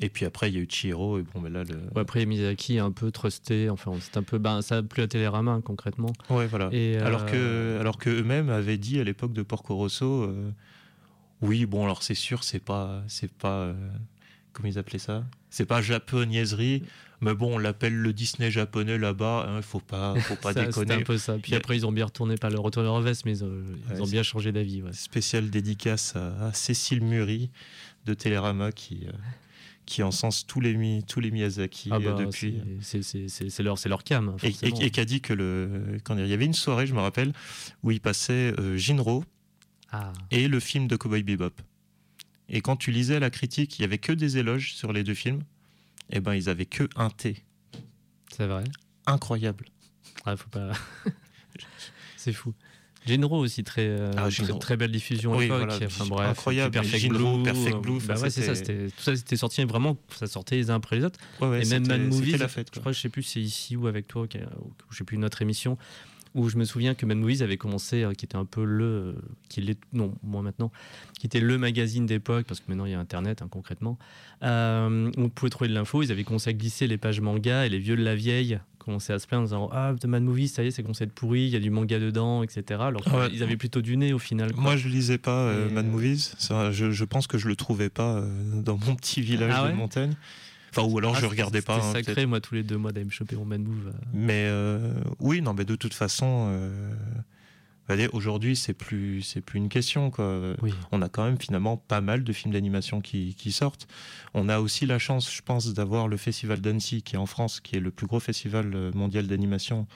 et 0.00 0.08
puis 0.08 0.24
après, 0.24 0.50
il 0.50 0.54
y 0.56 0.58
a 0.58 0.60
eu 0.60 0.66
Chihiro. 0.68 1.18
Et 1.18 1.22
bon, 1.22 1.40
mais 1.40 1.50
là, 1.50 1.64
le... 1.64 1.74
Ouais, 1.94 2.00
après, 2.02 2.26
Miyazaki 2.26 2.76
est 2.76 2.80
un 2.80 2.90
peu 2.92 3.10
trusté. 3.10 3.70
Enfin, 3.70 3.92
c'est 4.00 4.16
un 4.16 4.22
peu. 4.22 4.38
Ben, 4.38 4.60
ça 4.62 4.78
a 4.78 4.82
plu 4.82 5.02
à 5.02 5.06
Télérama, 5.06 5.60
concrètement. 5.64 6.12
Ouais, 6.30 6.46
voilà. 6.46 6.68
Et, 6.72 6.96
euh, 6.98 7.06
Alors 7.06 7.26
que, 7.26 7.78
alors 7.80 7.98
que 7.98 8.10
eux-mêmes 8.10 8.50
avaient 8.50 8.78
dit 8.78 8.98
à 9.00 9.04
l'époque 9.04 9.32
de 9.32 9.42
Porco 9.42 9.76
Rosso, 9.76 10.22
euh, 10.24 10.50
oui, 11.40 11.66
bon, 11.66 11.84
alors 11.84 12.02
c'est 12.02 12.14
sûr, 12.14 12.44
c'est 12.44 12.58
pas, 12.62 13.02
c'est 13.08 13.32
pas, 13.32 13.58
euh, 13.62 13.74
comment 14.52 14.68
ils 14.68 14.78
appelaient 14.78 14.98
ça? 14.98 15.24
C'est 15.50 15.66
pas 15.66 15.82
japonaiserie, 15.82 16.82
mais 17.20 17.34
bon, 17.34 17.54
on 17.54 17.58
l'appelle 17.58 17.94
le 17.94 18.12
Disney 18.12 18.50
japonais 18.50 18.96
là-bas. 18.98 19.46
Hein, 19.48 19.60
faut 19.62 19.80
pas, 19.80 20.14
faut 20.20 20.36
pas 20.36 20.52
ça, 20.54 20.64
déconner. 20.64 20.94
un 20.94 21.02
peu 21.02 21.18
ça. 21.18 21.36
Puis 21.40 21.54
après, 21.54 21.76
ils 21.76 21.86
ont 21.86 21.92
bien 21.92 22.06
retourné, 22.06 22.36
pas 22.36 22.48
le 22.50 22.58
retourné 22.58 22.88
leur 22.88 23.00
veste, 23.00 23.24
mais 23.24 23.32
ils 23.38 23.44
ont, 23.44 23.52
ils 23.88 23.94
Ouais, 23.94 24.00
ont 24.00 24.04
c'est- 24.06 24.10
bien 24.12 24.22
changé 24.22 24.50
d'avis. 24.50 24.82
Ouais. 24.82 24.92
Spéciale 24.92 25.50
dédicace 25.50 26.16
à, 26.16 26.46
à 26.46 26.52
Cécile 26.52 27.02
Muri 27.04 27.50
de 28.04 28.14
Télérama 28.14 28.72
qui, 28.72 29.06
euh, 29.06 29.12
qui 29.86 30.02
encense 30.02 30.46
tous 30.46 30.60
les, 30.60 31.02
tous 31.06 31.20
les 31.20 31.30
Miyazaki 31.30 31.88
Ah 31.92 31.96
euh, 31.96 31.98
bah, 32.00 32.24
depuis. 32.24 32.60
c'est- 32.80 33.62
leur, 33.62 33.76
leur 33.84 34.04
cam. 34.04 34.36
Et, 34.42 34.48
et- 34.48 34.90
qui 34.90 35.00
a 35.00 35.04
dit 35.04 35.20
que 35.20 35.32
le, 35.32 35.98
quand 36.04 36.16
il 36.16 36.26
y 36.26 36.32
avait 36.32 36.44
une 36.46 36.54
soirée, 36.54 36.86
je 36.86 36.94
me 36.94 37.00
rappelle, 37.00 37.32
où 37.82 37.90
il 37.90 38.00
passait 38.00 38.54
euh, 38.58 38.76
Jinro 38.76 39.24
Ah, 39.90 40.12
et 40.30 40.48
le 40.48 40.60
film 40.60 40.86
de 40.88 40.96
Cowboy 40.96 41.22
Bebop. 41.22 41.54
Et 42.48 42.60
quand 42.60 42.76
tu 42.76 42.90
lisais 42.90 43.18
la 43.20 43.30
critique, 43.30 43.78
il 43.78 43.82
y 43.82 43.84
avait 43.84 43.98
que 43.98 44.12
des 44.12 44.36
éloges 44.38 44.74
sur 44.74 44.92
les 44.92 45.04
deux 45.04 45.14
films. 45.14 45.42
Et 46.10 46.20
ben, 46.20 46.34
ils 46.34 46.48
avaient 46.48 46.66
que 46.66 46.88
un 46.96 47.08
T. 47.08 47.42
c'est 48.32 48.46
vrai. 48.46 48.64
Incroyable. 49.06 49.66
Ah, 50.26 50.36
faut 50.36 50.50
pas. 50.50 50.72
c'est 52.16 52.32
fou. 52.32 52.54
Genro 53.06 53.38
aussi, 53.38 53.64
très, 53.64 53.86
euh, 53.88 54.10
Ah, 54.16 54.28
très, 54.60 54.76
belle 54.76 54.92
diffusion 54.92 55.32
à 55.32 55.36
Oui, 55.36 55.44
l'époque. 55.44 55.58
voilà, 55.58 55.74
Enfin, 55.76 55.86
diffusion 55.86 56.06
bref, 56.06 56.28
incroyable. 56.30 56.72
Perfect 56.72 57.08
Blue. 57.08 57.42
Perfect 57.42 57.74
euh, 57.76 57.80
Blue, 57.80 57.98
bah 58.06 58.14
ouais, 58.20 58.30
c'est 58.30 58.42
ça. 58.42 58.54
Tout 58.64 59.02
ça, 59.02 59.16
c'était 59.16 59.36
sorti 59.36 59.64
vraiment. 59.64 59.96
Ça 60.14 60.26
sortait 60.26 60.56
les 60.56 60.70
uns 60.70 60.76
après 60.76 60.96
les 60.96 61.04
autres. 61.04 61.18
Ouais, 61.40 61.48
ouais, 61.48 61.66
et 61.66 61.68
même 61.68 61.86
Mad 61.86 62.00
Movies, 62.02 62.36
la 62.38 62.48
fête. 62.48 62.68
je 62.74 62.80
crois, 62.80 62.92
je 62.92 63.00
sais 63.00 63.08
plus 63.08 63.22
si 63.22 63.32
c'est 63.32 63.40
ici 63.40 63.76
ou 63.76 63.86
avec 63.86 64.06
toi, 64.08 64.22
ou 64.22 64.28
je 64.90 64.96
sais 64.98 65.04
plus 65.04 65.16
une 65.16 65.24
autre 65.24 65.42
émission, 65.42 65.76
où 66.34 66.48
je 66.48 66.56
me 66.56 66.64
souviens 66.64 66.94
que 66.94 67.04
Mad 67.04 67.18
Movies 67.18 67.42
avait 67.42 67.56
commencé, 67.58 68.02
euh, 68.04 68.12
qui 68.14 68.24
était 68.24 68.36
un 68.36 68.44
peu 68.46 68.64
le, 68.64 68.84
euh, 68.84 69.12
qui 69.50 69.60
l'est, 69.60 69.78
non, 69.92 70.14
moi 70.22 70.40
maintenant, 70.42 70.70
qui 71.18 71.26
était 71.26 71.40
le 71.40 71.58
magazine 71.58 72.06
d'époque, 72.06 72.46
parce 72.46 72.60
que 72.60 72.64
maintenant 72.68 72.86
il 72.86 72.92
y 72.92 72.94
a 72.94 73.00
Internet 73.00 73.42
hein, 73.42 73.48
concrètement, 73.50 73.98
où 74.42 74.46
on 74.46 75.28
pouvait 75.34 75.50
trouver 75.50 75.68
de 75.68 75.74
l'info, 75.74 76.02
ils 76.02 76.10
avaient 76.10 76.24
commencé 76.24 76.50
à 76.50 76.52
glisser 76.54 76.86
les 76.86 76.96
pages 76.98 77.20
manga, 77.20 77.66
et 77.66 77.68
les 77.68 77.78
vieux 77.78 77.96
de 77.96 78.02
la 78.02 78.14
vieille 78.14 78.58
commençaient 78.82 79.12
à 79.12 79.18
se 79.18 79.26
plaindre 79.26 79.42
en 79.42 79.46
disant 79.46 79.70
Ah, 79.72 79.94
The 79.98 80.04
Mad 80.06 80.22
Movies, 80.22 80.48
ça 80.48 80.62
y 80.62 80.66
est, 80.66 80.70
c'est 80.70 80.82
être 81.00 81.12
pourri, 81.12 81.42
il 81.42 81.48
y 81.48 81.56
a 81.56 81.60
du 81.60 81.70
manga 81.70 81.98
dedans, 81.98 82.42
etc. 82.42 82.80
Alors 82.82 83.02
ouais. 83.14 83.30
qu'ils 83.30 83.42
avaient 83.42 83.56
plutôt 83.56 83.80
du 83.80 83.96
nez 83.96 84.12
au 84.12 84.18
final. 84.18 84.52
quoi. 84.52 84.62
Moi, 84.62 84.76
je 84.76 84.88
lisais 84.88 85.18
pas 85.18 85.30
euh, 85.46 85.70
Mad 85.70 85.86
euh, 85.86 85.90
Movies. 85.90 86.34
Ça, 86.38 86.70
je, 86.72 86.90
je 86.90 87.04
pense 87.04 87.26
que 87.26 87.38
je 87.38 87.48
le 87.48 87.56
trouvais 87.56 87.88
pas 87.88 88.16
euh, 88.16 88.26
dans 88.62 88.76
mon 88.76 88.94
petit 88.94 89.20
village 89.22 89.52
Ah 89.56 89.62
de 89.62 89.68
ouais 89.68 89.74
montagne. 89.74 90.14
Enfin, 90.74 90.88
ou 90.88 90.98
alors 90.98 91.14
Ah, 91.16 91.20
je 91.20 91.26
regardais 91.26 91.60
pas. 91.62 91.80
C'était 91.82 91.98
hein, 91.98 92.02
sacré, 92.04 92.26
moi, 92.26 92.40
tous 92.40 92.54
les 92.54 92.62
deux 92.62 92.78
mois 92.78 92.92
d'aller 92.92 93.04
me 93.06 93.10
choper 93.10 93.36
mon 93.36 93.44
Mad 93.44 93.60
Move. 93.60 93.88
euh. 93.88 93.92
Mais 94.14 94.46
euh, 94.48 94.94
oui, 95.20 95.42
non, 95.42 95.52
mais 95.54 95.64
de 95.64 95.74
toute 95.76 95.94
façon, 95.94 96.46
euh, 96.48 96.92
aujourd'hui, 98.12 98.56
c'est 98.56 98.72
plus, 98.74 99.22
c'est 99.22 99.40
plus 99.40 99.58
une 99.58 99.68
question. 99.68 100.10
Quoi. 100.10 100.54
Oui. 100.62 100.72
On 100.92 101.02
a 101.02 101.08
quand 101.08 101.24
même 101.24 101.38
finalement 101.38 101.76
pas 101.76 102.00
mal 102.00 102.24
de 102.24 102.32
films 102.32 102.52
d'animation 102.54 103.00
qui, 103.00 103.34
qui 103.34 103.52
sortent. 103.52 103.86
On 104.34 104.48
a 104.48 104.60
aussi 104.60 104.86
la 104.86 104.98
chance, 104.98 105.32
je 105.32 105.42
pense, 105.42 105.72
d'avoir 105.74 106.08
le 106.08 106.16
Festival 106.16 106.60
d'Annecy 106.60 107.02
qui 107.02 107.16
est 107.16 107.18
en 107.18 107.26
France, 107.26 107.60
qui 107.60 107.76
est 107.76 107.80
le 107.80 107.90
plus 107.90 108.06
gros 108.06 108.20
festival 108.20 108.72
euh, 108.74 108.92
mondial 108.94 109.26
d'animation, 109.26 109.86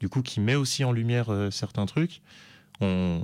du 0.00 0.08
coup, 0.08 0.22
qui 0.22 0.40
met 0.40 0.54
aussi 0.54 0.84
en 0.84 0.92
lumière 0.92 1.30
euh, 1.30 1.50
certains 1.50 1.86
trucs. 1.86 2.22
On, 2.80 3.20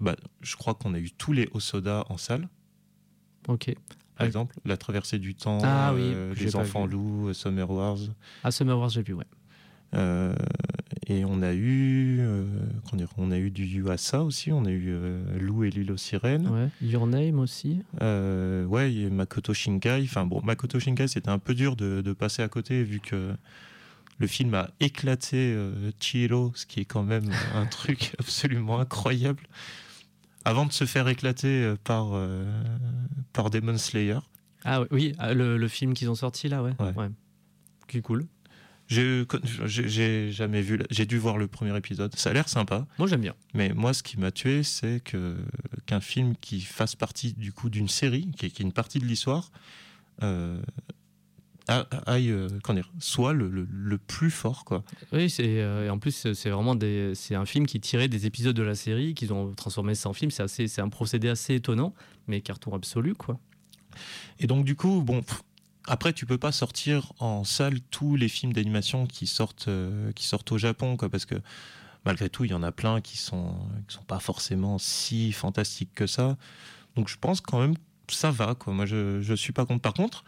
bah, 0.00 0.14
je 0.40 0.56
crois 0.56 0.74
qu'on 0.74 0.94
a 0.94 0.98
eu 0.98 1.10
tous 1.10 1.32
les 1.32 1.48
Osoda 1.52 2.04
en 2.10 2.16
salle, 2.16 2.48
Ok. 3.48 3.74
par 4.16 4.26
exemple, 4.26 4.54
La 4.64 4.76
Traversée 4.76 5.18
du 5.18 5.34
Temps, 5.34 5.58
Ah 5.64 5.92
euh, 5.94 6.34
Les 6.34 6.54
Enfants. 6.54 6.86
Loups, 6.86 7.32
Summer 7.32 7.68
Wars. 7.70 7.98
Ah, 8.44 8.50
Summer 8.50 8.78
Wars, 8.78 8.90
j'ai 8.90 9.02
vu, 9.02 9.14
ouais. 9.14 9.24
Euh, 9.94 10.32
et 11.10 11.24
on 11.24 11.42
a 11.42 11.52
eu, 11.52 12.18
euh, 12.20 12.44
dire, 12.92 13.08
on 13.18 13.32
a 13.32 13.36
eu 13.38 13.50
du 13.50 13.64
Yuasa 13.64 14.22
aussi, 14.22 14.52
on 14.52 14.64
a 14.64 14.70
eu 14.70 14.90
euh, 14.90 15.38
Lou 15.40 15.64
et 15.64 15.70
l'île 15.70 15.90
aux 15.90 15.96
sirènes. 15.96 16.46
ouais. 16.48 16.68
Your 16.80 17.06
Name 17.08 17.40
aussi. 17.40 17.82
Euh, 18.00 18.64
ouais, 18.66 18.94
et 18.94 19.10
Makoto 19.10 19.52
Shinkai. 19.52 20.02
Enfin 20.04 20.24
bon, 20.24 20.40
Makoto 20.44 20.78
Shinkai, 20.78 21.08
c'était 21.08 21.30
un 21.30 21.40
peu 21.40 21.54
dur 21.54 21.74
de, 21.74 22.00
de 22.00 22.12
passer 22.12 22.42
à 22.42 22.48
côté 22.48 22.84
vu 22.84 23.00
que 23.00 23.34
le 24.18 24.26
film 24.28 24.54
a 24.54 24.70
éclaté 24.78 25.52
euh, 25.52 25.90
Chihiro, 25.98 26.52
ce 26.54 26.64
qui 26.64 26.78
est 26.78 26.84
quand 26.84 27.02
même 27.02 27.28
un 27.56 27.66
truc 27.70 28.14
absolument 28.20 28.78
incroyable. 28.78 29.42
Avant 30.44 30.64
de 30.64 30.72
se 30.72 30.84
faire 30.84 31.08
éclater 31.08 31.64
euh, 31.64 31.76
par, 31.82 32.12
par 33.32 33.50
Demon 33.50 33.76
Slayer. 33.78 34.18
Ah 34.64 34.82
oui, 34.92 35.12
ah, 35.18 35.34
le, 35.34 35.56
le 35.56 35.68
film 35.68 35.92
qu'ils 35.94 36.08
ont 36.08 36.14
sorti 36.14 36.48
là, 36.48 36.62
ouais. 36.62 36.72
Ouais. 36.78 37.08
Qui 37.88 37.98
est 37.98 38.02
cool. 38.02 38.26
J'ai 38.90 40.30
jamais 40.32 40.62
vu, 40.62 40.80
j'ai 40.90 41.06
dû 41.06 41.18
voir 41.18 41.38
le 41.38 41.46
premier 41.46 41.76
épisode. 41.76 42.14
Ça 42.16 42.30
a 42.30 42.32
l'air 42.32 42.48
sympa. 42.48 42.86
Moi 42.98 43.06
j'aime 43.08 43.20
bien. 43.20 43.34
Mais 43.54 43.72
moi, 43.72 43.94
ce 43.94 44.02
qui 44.02 44.18
m'a 44.18 44.30
tué, 44.30 44.62
c'est 44.62 45.00
que 45.04 45.36
qu'un 45.86 46.00
film 46.00 46.34
qui 46.40 46.60
fasse 46.60 46.96
partie 46.96 47.32
du 47.32 47.52
coup 47.52 47.70
d'une 47.70 47.88
série, 47.88 48.30
qui 48.36 48.46
est, 48.46 48.50
qui 48.50 48.62
est 48.62 48.64
une 48.64 48.72
partie 48.72 48.98
de 48.98 49.04
l'histoire, 49.06 49.50
euh, 50.22 50.60
a- 51.68 51.86
aille, 52.06 52.30
euh, 52.30 52.48
dire, 52.74 52.90
soit 52.98 53.32
le, 53.32 53.48
le- 53.48 53.68
le 53.70 53.98
plus 53.98 54.30
fort, 54.30 54.64
quoi. 54.64 54.82
Oui, 55.12 55.30
c'est 55.30 55.60
euh, 55.60 55.86
et 55.86 55.90
en 55.90 55.98
plus 55.98 56.10
c'est- 56.12 56.34
c'est 56.34 56.50
vraiment 56.50 56.74
des, 56.74 57.14
c'est 57.14 57.34
un 57.36 57.46
film 57.46 57.66
qui 57.66 57.78
tirait 57.80 58.08
des 58.08 58.26
épisodes 58.26 58.56
de 58.56 58.62
la 58.62 58.74
série, 58.74 59.14
qu'ils 59.14 59.32
ont 59.32 59.52
transformé 59.54 59.94
ça 59.94 60.08
en 60.08 60.12
film. 60.14 60.30
C'est 60.32 60.42
assez, 60.42 60.66
c'est 60.66 60.80
un 60.82 60.88
procédé 60.88 61.28
assez 61.28 61.54
étonnant, 61.54 61.94
mais 62.26 62.40
carton 62.40 62.74
absolu 62.74 63.14
quoi. 63.14 63.38
Et 64.38 64.46
donc, 64.46 64.64
du 64.64 64.74
coup, 64.76 65.02
bon, 65.02 65.20
pff, 65.22 65.42
après, 65.86 66.12
tu 66.12 66.26
peux 66.26 66.38
pas 66.38 66.52
sortir 66.52 67.12
en 67.18 67.44
salle 67.44 67.80
tous 67.90 68.16
les 68.16 68.28
films 68.28 68.52
d'animation 68.52 69.06
qui 69.06 69.26
sortent, 69.26 69.68
euh, 69.68 70.12
qui 70.12 70.26
sortent 70.26 70.52
au 70.52 70.58
Japon, 70.58 70.96
quoi, 70.96 71.08
parce 71.08 71.24
que 71.24 71.36
malgré 72.04 72.28
tout, 72.28 72.44
il 72.44 72.50
y 72.50 72.54
en 72.54 72.62
a 72.62 72.72
plein 72.72 73.00
qui 73.00 73.16
sont, 73.16 73.54
qui 73.88 73.94
sont 73.96 74.04
pas 74.04 74.20
forcément 74.20 74.78
si 74.78 75.32
fantastiques 75.32 75.94
que 75.94 76.06
ça. 76.06 76.36
Donc, 76.96 77.08
je 77.08 77.16
pense 77.16 77.40
quand 77.40 77.60
même 77.60 77.76
que 78.06 78.14
ça 78.14 78.30
va, 78.30 78.54
quoi. 78.54 78.72
Moi, 78.72 78.86
je, 78.86 79.20
je 79.20 79.34
suis 79.34 79.52
pas 79.52 79.66
contre. 79.66 79.82
Par 79.82 79.94
contre, 79.94 80.24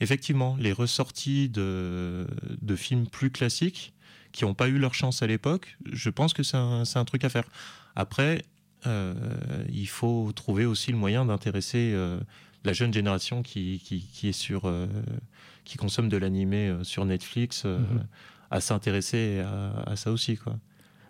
effectivement, 0.00 0.56
les 0.58 0.72
ressorties 0.72 1.48
de, 1.48 2.26
de 2.60 2.76
films 2.76 3.06
plus 3.06 3.30
classiques 3.30 3.94
qui 4.32 4.44
n'ont 4.44 4.54
pas 4.54 4.68
eu 4.68 4.78
leur 4.78 4.94
chance 4.94 5.22
à 5.22 5.26
l'époque, 5.26 5.78
je 5.90 6.10
pense 6.10 6.32
que 6.34 6.42
c'est 6.42 6.56
un, 6.56 6.82
un 6.94 7.04
truc 7.04 7.24
à 7.24 7.28
faire. 7.28 7.44
Après, 7.94 8.44
euh, 8.86 9.14
il 9.72 9.88
faut 9.88 10.30
trouver 10.34 10.64
aussi 10.64 10.92
le 10.92 10.98
moyen 10.98 11.24
d'intéresser 11.24 11.92
euh, 11.94 12.20
la 12.66 12.72
jeune 12.72 12.92
génération 12.92 13.42
qui, 13.42 13.80
qui, 13.82 14.00
qui 14.00 14.28
est 14.28 14.32
sur, 14.32 14.66
euh, 14.66 14.86
qui 15.64 15.76
consomme 15.78 16.08
de 16.08 16.16
l'animé 16.16 16.68
euh, 16.68 16.84
sur 16.84 17.04
Netflix 17.04 17.62
euh, 17.64 17.78
Mhm. 17.78 18.06
à 18.50 18.60
s'intéresser 18.60 19.40
à, 19.40 19.82
à 19.90 19.96
ça 19.96 20.12
aussi, 20.12 20.36
quoi. 20.36 20.56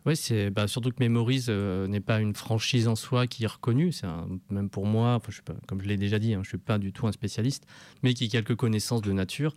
Oui, 0.06 0.14
c'est 0.14 0.50
bah, 0.50 0.68
surtout 0.68 0.90
que 0.90 1.00
Memories 1.00 1.46
euh, 1.48 1.88
n'est 1.88 1.98
pas 2.00 2.20
une 2.20 2.32
franchise 2.34 2.86
en 2.86 2.94
soi 2.94 3.26
qui 3.26 3.42
est 3.42 3.48
reconnue. 3.48 3.90
C'est 3.90 4.06
un- 4.06 4.28
même 4.50 4.70
pour 4.70 4.86
moi, 4.86 5.14
enfin, 5.16 5.26
je 5.30 5.34
suis 5.34 5.42
pas, 5.42 5.54
comme 5.66 5.82
je 5.82 5.88
l'ai 5.88 5.96
déjà 5.96 6.20
dit, 6.20 6.32
hein, 6.34 6.40
je 6.44 6.48
suis 6.48 6.58
pas 6.58 6.78
du 6.78 6.92
tout 6.92 7.08
un 7.08 7.12
spécialiste, 7.12 7.66
mais 8.04 8.14
qui 8.14 8.24
a 8.26 8.28
quelques 8.28 8.54
connaissances 8.54 9.02
de 9.02 9.10
nature. 9.12 9.52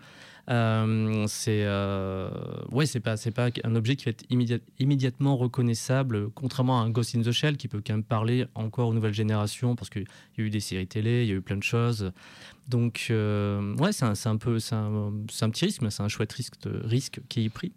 Euh, 0.49 1.25
c'est 1.27 1.61
euh, 1.63 2.29
ouais, 2.71 2.87
c'est 2.87 2.99
pas 2.99 3.17
c'est 3.17 3.29
pas 3.29 3.49
un 3.63 3.75
objet 3.75 3.95
qui 3.95 4.05
va 4.05 4.09
être 4.11 4.23
immédiat- 4.31 4.59
immédiatement 4.79 5.37
reconnaissable, 5.37 6.31
contrairement 6.31 6.81
à 6.81 6.83
un 6.85 6.89
Ghost 6.89 7.15
in 7.15 7.21
the 7.21 7.31
Shell 7.31 7.55
qui 7.55 7.67
peut 7.67 7.81
quand 7.85 7.93
même 7.93 8.03
parler 8.03 8.47
encore 8.55 8.87
aux 8.87 8.93
nouvelles 8.95 9.13
générations 9.13 9.75
parce 9.75 9.91
qu'il 9.91 10.05
y 10.37 10.41
a 10.41 10.43
eu 10.43 10.49
des 10.49 10.59
séries 10.59 10.87
télé, 10.87 11.23
il 11.23 11.29
y 11.29 11.31
a 11.31 11.35
eu 11.35 11.41
plein 11.41 11.57
de 11.57 11.63
choses. 11.63 12.11
Donc 12.67 13.07
euh, 13.11 13.75
ouais, 13.75 13.91
c'est 13.91 14.05
un, 14.05 14.13
un 14.25 14.37
peu 14.37 14.57
c'est 14.59 14.73
un, 14.73 15.11
un 15.41 15.49
petit 15.51 15.65
risque, 15.65 15.83
mais 15.83 15.91
c'est 15.91 16.01
un 16.01 16.07
chouette 16.07 16.33
risque, 16.33 16.55
risque 16.83 17.21
qui 17.29 17.45
est 17.45 17.49
pris. 17.49 17.71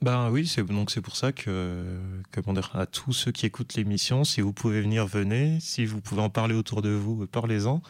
Ben 0.00 0.30
oui, 0.30 0.46
c'est 0.46 0.64
donc 0.64 0.90
c'est 0.90 1.00
pour 1.00 1.16
ça 1.16 1.32
que, 1.32 1.98
comment 2.32 2.54
à 2.74 2.86
tous 2.86 3.12
ceux 3.12 3.32
qui 3.32 3.46
écoutent 3.46 3.74
l'émission, 3.74 4.24
si 4.24 4.40
vous 4.40 4.52
pouvez 4.52 4.80
venir, 4.80 5.06
venez. 5.06 5.58
Si 5.60 5.86
vous 5.86 6.00
pouvez 6.00 6.22
en 6.22 6.30
parler 6.30 6.54
autour 6.54 6.82
de 6.82 6.90
vous, 6.90 7.26
parlez-en, 7.26 7.82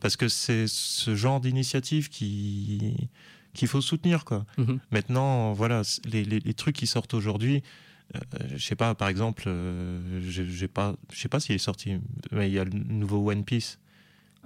parce 0.00 0.16
que 0.16 0.28
c'est 0.28 0.66
ce 0.66 1.14
genre 1.14 1.40
d'initiative 1.40 2.10
qui 2.10 3.08
qu'il 3.54 3.68
faut 3.68 3.80
soutenir, 3.80 4.24
quoi. 4.24 4.44
Mhm. 4.58 4.78
Maintenant, 4.90 5.52
voilà, 5.52 5.84
c- 5.84 6.00
les, 6.04 6.24
les- 6.24 6.40
les 6.40 6.54
trucs 6.54 6.76
qui 6.76 6.86
sortent 6.86 7.14
aujourd'hui, 7.14 7.62
euh, 8.14 8.20
je 8.56 8.64
sais 8.64 8.76
pas, 8.76 8.94
par 8.94 9.08
exemple, 9.08 9.44
euh, 9.46 10.20
j'ai 10.30 10.68
pas, 10.68 10.94
je 11.12 11.18
sais 11.18 11.28
pas 11.28 11.40
s'il 11.40 11.54
est 11.54 11.58
sorti, 11.58 11.96
mais 12.32 12.48
il 12.48 12.54
y 12.54 12.58
a 12.58 12.64
le 12.64 12.70
nouveau 12.70 13.30
One 13.30 13.44
Piece 13.44 13.78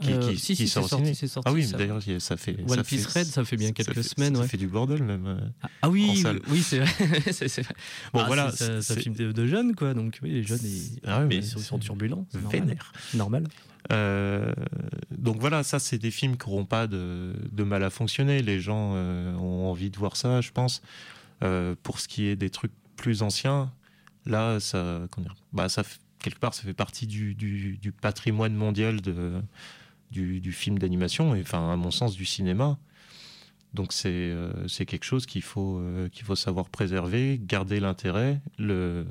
qui, 0.00 0.10
Euh, 0.12 0.30
qui- 0.32 0.38
si, 0.38 0.46
qui 0.56 0.62
si, 0.64 0.68
sort 0.68 0.88
sorti. 0.88 1.12
Ah 1.44 1.52
oui, 1.52 1.66
d'ailleurs, 1.66 2.00
ça 2.18 2.36
fait 2.36 2.56
One 2.66 2.76
ça 2.76 2.82
Piece 2.82 3.06
fait- 3.06 3.18
Red, 3.20 3.26
ça 3.28 3.44
fait 3.44 3.56
bien 3.56 3.72
quelques 3.72 3.92
fait- 3.92 4.02
semaines, 4.02 4.36
ouais. 4.36 4.42
Ça 4.44 4.48
fait 4.48 4.56
du 4.56 4.66
bordel 4.66 5.02
même. 5.02 5.26
euh. 5.26 5.38
Ah, 5.62 5.68
ah 5.82 5.90
oui, 5.90 6.10
en 6.10 6.14
salle. 6.16 6.40
oui, 6.48 6.62
c'est 6.62 6.78
vrai. 6.80 6.88
c'est 7.32 7.62
vrai. 7.62 7.74
Bon, 8.12 8.20
Ah, 8.20 8.24
voilà, 8.26 8.50
c'est, 8.50 8.80
c'est- 8.82 8.98
filme 9.00 9.14
de, 9.14 9.30
de 9.32 9.46
jeunes, 9.46 9.74
quoi. 9.76 9.92
Donc 9.94 10.18
oui, 10.22 10.30
les 10.30 10.42
jeunes, 10.42 10.58
ils, 10.64 10.98
Ah 11.04 11.20
mais 11.20 11.36
ils 11.36 11.44
sont, 11.44 11.78
turbulents. 11.78 12.26
Normal. 12.34 12.50
Vénère. 12.52 12.92
C'est 13.10 13.18
normal. 13.18 13.44
Euh, 13.90 14.52
donc 15.10 15.38
voilà, 15.40 15.62
ça 15.62 15.78
c'est 15.78 15.98
des 15.98 16.10
films 16.10 16.36
qui 16.36 16.48
n'auront 16.48 16.64
pas 16.64 16.86
de, 16.86 17.34
mal 17.58 17.82
à 17.82 17.90
fonctionner. 17.90 18.42
Les 18.42 18.60
gens 18.60 18.92
euh, 18.94 19.34
ont 19.34 19.70
envie 19.70 19.90
de 19.90 19.98
voir 19.98 20.16
ça, 20.16 20.40
je 20.40 20.50
pense. 20.52 20.82
Euh, 21.42 21.74
pour 21.82 21.98
ce 21.98 22.08
qui 22.08 22.26
est 22.26 22.36
des 22.36 22.50
trucs 22.50 22.72
plus 22.96 23.22
anciens, 23.22 23.72
là, 24.26 24.60
ça, 24.60 25.00
bah, 25.52 25.66
quelque 26.20 26.38
part, 26.38 26.54
ça 26.54 26.62
fait 26.62 26.74
partie 26.74 27.06
du, 27.06 27.92
patrimoine 28.00 28.54
mondial 28.54 29.00
du, 30.10 30.52
film 30.52 30.78
d'animation 30.78 31.34
et, 31.34 31.40
enfin, 31.40 31.72
à 31.72 31.76
mon 31.76 31.90
sens, 31.90 32.14
du 32.14 32.24
cinéma. 32.24 32.78
Donc 33.74 33.94
c'est 33.94 34.36
quelque 34.86 35.04
chose 35.04 35.24
qu'il 35.24 35.42
faut 35.42 35.82
qu'il 36.12 36.24
faut 36.24 36.36
savoir 36.36 36.68
préserver, 36.68 37.40
garder 37.42 37.80
l'intérêt, 37.80 38.40
le- 38.58 39.06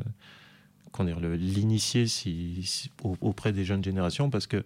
l'initier 1.35 2.07
si, 2.07 2.61
si- 2.63 2.89
au- 3.03 3.17
auprès 3.21 3.51
des 3.53 3.65
jeunes 3.65 3.83
générations 3.83 4.29
parce 4.29 4.47
que 4.47 4.63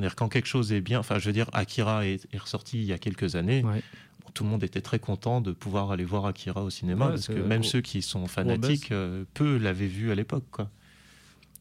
dire, 0.00 0.16
quand 0.16 0.28
quelque 0.28 0.46
chose 0.48 0.72
est 0.72 0.80
bien, 0.80 0.98
enfin 0.98 1.18
je 1.18 1.26
veux 1.26 1.32
dire 1.32 1.48
Akira 1.52 2.06
est, 2.06 2.26
est 2.32 2.38
ressorti 2.38 2.78
il 2.78 2.84
y 2.84 2.92
a 2.92 2.98
quelques 2.98 3.36
années, 3.36 3.64
Ouais. 3.64 3.82
bon, 4.22 4.30
tout 4.34 4.44
le 4.44 4.50
monde 4.50 4.62
était 4.62 4.80
très 4.82 4.98
content 4.98 5.40
de 5.40 5.52
pouvoir 5.52 5.90
aller 5.92 6.04
voir 6.04 6.26
Akira 6.26 6.62
au 6.62 6.70
cinéma 6.70 7.06
Ouais, 7.06 7.12
parce 7.12 7.28
que 7.28 7.32
même 7.34 7.60
gros- 7.62 7.70
ceux 7.70 7.80
qui 7.80 8.02
sont 8.02 8.26
fanatiques, 8.26 8.92
euh, 8.92 9.24
peu 9.34 9.56
l'avaient 9.56 9.86
vu 9.86 10.10
à 10.10 10.14
l'époque 10.14 10.44
quoi. 10.50 10.70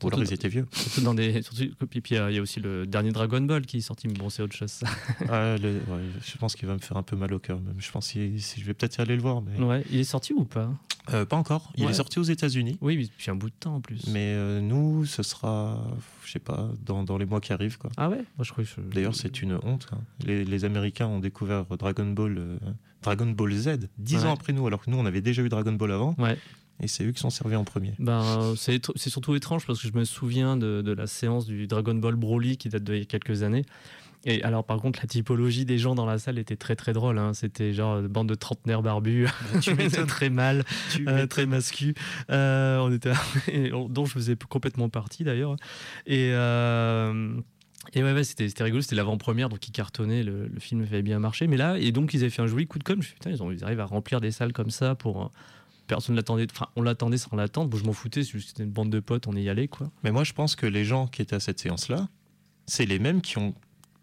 Ou 0.03 0.07
alors 0.07 0.21
ils 0.21 0.31
étaient 0.33 0.47
vieux. 0.47 0.67
Surtout 0.71 1.01
dans 1.01 1.13
des. 1.13 1.41
Surtout, 1.41 1.63
puis 1.89 2.01
puis, 2.01 2.15
il 2.15 2.33
y 2.35 2.37
a- 2.37 2.41
aussi 2.41 2.59
le 2.59 2.85
dernier 2.85 3.11
Dragon 3.11 3.41
Ball 3.41 3.65
qui 3.65 3.77
est 3.77 3.81
sorti, 3.81 4.07
mais 4.07 4.13
bon, 4.13 4.29
c'est 4.29 4.43
autre 4.43 4.55
chose. 4.55 4.81
Ah, 5.29 5.55
le- 5.57 5.73
ouais, 5.87 6.01
je 6.23 6.37
pense 6.37 6.55
qu'il 6.55 6.67
va 6.67 6.73
me 6.75 6.79
faire 6.79 6.97
un 6.97 7.03
peu 7.03 7.15
mal 7.15 7.33
au 7.33 7.39
cœur 7.39 7.59
même. 7.59 7.75
Je 7.79 7.91
pense 7.91 8.11
que 8.13 8.19
je 8.37 8.63
vais 8.63 8.73
peut-être 8.73 8.97
y 8.97 9.01
aller 9.01 9.15
le 9.15 9.21
voir, 9.21 9.41
mais 9.41 9.57
Ouais, 9.63 9.83
il 9.91 9.99
est 9.99 10.03
sorti 10.03 10.33
ou 10.33 10.43
pas? 10.45 10.69
Euh, 11.13 11.25
pas 11.25 11.37
encore. 11.37 11.71
Il 11.77 11.85
Ouais. 11.85 11.91
est 11.91 11.93
sorti 11.95 12.19
aux 12.19 12.23
États-Unis. 12.23 12.77
Oui, 12.81 12.97
mais 12.97 13.05
depuis 13.05 13.31
un 13.31 13.35
bout 13.35 13.49
de 13.49 13.55
temps 13.57 13.75
en 13.75 13.81
plus. 13.81 14.05
Mais 14.07 14.33
euh, 14.35 14.59
nous, 14.59 15.05
ce 15.05 15.23
sera, 15.23 15.81
je 16.25 16.31
sais 16.33 16.39
pas, 16.39 16.69
dans, 16.85 17.03
dans 17.03 17.17
les 17.17 17.25
mois 17.25 17.39
qui 17.39 17.53
arrivent. 17.53 17.77
Quoi. 17.77 17.89
Ah 17.97 18.09
ouais? 18.09 18.17
Moi, 18.37 18.43
je 18.43 18.51
crois 18.51 18.63
que 18.65 18.69
je- 18.69 18.81
D'ailleurs, 18.93 19.15
c'est 19.15 19.41
une 19.41 19.57
honte. 19.63 19.87
hein. 19.93 19.99
Les, 20.25 20.43
les 20.43 20.65
Américains 20.65 21.07
ont 21.07 21.19
découvert 21.19 21.65
Dragon 21.77 22.05
Ball, 22.07 22.35
euh, 22.37 22.57
Dragon 23.01 23.27
Ball 23.27 23.53
Z 23.53 23.87
dix 23.97 24.17
Ouais. 24.17 24.23
ans 24.25 24.33
après 24.33 24.51
nous, 24.53 24.67
alors 24.67 24.83
que 24.83 24.91
nous, 24.91 24.97
on 24.97 25.05
avait 25.05 25.21
déjà 25.21 25.41
eu 25.41 25.49
Dragon 25.49 25.71
Ball 25.71 25.91
avant. 25.93 26.13
Ouais. 26.17 26.37
Et 26.81 26.87
c'est 26.87 27.03
eux 27.05 27.11
qui 27.11 27.19
sont 27.19 27.29
servis 27.31 27.55
en 27.55 27.63
premier. 27.63 27.93
Ben, 27.99 28.53
c'est 28.55 28.81
surtout 29.09 29.33
étrange 29.35 29.65
parce 29.65 29.81
que 29.81 29.87
je 29.87 29.93
me 29.93 30.03
souviens 30.05 30.57
de, 30.57 30.81
de 30.81 30.91
la 30.93 31.07
séance 31.07 31.45
du 31.47 31.65
Dragon 31.67 31.95
Ball 31.95 32.15
Broly 32.15 32.57
qui 32.57 32.69
date 32.69 32.83
d'il 32.83 32.97
y 32.99 33.01
a 33.01 33.05
quelques 33.05 33.41
années. 33.43 33.65
Et 34.25 34.43
alors, 34.43 34.63
par 34.65 34.77
contre, 34.79 34.99
la 35.01 35.07
typologie 35.07 35.63
des 35.63 35.77
gens 35.77 35.95
dans 35.95 36.05
la 36.05 36.17
salle 36.17 36.37
était 36.37 36.55
très 36.57 36.75
très 36.75 36.91
drôle. 36.91 37.17
hein. 37.17 37.33
C'était 37.33 37.71
genre 37.73 37.99
une 37.99 38.07
bande 38.07 38.27
de 38.27 38.35
trentenaires 38.35 38.81
barbus, 38.81 39.27
Tu 39.61 39.73
m'étonnes. 39.75 40.07
très 40.07 40.29
mal, 40.29 40.65
Tu 40.91 41.07
euh, 41.07 41.27
très 41.27 41.45
mascu. 41.45 41.93
Euh, 42.29 42.77
on 42.79 42.91
était, 42.91 43.11
dont 43.89 44.05
je 44.05 44.11
faisais 44.11 44.35
complètement 44.35 44.89
partie 44.89 45.23
d'ailleurs. 45.23 45.55
Et, 46.07 46.31
euh, 46.33 47.39
et 47.93 48.03
ouais, 48.03 48.11
ouais, 48.13 48.23
c'était 48.23 48.49
c'était 48.49 48.63
rigolo. 48.65 48.81
C'était 48.81 48.95
l'avant-première, 48.95 49.49
donc 49.49 49.65
ils 49.67 49.71
cartonnaient. 49.71 50.23
Le, 50.23 50.47
le 50.47 50.59
film 50.59 50.81
avait 50.81 51.03
bien 51.03 51.19
marché. 51.19 51.47
Mais 51.47 51.57
là, 51.57 51.77
et 51.77 51.91
donc 51.91 52.13
ils 52.13 52.21
avaient 52.21 52.29
fait 52.29 52.41
un 52.41 52.47
joli 52.47 52.67
coup 52.67 52.79
de 52.79 52.83
com. 52.83 52.95
Je 52.95 52.97
me 52.99 53.03
suis 53.03 53.13
dit, 53.13 53.19
putain, 53.19 53.29
ils, 53.31 53.41
ont, 53.43 53.51
ils 53.51 53.63
arrivent 53.63 53.79
à 53.79 53.85
remplir 53.85 54.19
des 54.19 54.31
salles 54.31 54.51
comme 54.53 54.71
ça 54.71 54.95
pour. 54.95 55.31
Personne 55.87 56.15
l'attendait. 56.15 56.47
Enfin, 56.51 56.67
on 56.75 56.81
l'attendait 56.81 57.17
sans 57.17 57.35
l'attendre. 57.35 57.69
Bon, 57.69 57.77
je 57.77 57.85
m'en 57.85 57.93
foutais. 57.93 58.23
C'était 58.23 58.63
une 58.63 58.71
bande 58.71 58.89
de 58.89 58.99
potes. 58.99 59.27
On 59.27 59.35
y 59.35 59.47
allait, 59.49 59.67
quoi. 59.67 59.89
Mais 60.03 60.11
moi, 60.11 60.23
je 60.23 60.33
pense 60.33 60.55
que 60.55 60.65
les 60.65 60.83
gens 60.85 61.07
qui 61.07 61.21
étaient 61.21 61.35
à 61.35 61.39
cette 61.39 61.59
séance-là, 61.59 62.07
c'est 62.65 62.85
les 62.85 62.99
mêmes 62.99 63.21
qui 63.21 63.37
ont 63.37 63.55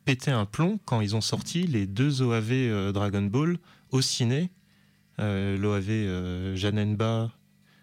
pété 0.04 0.30
un 0.30 0.46
plomb 0.46 0.78
quand 0.86 1.00
ils 1.00 1.14
ont 1.16 1.20
sorti 1.20 1.66
les 1.66 1.86
deux 1.86 2.22
OAV 2.22 2.50
euh, 2.52 2.92
Dragon 2.92 3.22
Ball 3.22 3.58
au 3.90 4.00
ciné. 4.00 4.50
Euh, 5.20 5.56
L'OAV 5.58 5.88
euh, 5.90 6.56
Janenba, 6.56 7.30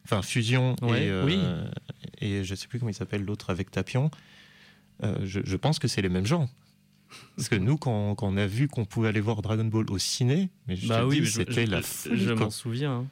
enfin 0.03 0.21
Fusion 0.21 0.75
Ouais, 0.81 1.05
et, 1.05 1.09
euh, 1.09 1.25
oui. 1.25 1.39
et 2.19 2.43
je 2.43 2.55
sais 2.55 2.67
plus 2.67 2.77
comment 2.79 2.89
il 2.91 2.93
s'appelle 2.95 3.23
l'autre 3.23 3.49
avec 3.51 3.71
Tapion. 3.71 4.11
Je, 5.23 5.39
je 5.43 5.55
pense 5.57 5.79
que 5.79 5.87
c'est 5.87 6.01
les 6.03 6.09
mêmes 6.09 6.25
gens. 6.27 6.47
Parce 7.35 7.49
que 7.49 7.55
nous, 7.55 7.75
quand, 7.77 8.13
quand 8.15 8.27
on 8.27 8.37
a 8.37 8.45
vu 8.47 8.67
qu'on 8.67 8.85
pouvait 8.85 9.07
aller 9.09 9.19
voir 9.19 9.41
Dragon 9.41 9.65
Ball 9.65 9.85
au 9.89 9.97
ciné, 9.97 10.49
mais 10.67 10.75
je 10.75 10.87
mais 10.91 11.21
je- 11.23 11.31
c'était 11.31 11.65
la 11.65 11.81
folie. 11.81 12.23
Je 12.23 12.31
m'en 12.33 12.49
souviens. 12.51 12.91
hein. 12.99 13.05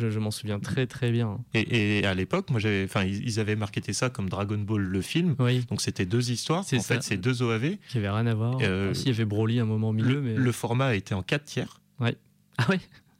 Je, 0.00 0.10
je 0.10 0.18
m'en 0.18 0.30
souviens 0.30 0.58
très 0.58 0.86
très 0.86 1.12
bien. 1.12 1.38
Et, 1.54 1.98
et 2.00 2.06
à 2.06 2.14
l'époque, 2.14 2.50
moi, 2.50 2.58
j'avais, 2.60 2.84
enfin, 2.84 3.04
ils, 3.04 3.38
avaient 3.40 3.56
marketé 3.56 3.92
ça 3.92 4.10
comme 4.10 4.28
Dragon 4.28 4.58
Ball 4.58 4.80
le 4.82 5.02
film. 5.02 5.36
Oui, 5.38 5.64
Donc 5.68 5.80
c'était 5.80 6.06
deux 6.06 6.30
histoires. 6.30 6.64
C'est 6.64 6.78
En 6.78 6.82
fait, 6.82 7.02
c'est 7.02 7.16
deux 7.18 7.42
OAV. 7.42 7.76
qui 7.88 7.98
avait 7.98 8.10
rien 8.10 8.26
à 8.26 8.34
voir. 8.34 8.58
Euh, 8.62 8.92
Ah, 8.94 8.98
il 9.04 9.06
y 9.08 9.10
avait 9.10 9.24
Broly 9.24 9.58
à 9.58 9.62
un 9.62 9.66
moment 9.66 9.90
au 9.90 9.92
milieu, 9.92 10.14
Le, 10.14 10.20
mais. 10.22 10.34
le 10.34 10.52
format 10.52 10.94
était 10.96 11.14
en 11.14 11.22
4 11.22 11.44
tiers. 11.44 11.80
Ah 12.00 12.04
ouais 12.04 12.16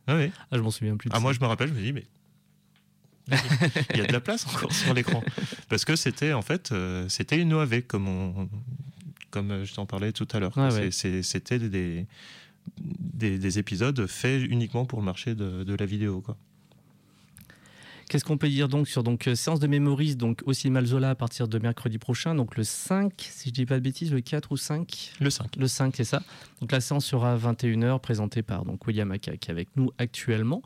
Ah 0.07 0.17
ouais. 0.17 0.33
Ah, 0.51 0.57
je 0.57 0.63
m'en 0.63 0.71
souviens 0.71 0.97
plus. 0.97 1.09
de 1.11 1.15
Ah, 1.15 1.19
ça. 1.19 1.23
moi, 1.23 1.33
je 1.33 1.41
me 1.41 1.47
rappelle, 1.47 1.69
je 1.69 1.75
me 1.75 1.81
dis, 1.83 1.93
mais. 1.93 2.05
Il 3.95 3.99
y 3.99 4.01
a 4.01 4.07
de 4.07 4.13
la 4.13 4.21
place 4.21 4.47
encore 4.47 4.73
sur 4.73 4.93
l'écran. 4.95 5.23
Parce 5.69 5.85
que 5.85 5.95
c'était, 5.97 6.33
en 6.33 6.43
fait, 6.43 6.73
euh, 6.73 7.09
c'était 7.09 7.39
une 7.41 7.53
OAV, 7.55 7.83
comme, 7.83 8.09
on, 8.09 8.49
comme 9.31 9.65
je 9.65 9.73
t'en 9.75 9.87
parlais 9.87 10.13
tout 10.13 10.27
à 10.33 10.41
l'heure. 10.41 10.53
Ah 10.57 10.71
ouais. 10.71 10.91
C'était 10.91 11.59
des, 11.61 12.07
des, 12.81 13.39
des 13.39 13.59
épisodes 13.59 14.07
faits 14.07 14.43
uniquement 14.49 14.85
pour 14.85 14.99
le 14.99 15.05
marché 15.05 15.35
de, 15.35 15.63
de 15.63 15.75
la 15.75 15.87
vidéo. 15.87 16.21
Quoi. 16.23 16.37
Qu'est-ce 18.11 18.25
qu'on 18.25 18.37
peut 18.39 18.49
dire 18.49 18.69
donc 18.69 18.89
sur 18.89 19.05
donc 19.05 19.29
euh, 19.29 19.37
séance 19.37 19.61
de 19.61 19.69
mémorise 19.69 20.17
donc 20.17 20.43
au 20.45 20.53
cinéma 20.53 20.85
Zola 20.85 21.11
à 21.11 21.15
partir 21.15 21.47
de 21.47 21.59
mercredi 21.61 21.97
prochain 21.99 22.35
donc 22.35 22.57
le 22.57 22.65
5 22.65 23.13
si 23.17 23.51
je 23.51 23.55
dis 23.55 23.67
pas 23.67 23.77
de 23.77 23.85
bêtises 23.85 24.13
le 24.13 24.21
4 24.21 24.51
ou 24.51 24.57
5 24.57 25.13
Le 25.21 25.31
5. 25.31 25.55
le 25.57 25.69
5 25.69 25.95
c'est 25.97 26.03
ça. 26.03 26.21
Donc 26.61 26.73
la 26.73 26.81
séance 26.81 27.07
sera 27.07 27.33
à 27.35 27.37
21h 27.39 28.01
présentée 28.01 28.43
par 28.43 28.65
donc 28.65 28.85
William 28.89 29.13
Aka 29.13 29.37
qui 29.37 29.49
est 29.49 29.53
avec 29.53 29.69
nous 29.77 29.93
actuellement. 29.99 30.61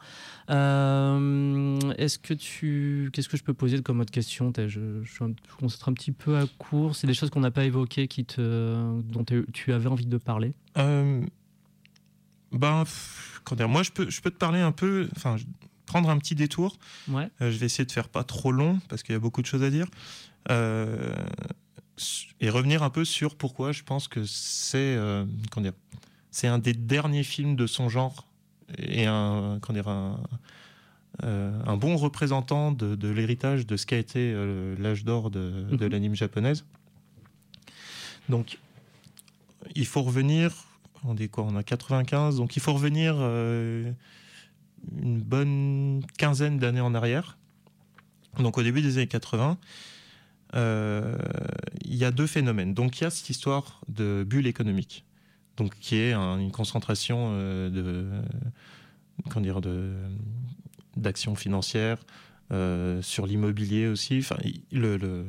Euh, 0.49 1.79
est-ce 1.99 2.19
que 2.19 2.33
tu 2.35 3.11
qu'est-ce 3.13 3.29
que 3.29 3.37
je 3.37 3.45
peux 3.45 3.55
poser 3.55 3.83
comme 3.83 4.01
autre 4.01 4.11
question? 4.11 4.51
Je, 4.57 4.67
je, 4.69 5.03
je 5.05 5.57
concentre 5.59 5.89
un 5.89 5.93
petit 5.93 6.13
peu 6.13 6.39
à 6.39 6.47
court. 6.59 6.97
C'est 6.97 7.07
des 7.07 7.15
choses 7.15 7.29
qu'on 7.31 7.41
n'a 7.41 7.51
pas 7.51 7.65
évoquées 7.65 8.09
qui 8.09 8.25
te 8.25 9.01
dont 9.03 9.25
tu- 9.53 9.73
avais 9.73 9.89
envie 9.89 10.07
de 10.07 10.17
parler? 10.17 10.55
Euh, 10.79 11.23
Ben, 12.53 12.85
dire, 13.57 13.69
moi, 13.69 13.83
je 13.83 13.91
peux, 13.91 14.09
je 14.09 14.21
peux 14.23 14.31
te 14.31 14.37
parler 14.39 14.61
un 14.61 14.73
peu, 14.73 15.09
enfin, 15.17 15.37
prendre 15.87 16.09
un 16.11 16.19
petit 16.19 16.35
détour. 16.35 16.79
Ouais. 17.09 17.29
Euh, 17.41 17.51
je 17.51 17.57
vais 17.59 17.67
essayer 17.67 17.85
de 17.85 17.93
faire 17.93 18.09
pas 18.09 18.25
trop 18.25 18.53
long 18.53 18.79
parce 18.89 19.03
qu'il 19.03 19.13
y 19.13 19.17
a 19.17 19.21
beaucoup 19.21 19.43
de 19.43 19.47
choses 19.47 19.63
à 19.63 19.71
dire. 19.71 19.87
Euh, 20.51 21.15
et 22.41 22.51
revenir 22.51 22.83
un 22.83 22.91
peu 22.91 23.05
sur 23.05 23.37
pourquoi 23.37 23.73
je 23.73 23.83
pense 23.85 24.09
que 24.09 24.25
c'est 24.25 24.79
euh, 24.97 25.25
c'est 26.31 26.49
un 26.49 26.59
des 26.59 26.75
derniers 26.75 27.23
films 27.23 27.55
de 27.57 27.67
son 27.67 27.89
genre 27.89 28.27
et 28.79 29.07
un, 29.07 29.59
comment 29.63 29.75
dire, 29.79 29.89
un, 29.89 30.21
euh, 31.23 31.63
un 31.67 31.77
bon 31.77 31.97
représentant 31.97 32.73
de, 32.73 32.97
de 32.97 33.09
l'héritage 33.09 33.67
de 33.67 33.77
ce 33.77 33.87
qu'a 33.87 33.99
été 33.99 34.35
l'âge 34.79 35.05
d'or 35.05 35.31
de, 35.31 35.67
de 35.71 35.85
Mhm. 35.85 35.93
l'anime 35.93 36.15
japonaise. 36.17 36.65
Donc, 38.29 38.59
il 39.77 39.87
faut 39.87 40.03
revenir. 40.03 40.53
On 41.05 41.17
est 41.17 41.29
quoi 41.29 41.45
On 41.45 41.55
a 41.57 41.63
95, 41.63 42.37
donc 42.37 42.57
il 42.57 42.61
faut 42.63 42.73
revenir 42.73 43.15
une 45.01 45.21
bonne 45.21 46.03
quinzaine 46.19 46.59
d'années 46.59 46.81
en 46.81 46.95
arrière. 46.95 47.39
Donc 48.39 48.59
au 48.59 48.63
début 48.63 48.83
des 48.83 48.97
années 48.99 49.07
80, 49.07 49.59
euh, 50.55 51.17
il 51.85 51.95
y 51.95 52.05
a 52.05 52.11
deux 52.11 52.27
phénomènes. 52.27 52.75
Donc 52.75 52.99
il 52.99 53.05
y 53.05 53.07
a 53.07 53.11
cette 53.11 53.31
histoire 53.31 53.81
de 53.89 54.25
bulle 54.27 54.47
économique, 54.47 55.05
donc 55.57 55.75
qui 55.79 55.97
est 55.97 56.13
un- 56.13 56.39
une 56.39 56.53
concentration 56.53 57.29
euh, 57.33 57.71
de 57.71 58.07
comment 59.31 59.43
dire 59.45 59.61
de 59.61 59.93
d'actions 60.97 61.35
financières 61.35 61.99
euh, 62.53 63.03
sur 63.03 63.27
l'immobilier 63.27 63.87
aussi. 63.89 64.19
Enfin, 64.19 64.37
le, 64.71 65.25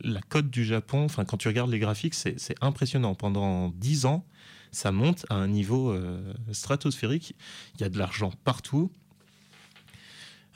la 0.00 0.20
cote 0.20 0.50
du 0.50 0.64
Japon, 0.64 1.04
enfin 1.04 1.24
quand 1.24 1.36
tu 1.36 1.48
regardes 1.48 1.70
les 1.70 1.78
graphiques, 1.78 2.14
c'est 2.14 2.54
impressionnant. 2.60 3.14
Pendant 3.14 3.68
10 3.70 4.06
ans, 4.06 4.24
ça 4.72 4.92
monte 4.92 5.26
à 5.30 5.34
un 5.34 5.48
niveau 5.48 5.90
euh, 5.92 6.20
stratosphérique. 6.52 7.34
Il 7.76 7.80
y 7.82 7.84
a 7.84 7.88
de 7.88 7.98
l'argent 7.98 8.32
partout. 8.44 8.90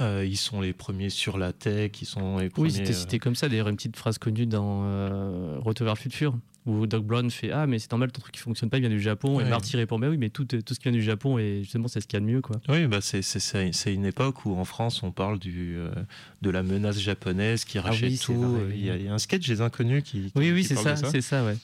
Euh, 0.00 0.24
ils 0.26 0.36
sont 0.38 0.60
les 0.60 0.72
premiers 0.72 1.10
sur 1.10 1.38
la 1.38 1.52
tech, 1.52 1.92
ils 2.00 2.06
sont 2.06 2.38
les 2.38 2.48
premiers. 2.50 2.68
Oui, 2.68 2.74
c'était 2.74 2.90
euh, 2.90 2.94
cité 2.94 3.18
comme 3.18 3.34
ça. 3.36 3.48
D'ailleurs, 3.48 3.68
une 3.68 3.76
petite 3.76 3.96
phrase 3.96 4.18
connue 4.18 4.46
dans 4.46 4.80
euh, 4.84 5.58
Retour 5.60 5.84
vers 5.84 5.94
le 5.94 5.98
futur, 6.00 6.36
où 6.66 6.86
Doc 6.88 7.04
Brown 7.04 7.30
fait 7.30 7.52
Ah, 7.52 7.66
mais 7.68 7.78
c'est 7.78 7.90
normal, 7.92 8.10
ton 8.10 8.20
truc 8.20 8.34
qui 8.34 8.40
fonctionne 8.40 8.68
pas, 8.68 8.78
il 8.78 8.80
vient 8.80 8.88
du 8.90 9.00
Japon. 9.00 9.38
Et. 9.38 9.44
Marty 9.44 9.76
répond 9.76 9.98
Bah 10.00 10.08
oui, 10.08 10.16
mais 10.16 10.30
tout, 10.30 10.44
tout 10.44 10.74
ce 10.74 10.80
qui 10.80 10.84
vient 10.84 10.92
du 10.92 11.02
Japon, 11.02 11.38
et 11.38 11.58
justement, 11.62 11.86
c'est 11.86 12.00
ce 12.00 12.08
qu'il 12.08 12.16
y 12.16 12.22
a 12.22 12.26
de 12.26 12.32
mieux, 12.32 12.40
quoi. 12.40 12.56
Oui, 12.68 12.86
bah 12.88 13.00
c'est, 13.00 13.22
c'est, 13.22 13.38
c'est, 13.38 13.70
c'est 13.72 13.94
une 13.94 14.06
époque 14.06 14.44
où 14.44 14.56
en 14.56 14.64
France 14.64 15.02
on 15.04 15.12
parle 15.12 15.38
du, 15.38 15.76
euh, 15.76 15.90
de 16.40 16.50
la 16.50 16.64
menace 16.64 16.98
japonaise 16.98 17.64
qui 17.64 17.78
rachète 17.78 18.02
Ah 18.04 18.06
oui, 18.08 18.16
c'est 18.16 18.24
tout. 18.32 18.40
vrai, 18.40 18.60
Euh, 18.62 18.72
Il 18.74 18.84
y, 18.84 18.90
a- 18.90 18.94
oui. 18.94 19.00
il 19.02 19.06
y 19.06 19.08
a 19.08 19.14
un 19.14 19.18
sketch 19.18 19.46
des 19.46 19.60
inconnus 19.60 20.02
qui. 20.02 20.22
qui- 20.22 20.32
Oui, 20.34 20.50
oui, 20.50 20.64
c'est 20.64 20.74
ça, 20.74 20.96
c'est 20.96 21.20
ça, 21.20 21.44
ouais. 21.44 21.56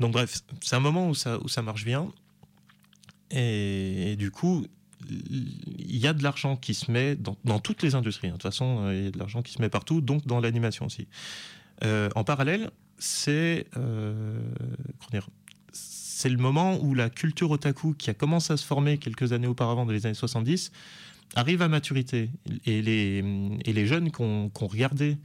Donc 0.00 0.12
bref, 0.12 0.42
c'est 0.60 0.76
un 0.76 0.80
moment 0.80 1.08
où 1.08 1.14
ça, 1.14 1.38
où 1.42 1.48
ça 1.48 1.62
marche 1.62 1.84
bien. 1.84 2.08
Et, 3.30 4.16
du 4.16 4.30
coup, 4.30 4.66
il 5.08 5.96
y 5.96 6.06
a 6.06 6.12
de 6.12 6.22
l'argent 6.22 6.56
qui 6.56 6.74
se 6.74 6.90
met 6.90 7.14
dans, 7.14 7.36
dans 7.44 7.58
toutes 7.58 7.82
les 7.82 7.94
industries. 7.94 8.28
De 8.28 8.32
toute 8.32 8.42
façon, 8.42 8.84
euh, 8.84 8.94
il 8.94 9.04
y 9.04 9.06
a 9.08 9.10
de 9.10 9.18
l'argent 9.18 9.42
qui 9.42 9.52
se 9.52 9.60
met 9.60 9.68
partout, 9.68 10.00
donc 10.00 10.26
dans 10.26 10.40
l'animation 10.40 10.86
aussi. 10.86 11.08
Euh, 11.84 12.08
en 12.14 12.24
parallèle, 12.24 12.70
c'est 12.98 13.66
euh, 13.76 14.40
le 16.24 16.36
moment 16.36 16.78
où 16.82 16.94
la 16.94 17.10
culture 17.10 17.50
otaku, 17.50 17.94
qui 17.94 18.10
a 18.10 18.14
commencé 18.14 18.52
à 18.52 18.56
se 18.56 18.64
former 18.64 18.98
quelques 18.98 19.32
années 19.32 19.46
auparavant, 19.46 19.84
dans 19.84 19.92
les 19.92 20.06
années 20.06 20.14
70, 20.14 20.72
arrive 21.34 21.62
à 21.62 21.68
maturité. 21.68 22.30
Et 22.64 22.82
les, 22.82 23.22
et 23.64 23.72
les 23.72 23.86
jeunes 23.86 24.10
qui 24.10 24.22
ont 24.22 24.50
regardé 24.60 25.18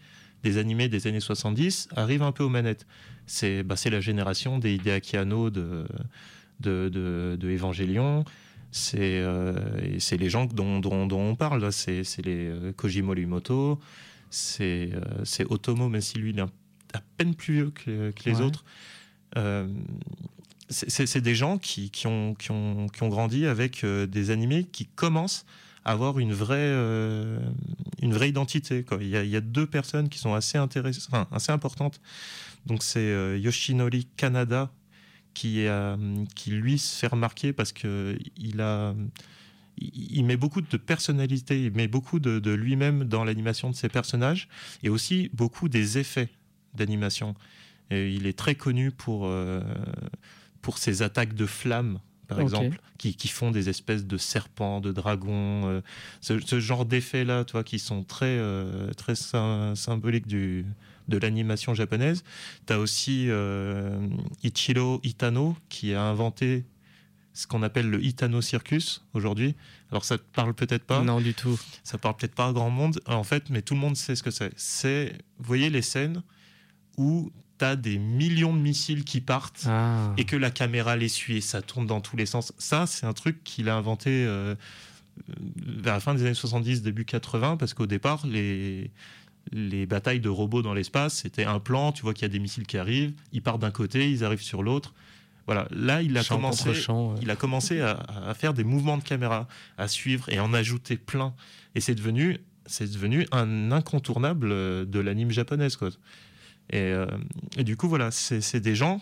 des 0.44 0.58
animés 0.58 0.90
des 0.90 1.08
années 1.08 1.20
70 1.20 1.90
arrivent 1.96 2.24
un 2.24 2.32
peu 2.32 2.44
aux 2.44 2.50
manettes. 2.50 2.86
C'est 3.26 3.64
bah, 3.64 3.76
la 3.86 4.02
génération 4.02 4.60
des 4.60 4.74
Hideaki 4.76 5.18
Anno 5.18 5.50
de, 5.50 5.86
de, 6.60 6.90
de, 6.90 7.38
de 7.40 7.50
Evangelion. 7.50 8.26
C'est 8.72 9.20
euh, 9.20 9.54
c'est 10.00 10.18
les 10.18 10.30
gens 10.30 10.46
dont, 10.46 10.80
dont, 10.80 11.06
dont 11.06 11.20
on 11.22 11.36
parle. 11.36 11.72
C'est 11.72 12.02
les 12.26 12.48
euh, 12.50 12.72
Koji 12.74 13.02
Morimoto, 13.04 13.80
c'est 14.32 14.90
euh, 14.94 15.02
c'est 15.24 15.46
Otomo, 15.52 15.90
même 15.90 16.02
si 16.02 16.18
lui 16.18 16.32
il 16.32 16.40
est 16.40 16.42
à 16.42 17.02
peine 17.18 17.36
plus 17.36 17.54
vieux 17.54 17.72
que, 17.72 18.12
que 18.12 18.30
les 18.30 18.38
Ouais. 18.38 18.42
autres. 18.42 18.66
Euh, 19.38 19.68
c'est- 20.70 21.22
des 21.22 21.36
gens 21.36 21.58
qui, 21.60 21.92
qui, 21.92 22.08
ont, 22.08 22.34
qui, 22.34 22.50
ont, 22.52 22.88
qui 22.88 23.04
ont 23.04 23.10
grandi 23.10 23.46
avec 23.46 23.86
des 23.86 24.32
animés 24.32 24.64
qui 24.64 24.86
commencent 24.88 25.46
avoir 25.86 26.20
une 26.20 26.34
vraie, 26.34 26.58
euh, 26.60 27.40
une 28.02 28.14
vraie 28.14 28.30
identité. 28.30 28.86
Il, 29.02 29.08
y 29.08 29.36
a, 29.36 29.42
deux 29.42 29.68
personnes 29.68 30.10
qui 30.10 30.20
sont 30.20 30.34
assez, 30.34 30.58
intéress- 30.58 31.08
enfin, 31.08 31.28
assez 31.32 31.52
importantes. 31.52 32.00
Donc 32.66 32.84
c'est 32.84 33.00
euh, 33.00 33.38
Yoshinori 33.38 34.08
Kanada 34.16 34.72
qui, 35.34 35.68
a, 35.68 35.98
qui 36.36 36.52
lui 36.52 36.80
se 36.80 37.00
fait 37.00 37.08
remarquer 37.08 37.54
parce 37.54 37.74
que 37.74 38.18
il 38.38 38.62
a 38.62 38.94
met 40.24 40.38
beaucoup 40.38 40.62
de 40.62 40.78
personnalité, 40.78 41.66
il 41.66 41.74
met 41.74 41.88
beaucoup 41.88 42.20
de, 42.20 42.52
lui-même 42.52 43.04
dans 43.06 43.24
l'animation 43.24 43.70
de 43.70 43.76
ses 43.76 43.90
personnages 43.90 44.48
et 44.84 44.90
aussi 44.90 45.30
beaucoup 45.34 45.70
des 45.70 45.98
effets 45.98 46.30
d'animation. 46.74 47.36
Il 47.92 48.26
est 48.26 48.38
très 48.38 48.56
connu 48.56 48.92
pour, 48.92 49.28
euh, 49.28 49.62
pour 50.62 50.78
ses 50.78 51.02
attaques 51.02 51.36
de 51.36 51.46
flammes, 51.46 52.00
par 52.28 52.40
exemple, 52.40 52.80
qui, 52.98 53.16
qui 53.16 53.28
font 53.28 53.52
des 53.52 53.70
espèces 53.70 54.06
de 54.06 54.18
serpents, 54.18 54.80
de 54.82 54.92
dragons, 54.92 55.68
euh, 55.68 55.82
ce, 56.22 56.40
ce 56.40 56.60
genre 56.60 56.86
d'effets-là, 56.86 57.44
tu 57.46 57.52
vois, 57.54 57.64
qui 57.64 57.80
sont 57.80 58.04
très, 58.04 58.26
euh, 58.38 58.92
très 58.94 59.14
sym- 59.14 59.76
symboliques 59.76 60.28
du, 60.28 60.66
de 61.10 61.18
l'animation 61.18 61.74
japonaise. 61.74 62.24
Tu 62.66 62.74
as 62.74 62.80
aussi 62.80 63.26
euh, 63.30 64.08
Ichiro 64.44 65.00
Itano 65.04 65.58
qui 65.70 65.94
a 65.94 66.02
inventé 66.04 66.66
ce 67.34 67.48
qu'on 67.48 67.64
appelle 67.64 67.90
le 67.90 68.04
Itano 68.04 68.42
Circus 68.42 69.04
aujourd'hui. 69.14 69.56
Alors 69.92 70.06
ça 70.06 70.18
te 70.18 70.24
parle 70.34 70.54
peut-être 70.54 70.84
pas, 70.86 71.02
Non, 71.02 71.20
du 71.20 71.34
tout. 71.34 71.60
ça 71.84 71.98
parle 71.98 72.16
peut-être 72.16 72.36
pas 72.36 72.48
à 72.48 72.54
grand 72.54 72.70
monde 72.70 73.00
en 73.08 73.24
fait, 73.24 73.50
mais 73.50 73.62
tout 73.62 73.74
le 73.74 73.80
monde 73.80 73.98
sait 73.98 74.16
ce 74.16 74.24
que 74.24 74.32
c'est. 74.32 74.52
C'est, 74.56 75.14
vous 75.40 75.46
voyez 75.46 75.70
les 75.72 75.82
scènes 75.82 76.22
où 76.98 77.32
tu 77.60 77.66
as 77.66 77.76
des 77.76 77.98
millions 77.98 78.54
de 78.54 78.60
missiles 78.60 79.04
qui 79.04 79.22
partent 79.22 79.66
Ah. 79.68 80.14
et 80.18 80.26
que 80.26 80.36
la 80.36 80.52
caméra 80.52 80.96
les 80.96 81.08
suit 81.10 81.38
et 81.38 81.42
ça 81.42 81.62
tourne 81.62 81.86
dans 81.88 82.02
tous 82.02 82.18
les 82.18 82.26
sens. 82.26 82.54
Ça, 82.58 82.86
c'est 82.88 83.06
un 83.06 83.14
truc 83.14 83.44
qu'il 83.44 83.70
a 83.70 83.76
inventé 83.76 84.10
euh, 84.26 84.56
vers 85.66 85.94
la 85.94 86.00
fin 86.00 86.14
des 86.16 86.22
années 86.26 86.34
70, 86.34 86.82
début 86.82 87.06
80, 87.06 87.58
parce 87.58 87.74
qu'au 87.74 87.86
départ, 87.86 88.26
les, 88.26 88.90
les 89.52 89.86
batailles 89.86 90.20
de 90.20 90.30
robots 90.30 90.62
dans 90.62 90.74
l'espace, 90.74 91.16
c'était 91.18 91.46
un 91.46 91.60
plan, 91.60 91.92
tu 91.92 92.02
vois 92.02 92.14
qu'il 92.14 92.24
y 92.24 92.26
a 92.26 92.30
des 92.30 92.40
missiles 92.40 92.66
qui 92.66 92.78
arrivent, 92.78 93.14
ils 93.32 93.42
partent 93.42 93.62
d'un 93.62 93.72
côté, 93.72 94.10
ils 94.10 94.24
arrivent 94.24 94.42
sur 94.42 94.64
l'autre. 94.64 94.94
Voilà, 95.46 95.68
là, 95.72 96.02
il 96.02 96.18
a 96.18 96.24
Champ 96.24 96.36
commencé, 96.38 96.64
contre 96.70 96.76
champ, 96.80 97.12
ouais. 97.12 97.20
il 97.22 97.30
a 97.30 97.36
commencé 97.36 97.82
à, 97.82 98.00
à 98.28 98.34
faire 98.34 98.54
des 98.54 98.64
mouvements 98.64 98.98
de 98.98 99.04
caméra, 99.04 99.48
à 99.78 99.88
suivre 99.90 100.30
et 100.30 100.40
en 100.40 100.54
ajouter 100.54 100.96
plein. 100.96 101.34
Et 101.76 101.82
c'est 101.82 101.96
devenu, 101.96 102.38
c'est 102.66 102.90
devenu 102.92 103.28
un 103.34 103.72
incontournable 103.74 104.50
euh, 104.54 104.86
de 104.86 105.00
l'anime 105.00 105.32
japonaise. 105.32 105.76
Quoi. 105.76 105.90
Et, 106.70 106.80
euh, 106.80 107.06
et 107.58 107.64
du 107.64 107.78
coup, 107.78 107.88
voilà, 107.88 108.12
c'est 108.12 108.60
des 108.60 108.76
gens 108.76 109.02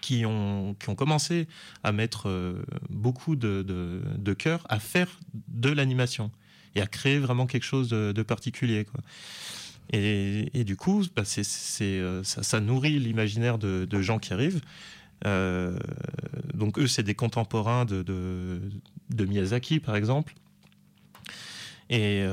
qui 0.00 0.24
ont, 0.26 0.76
qui 0.78 0.88
ont 0.90 0.94
commencé 0.94 1.48
à 1.82 1.92
mettre 1.92 2.28
euh, 2.28 2.62
beaucoup 2.88 3.36
de, 3.36 3.62
de, 3.62 4.32
cœur 4.34 4.64
à 4.68 4.78
faire 4.78 5.18
de 5.48 5.70
l'animation 5.70 6.30
et 6.74 6.80
à 6.80 6.86
créer 6.86 7.18
vraiment 7.18 7.46
quelque 7.46 7.64
chose 7.64 7.88
de, 7.88 8.22
particulier. 8.22 8.86
Et, 9.92 10.50
et 10.54 10.64
du 10.64 10.76
coup, 10.76 11.04
bah, 11.16 11.22
euh, 11.80 12.22
ça, 12.22 12.60
nourrit 12.60 12.98
l'imaginaire 12.98 13.58
de, 13.58 13.86
de 13.88 14.02
gens 14.02 14.18
qui 14.18 14.32
arrivent. 14.32 14.60
Donc 16.54 16.78
eux, 16.78 16.86
c'est 16.86 17.02
des 17.02 17.14
contemporains 17.14 17.84
de, 17.84 18.02
de, 18.02 19.24
Miyazaki, 19.24 19.80
par 19.80 19.96
exemple. 19.96 20.34
Et, 21.90 22.24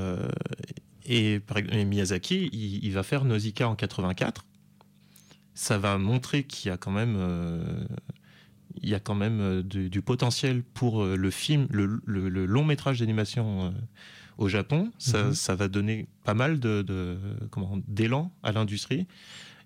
et, 1.06 1.40
Miyazaki, 1.86 2.50
il, 2.52 2.84
il 2.86 2.92
va 2.94 3.04
faire 3.04 3.26
Nausicaa 3.26 3.68
en 3.68 3.76
84. 3.76 4.46
Ça 5.54 5.78
va 5.78 5.98
montrer 5.98 6.44
qu'il 6.44 6.70
y 6.70 6.72
a 6.72 6.78
quand 6.78 6.92
même, 6.92 7.16
euh, 7.18 7.86
il 8.82 8.90
y 8.90 8.94
a 8.96 9.00
quand 9.00 9.16
même 9.16 9.40
euh, 9.40 9.64
du, 9.64 9.90
du 9.90 10.02
potentiel 10.02 10.64
pour 10.64 11.04
euh, 11.04 11.16
le 11.16 11.32
film, 11.32 11.68
le, 11.72 12.02
le- 12.06 12.28
le 12.30 12.46
long 12.46 12.66
métrage 12.66 13.00
d'animation 13.00 13.74
au 14.38 14.50
Japon. 14.50 14.92
Ça, 14.98 15.26
Mhm. 15.26 15.34
ça 15.34 15.56
va 15.56 15.68
donner 15.70 16.08
pas 16.26 16.34
mal 16.34 16.60
de, 16.60 16.82
de- 16.82 17.18
comment 17.52 17.80
d'élan 17.88 18.32
à 18.44 18.52
l'industrie. 18.52 19.08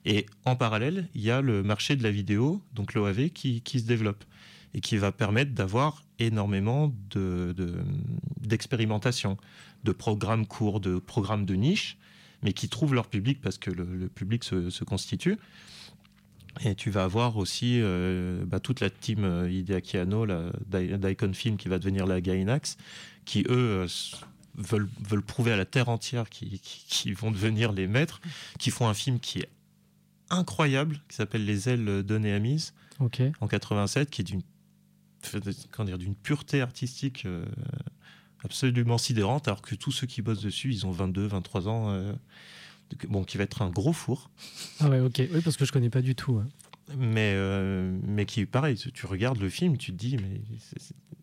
Et 0.06 0.28
en 0.46 0.56
parallèle, 0.56 1.10
il 1.16 1.22
y 1.22 1.32
a 1.32 1.42
le 1.42 1.64
marché 1.64 1.96
de 1.96 2.04
la 2.04 2.12
vidéo, 2.12 2.62
donc 2.74 2.94
l'OAV, 2.94 3.30
qui, 3.32 3.62
qui 3.62 3.80
se 3.80 3.86
développe 3.86 4.24
et 4.76 4.82
qui 4.82 4.96
va 4.98 5.12
permettre 5.12 5.52
d'avoir 5.54 6.04
énormément 6.20 6.94
de- 7.10 7.54
de- 7.56 7.78
d'expérimentation, 8.42 9.38
de, 9.84 9.92
programmes 9.92 10.46
courts, 10.46 10.80
de 10.80 11.00
programmes 11.00 11.46
de 11.46 11.56
niche, 11.56 11.98
mais 12.44 12.54
qui 12.54 12.70
trouvent 12.70 12.94
leur 12.94 13.08
public 13.08 13.42
parce 13.42 13.58
que 13.58 13.72
le, 13.72 13.84
le 13.84 14.08
public 14.10 14.44
se, 14.44 14.70
se 14.70 14.84
constitue. 14.84 15.38
Et 16.66 16.76
tu 16.76 16.90
vas 16.90 17.04
avoir 17.04 17.38
aussi 17.38 17.80
euh, 17.82 18.44
bah, 18.46 18.60
toute 18.60 18.80
la 18.80 18.90
team 18.90 19.24
euh, 19.24 19.50
Hideaki 19.50 19.98
Anno, 19.98 20.26
d'Icon 20.68 21.34
Film, 21.34 21.58
qui 21.58 21.70
va 21.70 21.80
devenir 21.80 22.06
la 22.08 22.22
Gainax, 22.22 22.76
qui 23.24 23.42
eux 23.42 23.86
euh, 23.86 23.88
veulent, 24.56 24.90
veulent 25.08 25.22
prouver 25.22 25.52
à 25.54 25.58
la 25.58 25.66
terre 25.66 25.90
entière 25.90 26.30
qu'ils 26.30 26.60
qu'ils- 26.60 26.86
qu'ils 26.88 27.16
vont 27.16 27.32
devenir 27.32 27.72
les 27.72 27.88
maîtres, 27.88 28.20
qui 28.58 28.72
font 28.72 28.88
un 28.88 28.94
film 28.94 29.20
qui 29.20 29.40
est 29.40 29.50
incroyable 30.32 31.00
qui 31.08 31.16
s'appelle 31.16 31.46
Les 31.46 31.70
ailes 31.70 32.04
de 32.04 32.18
Néamis 32.18 32.72
Ok. 33.00 33.22
en 33.40 33.48
87, 33.48 34.10
qui 34.10 34.22
est 34.22 34.26
d'une 34.26 34.42
d'une 35.98 36.16
pureté 36.16 36.62
artistique 36.62 37.24
euh, 37.26 37.46
absolument 38.44 38.98
sidérante, 38.98 39.48
alors 39.48 39.62
que 39.62 39.76
tous 39.76 39.92
ceux 39.92 40.08
qui 40.08 40.22
bossent 40.22 40.42
dessus, 40.42 40.72
ils 40.72 40.86
ont 40.86 40.92
22, 40.92 41.28
23 41.28 41.68
ans. 41.68 41.90
euh, 41.92 42.14
bon, 43.08 43.24
qui 43.24 43.38
va 43.38 43.44
être 43.44 43.62
un 43.62 43.70
gros 43.70 43.94
four, 43.94 44.30
Ah 44.80 44.90
ouais, 44.90 45.00
ok. 45.00 45.22
Oui, 45.34 45.42
parce 45.44 45.58
que 45.58 45.66
je 45.66 45.72
connais 45.72 45.90
pas 45.90 46.02
du 46.02 46.16
tout. 46.16 46.38
hein. 46.38 46.48
mais, 46.98 47.34
euh, 47.36 47.98
mais 48.04 48.26
qui, 48.26 48.46
pareil, 48.46 48.76
tu, 48.76 49.06
regardes 49.06 49.40
le 49.40 49.50
film, 49.50 49.78
tu 49.78 49.92
te 49.92 49.98
dis, 49.98 50.18
mais 50.18 50.42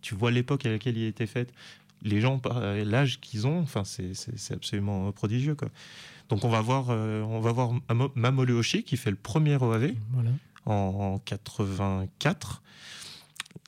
tu 0.01 0.15
vois 0.15 0.31
l'époque 0.31 0.65
à 0.67 0.71
laquelle 0.71 0.97
il 0.97 1.05
a 1.05 1.09
été 1.09 1.27
fait, 1.27 1.53
les 2.03 2.21
gens, 2.21 2.41
euh, 2.47 2.85
l'âge 2.85 3.19
qu'ils 3.21 3.47
ont, 3.47 3.61
enfin, 3.61 3.83
c'est- 3.85 4.13
absolument 4.53 5.11
prodigieux. 5.13 5.55
Quoi. 5.57 5.69
Donc 6.29 6.45
on 6.45 6.49
va 6.49 6.61
voir, 6.61 6.91
euh, 6.91 7.23
on 7.23 7.41
va 7.41 7.53
voir 7.53 7.73
Oshii 8.53 8.85
qui 8.85 8.97
fait 8.97 9.11
le 9.11 9.17
premier 9.17 9.57
OAV. 9.57 9.95
Voilà. 10.13 10.31
en 10.67 11.21
84. 11.25 12.63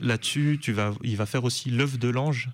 Là-dessus, 0.01 0.59
tu 0.61 0.72
vas, 0.72 0.95
il 1.03 1.16
va 1.16 1.26
faire 1.26 1.45
aussi 1.45 1.70
L'œuf 1.70 1.99
de 1.99 2.09
l'ange, 2.09 2.51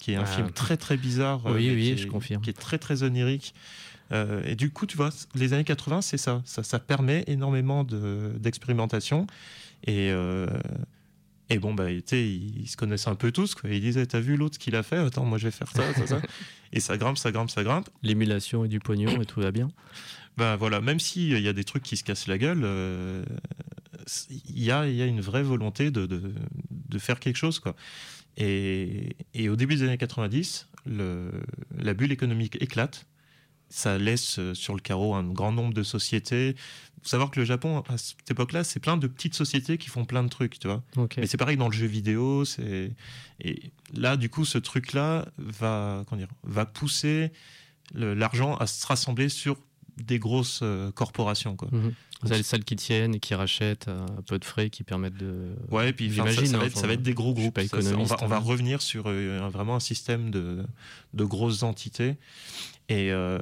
qui 0.00 0.12
est 0.12 0.16
un 0.16 0.22
Ah. 0.22 0.26
film 0.26 0.50
très 0.50 0.76
très 0.76 0.96
bizarre, 0.96 1.46
euh, 1.46 1.54
Oui, 1.54 1.68
mais 1.68 1.74
oui, 1.74 1.94
je 1.96 2.04
est- 2.04 2.06
confirme. 2.08 2.42
qui 2.42 2.50
est 2.50 2.54
très 2.58 2.78
très 2.78 3.02
onirique. 3.02 3.54
Euh, 4.12 4.42
et 4.44 4.54
du 4.54 4.70
coup, 4.70 4.86
tu 4.86 4.96
vois, 4.96 5.10
les 5.34 5.52
années 5.52 5.64
80, 5.64 6.00
c'est 6.00 6.16
ça. 6.18 6.42
ça. 6.44 6.62
ça 6.62 6.78
permet 6.78 7.24
énormément 7.26 7.82
de- 7.84 8.32
d'expérimentation. 8.38 9.26
et, 9.86 10.10
euh, 10.10 10.46
et 11.50 11.58
bon, 11.58 11.74
bah, 11.74 11.90
ils, 11.92 12.02
ils 12.12 12.66
se 12.68 12.76
connaissent 12.76 13.06
un 13.08 13.14
peu 13.14 13.30
tous. 13.30 13.54
Quoi. 13.54 13.70
Ils 13.70 13.80
disaient, 13.80 14.06
t'as 14.06 14.18
vu 14.20 14.36
l'autre 14.36 14.58
qu'il 14.58 14.74
a 14.74 14.82
fait? 14.82 14.96
Attends, 14.96 15.24
moi 15.24 15.38
je 15.38 15.44
vais 15.44 15.50
faire 15.52 15.70
ça, 15.70 15.92
ça, 15.94 16.06
ça. 16.06 16.20
Et 16.72 16.80
ça 16.80 16.96
grimpe, 16.96 17.18
ça 17.18 17.30
grimpe, 17.30 17.50
ça 17.50 17.62
grimpe. 17.62 17.88
L'émulation 18.02 18.64
et 18.64 18.68
du 18.68 18.80
pognon 18.80 19.20
et 19.22 19.26
tout 19.26 19.40
va 19.40 19.52
bien. 19.52 19.68
Ben 20.36 20.56
voilà, 20.56 20.80
même 20.80 20.98
s'il 20.98 21.38
y 21.40 21.48
a 21.48 21.52
des 21.52 21.62
trucs 21.64 21.84
qui 21.84 21.96
se 21.96 22.02
cassent 22.04 22.26
la 22.26 22.38
gueule, 22.38 22.62
euh, 22.64 23.24
il 24.30 24.62
y, 24.62 24.70
a, 24.70 24.88
y 24.88 25.02
a 25.02 25.06
une 25.06 25.20
vraie 25.20 25.42
volonté 25.42 25.90
de, 25.90 26.06
de, 26.06 26.32
de 26.70 26.98
faire 26.98 27.20
quelque 27.20 27.36
chose. 27.36 27.58
Quoi. 27.58 27.74
Et, 28.36 29.16
et 29.34 29.48
au 29.48 29.56
début 29.56 29.76
des 29.76 29.82
années 29.82 29.98
90, 29.98 30.68
le, 30.86 31.30
la 31.76 31.94
bulle 31.94 32.12
économique 32.12 32.56
éclate. 32.60 33.06
Ça 33.68 33.98
laisse 33.98 34.38
euh, 34.38 34.54
sur 34.54 34.74
le 34.74 34.80
carreau 34.80 35.14
un 35.16 35.24
grand 35.24 35.50
nombre 35.50 35.74
de 35.74 35.82
sociétés. 35.82 36.50
Il 36.50 37.02
faut 37.02 37.08
savoir 37.08 37.32
que 37.32 37.40
le 37.40 37.44
Japon, 37.46 37.82
à 37.88 37.98
cette 37.98 38.30
époque-là, 38.30 38.62
c'est 38.62 38.78
plein 38.78 38.96
de 38.96 39.08
petites 39.08 39.34
sociétés 39.34 39.76
qui 39.76 39.88
font 39.88 40.04
plein 40.04 40.22
de 40.22 40.28
trucs, 40.28 40.60
tu 40.60 40.68
vois. 40.68 40.84
Mais 41.16 41.26
c'est 41.26 41.36
pareil 41.36 41.56
dans 41.56 41.66
le 41.66 41.74
jeu 41.74 41.86
vidéo. 41.86 42.44
C'est 42.44 42.92
et 43.40 43.72
là, 43.92 44.16
du 44.16 44.30
coup, 44.30 44.44
ce 44.44 44.58
truc-là 44.58 45.26
va, 45.38 46.04
comment 46.06 46.20
dire, 46.20 46.28
va 46.44 46.64
pousser 46.64 47.32
l'argent 47.92 48.54
à 48.56 48.68
se 48.68 48.86
rassembler 48.86 49.28
sur 49.28 49.56
des 49.96 50.18
grosses 50.20 50.60
euh, 50.62 50.92
corporations, 50.92 51.56
quoi. 51.56 51.68
Mhm. 51.72 51.92
Vous 52.22 52.32
avez 52.32 52.42
celles 52.42 52.64
qui 52.64 52.76
tiennent 52.76 53.14
et 53.14 53.20
qui 53.20 53.34
rachètent 53.34 53.88
à 53.88 53.92
un 53.92 54.22
peu 54.26 54.38
de 54.38 54.44
frais 54.44 54.70
qui 54.70 54.82
permettent 54.84 55.18
de. 55.18 55.54
Ouais, 55.70 55.90
et 55.90 55.92
puis 55.92 56.08
ça, 56.08 56.14
J'imagine, 56.14 56.46
ça 56.46 56.56
va 56.56 56.64
hein, 56.64 56.66
être, 56.66 56.78
ça 56.78 56.86
va 56.86 56.92
être 56.94 57.02
des 57.02 57.14
gros 57.14 57.34
groupes. 57.34 57.60
Ça, 57.60 57.76
on, 57.96 58.04
va, 58.04 58.16
on 58.22 58.26
va 58.26 58.36
hein. 58.36 58.38
revenir 58.38 58.80
sur 58.80 59.04
euh, 59.06 59.48
vraiment 59.52 59.76
un 59.76 59.80
système 59.80 60.30
de, 60.30 60.64
de 61.12 61.24
grosses 61.24 61.62
entités. 61.62 62.16
Et, 62.88 63.10
euh, 63.12 63.38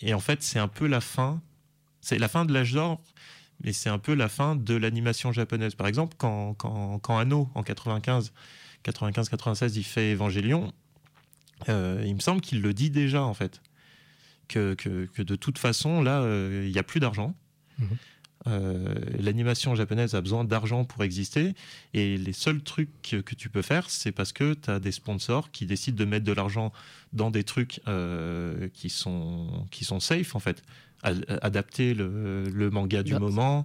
et 0.00 0.14
en 0.14 0.20
fait, 0.20 0.42
c'est 0.42 0.58
un 0.58 0.68
peu 0.68 0.86
la 0.86 1.00
fin. 1.00 1.40
C'est 2.00 2.18
la 2.18 2.28
fin 2.28 2.44
de 2.44 2.52
l'âge 2.52 2.72
d'or, 2.72 3.00
mais 3.62 3.72
c'est 3.72 3.88
un 3.88 3.98
peu 3.98 4.14
la 4.14 4.28
fin 4.28 4.56
de 4.56 4.74
l'animation 4.74 5.30
japonaise. 5.30 5.76
Par 5.76 5.86
exemple, 5.86 6.16
quand, 6.18 6.54
quand, 6.54 6.98
quand 6.98 7.18
Anno, 7.18 7.48
en 7.54 7.62
95, 7.62 8.32
95-96, 8.84 9.74
il 9.76 9.84
fait 9.84 10.12
Evangelion, 10.12 10.72
euh, 11.68 12.02
il 12.04 12.14
me 12.14 12.20
semble 12.20 12.40
qu'il 12.40 12.60
le 12.60 12.74
dit 12.74 12.90
déjà, 12.90 13.22
en 13.22 13.34
fait. 13.34 13.62
Que, 14.48 14.74
que, 14.74 15.06
que 15.06 15.22
de 15.22 15.36
toute 15.36 15.58
façon, 15.58 16.02
là, 16.02 16.20
euh, 16.20 16.64
il 16.66 16.72
n'y 16.72 16.78
a 16.78 16.82
plus 16.82 17.00
d'argent. 17.00 17.34
Euh, 18.48 18.94
L'animation 19.20 19.74
japonaise 19.76 20.16
a 20.16 20.20
besoin 20.20 20.42
d'argent 20.44 20.84
pour 20.84 21.04
exister. 21.04 21.54
Et 21.94 22.18
les 22.18 22.32
seuls 22.32 22.60
trucs 22.62 22.90
que, 23.02 23.16
que 23.18 23.34
tu 23.36 23.48
peux 23.48 23.62
faire, 23.62 23.88
c'est 23.88 24.10
parce 24.10 24.32
que 24.32 24.54
tu 24.54 24.68
as 24.70 24.80
des 24.80 24.90
sponsors 24.90 25.52
qui 25.52 25.64
décident 25.64 25.96
de 25.96 26.04
mettre 26.04 26.24
de 26.24 26.32
l'argent 26.32 26.72
dans 27.12 27.30
des 27.30 27.44
trucs 27.44 27.80
euh, 27.86 28.68
qui, 28.74 28.90
sont, 28.90 29.66
qui 29.70 29.84
sont 29.84 30.00
safe, 30.00 30.34
en 30.34 30.40
fait. 30.40 30.62
A- 31.04 31.12
adapter 31.40 31.94
le, 31.94 32.44
le 32.48 32.70
manga 32.70 33.02
du 33.04 33.12
Bah, 33.12 33.20
moment, 33.20 33.64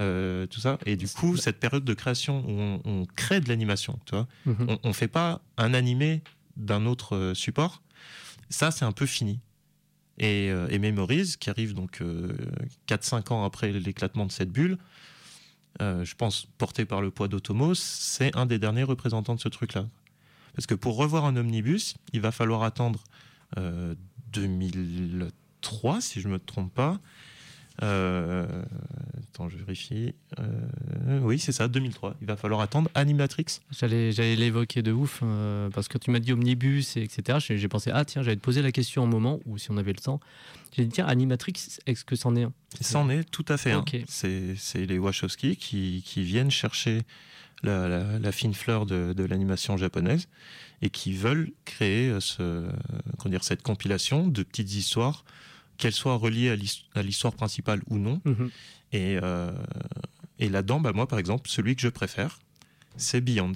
euh, 0.00 0.46
tout 0.46 0.60
ça. 0.60 0.78
Et 0.86 0.96
du 0.96 1.06
coup, 1.08 1.36
cette 1.36 1.60
période 1.60 1.84
de 1.84 1.94
création 1.94 2.44
où 2.48 2.50
on, 2.50 2.80
on 2.84 3.06
crée 3.06 3.40
de 3.40 3.48
l'animation, 3.48 3.98
tu 4.06 4.16
vois, 4.16 4.26
Mhm. 4.44 4.76
on 4.82 4.88
ne 4.88 4.92
fait 4.92 5.08
pas 5.08 5.40
un 5.56 5.72
animé 5.72 6.22
d'un 6.56 6.84
autre 6.86 7.32
support. 7.34 7.80
Ça, 8.50 8.70
c'est 8.72 8.84
un 8.84 8.92
peu 8.92 9.06
fini. 9.06 9.38
Et, 10.18 10.50
euh, 10.50 10.66
et 10.70 10.78
qui 11.36 11.50
arrive 11.50 11.74
donc 11.74 12.02
4-5 12.88 13.32
ans 13.32 13.44
après 13.44 13.72
l'éclatement 13.72 14.26
de 14.26 14.32
cette 14.32 14.50
bulle, 14.50 14.78
euh, 15.82 16.04
je 16.04 16.14
pense 16.14 16.46
porté 16.58 16.84
par 16.84 17.02
le 17.02 17.10
poids 17.10 17.28
d'Otomos, 17.28 17.74
c'est 17.74 18.34
un 18.36 18.46
des 18.46 18.58
derniers 18.58 18.82
représentants 18.82 19.34
de 19.34 19.40
ce 19.40 19.48
truc-là. 19.48 19.86
Parce 20.54 20.66
que 20.66 20.74
pour 20.74 20.96
revoir 20.96 21.26
un 21.26 21.36
omnibus, 21.36 21.96
il 22.12 22.20
va 22.20 22.32
falloir 22.32 22.62
attendre 22.62 23.04
euh, 23.58 23.94
2003, 24.32 26.00
si 26.00 26.20
je 26.20 26.28
ne 26.28 26.34
me 26.34 26.38
trompe 26.38 26.72
pas. 26.72 26.98
Euh, 27.82 28.46
attends, 29.32 29.48
je 29.48 29.56
vérifie. 29.58 30.14
Euh, 30.38 31.20
oui, 31.20 31.38
c'est 31.38 31.52
ça, 31.52 31.68
2003. 31.68 32.16
Il 32.20 32.26
va 32.26 32.36
falloir 32.36 32.60
attendre 32.60 32.90
Animatrix. 32.94 33.46
J'allais, 33.70 34.12
j'allais 34.12 34.36
l'évoquer 34.36 34.82
de 34.82 34.92
ouf 34.92 35.20
euh, 35.22 35.68
parce 35.70 35.88
que 35.88 35.98
tu 35.98 36.10
m'as 36.10 36.18
dit 36.18 36.32
omnibus 36.32 36.96
et 36.96 37.02
etc. 37.02 37.38
J'ai, 37.40 37.58
j'ai 37.58 37.68
pensé 37.68 37.90
ah 37.92 38.04
tiens 38.04 38.22
j'allais 38.22 38.36
te 38.36 38.40
poser 38.42 38.62
la 38.62 38.72
question 38.72 39.02
un 39.04 39.06
moment 39.06 39.40
ou 39.44 39.58
si 39.58 39.70
on 39.70 39.76
avait 39.76 39.92
le 39.92 40.00
temps. 40.00 40.20
J'ai 40.76 40.84
dit 40.84 40.90
tiens 40.90 41.06
Animatrix 41.06 41.52
est-ce 41.86 42.04
que 42.04 42.16
c'en 42.16 42.34
est 42.36 42.44
un? 42.44 42.52
C'en 42.80 43.10
est 43.10 43.24
tout 43.30 43.44
à 43.48 43.56
fait 43.56 43.72
un. 43.72 43.78
C'est 44.08 44.54
c'est 44.56 44.86
les 44.86 44.98
Wachowski 44.98 45.56
qui, 45.56 46.02
qui 46.06 46.22
viennent 46.22 46.50
chercher 46.50 47.02
la, 47.62 47.88
la- 47.88 48.18
la 48.18 48.32
fine 48.32 48.54
fleur 48.54 48.86
de, 48.86 49.12
de 49.14 49.24
l'animation 49.24 49.76
japonaise 49.76 50.28
et 50.82 50.90
qui 50.90 51.12
veulent 51.12 51.50
créer 51.64 52.14
ce, 52.20 52.66
comment 53.18 53.30
dire, 53.30 53.44
cette 53.44 53.62
compilation 53.62 54.26
de 54.28 54.42
petites 54.42 54.74
histoires, 54.74 55.24
qu'elles 55.78 55.92
soient 55.92 56.16
reliées 56.16 56.50
à 56.50 56.56
l'his- 56.56 56.84
à 56.94 57.02
l'histoire 57.02 57.34
principale 57.34 57.82
ou 57.88 57.98
non. 57.98 58.20
Mhm. 58.24 58.50
Et, 58.92 59.18
euh, 59.22 59.52
et 60.38 60.48
là-dedans, 60.48 60.80
bah, 60.80 60.92
moi 60.92 61.06
par 61.08 61.18
exemple, 61.18 61.48
celui 61.48 61.74
que 61.76 61.82
je 61.82 61.88
préfère, 61.88 62.38
c'est 62.96 63.20
Beyond. 63.20 63.52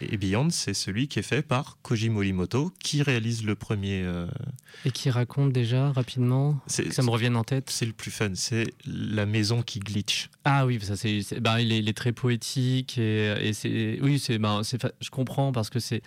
Et 0.00 0.16
Beyond, 0.16 0.50
c'est 0.50 0.74
celui 0.74 1.06
qui 1.06 1.20
est 1.20 1.22
fait 1.22 1.42
par 1.42 1.78
Koji 1.82 2.08
Morimoto, 2.08 2.72
qui 2.82 3.02
réalise 3.02 3.44
le 3.44 3.54
premier. 3.54 4.02
euh, 4.04 4.26
Et 4.84 4.90
qui 4.90 5.10
raconte 5.10 5.52
déjà 5.52 5.92
rapidement 5.92 6.58
que 6.66 6.90
ça 6.92 7.02
me 7.02 7.10
revienne 7.10 7.36
en 7.36 7.44
tête. 7.44 7.70
c'est 7.70 7.86
le 7.86 7.92
plus 7.92 8.10
fun, 8.10 8.30
c'est 8.34 8.64
la 8.84 9.26
maison 9.26 9.62
qui 9.62 9.78
glitch. 9.78 10.28
Ah 10.44 10.66
oui, 10.66 10.80
ça 10.82 10.96
c'est, 10.96 11.22
bah, 11.40 11.60
il, 11.60 11.70
est, 11.72 11.78
il 11.78 11.88
est 11.88 11.96
très 11.96 12.10
poétique 12.12 12.98
et, 12.98 13.48
et 13.48 13.52
c'est, 13.52 13.98
oui, 14.02 14.18
c'est, 14.18 14.38
bah, 14.38 14.62
je 15.00 15.10
comprends 15.10 15.52
parce 15.52 15.70
que 15.70 15.78
c'est, 15.78 16.02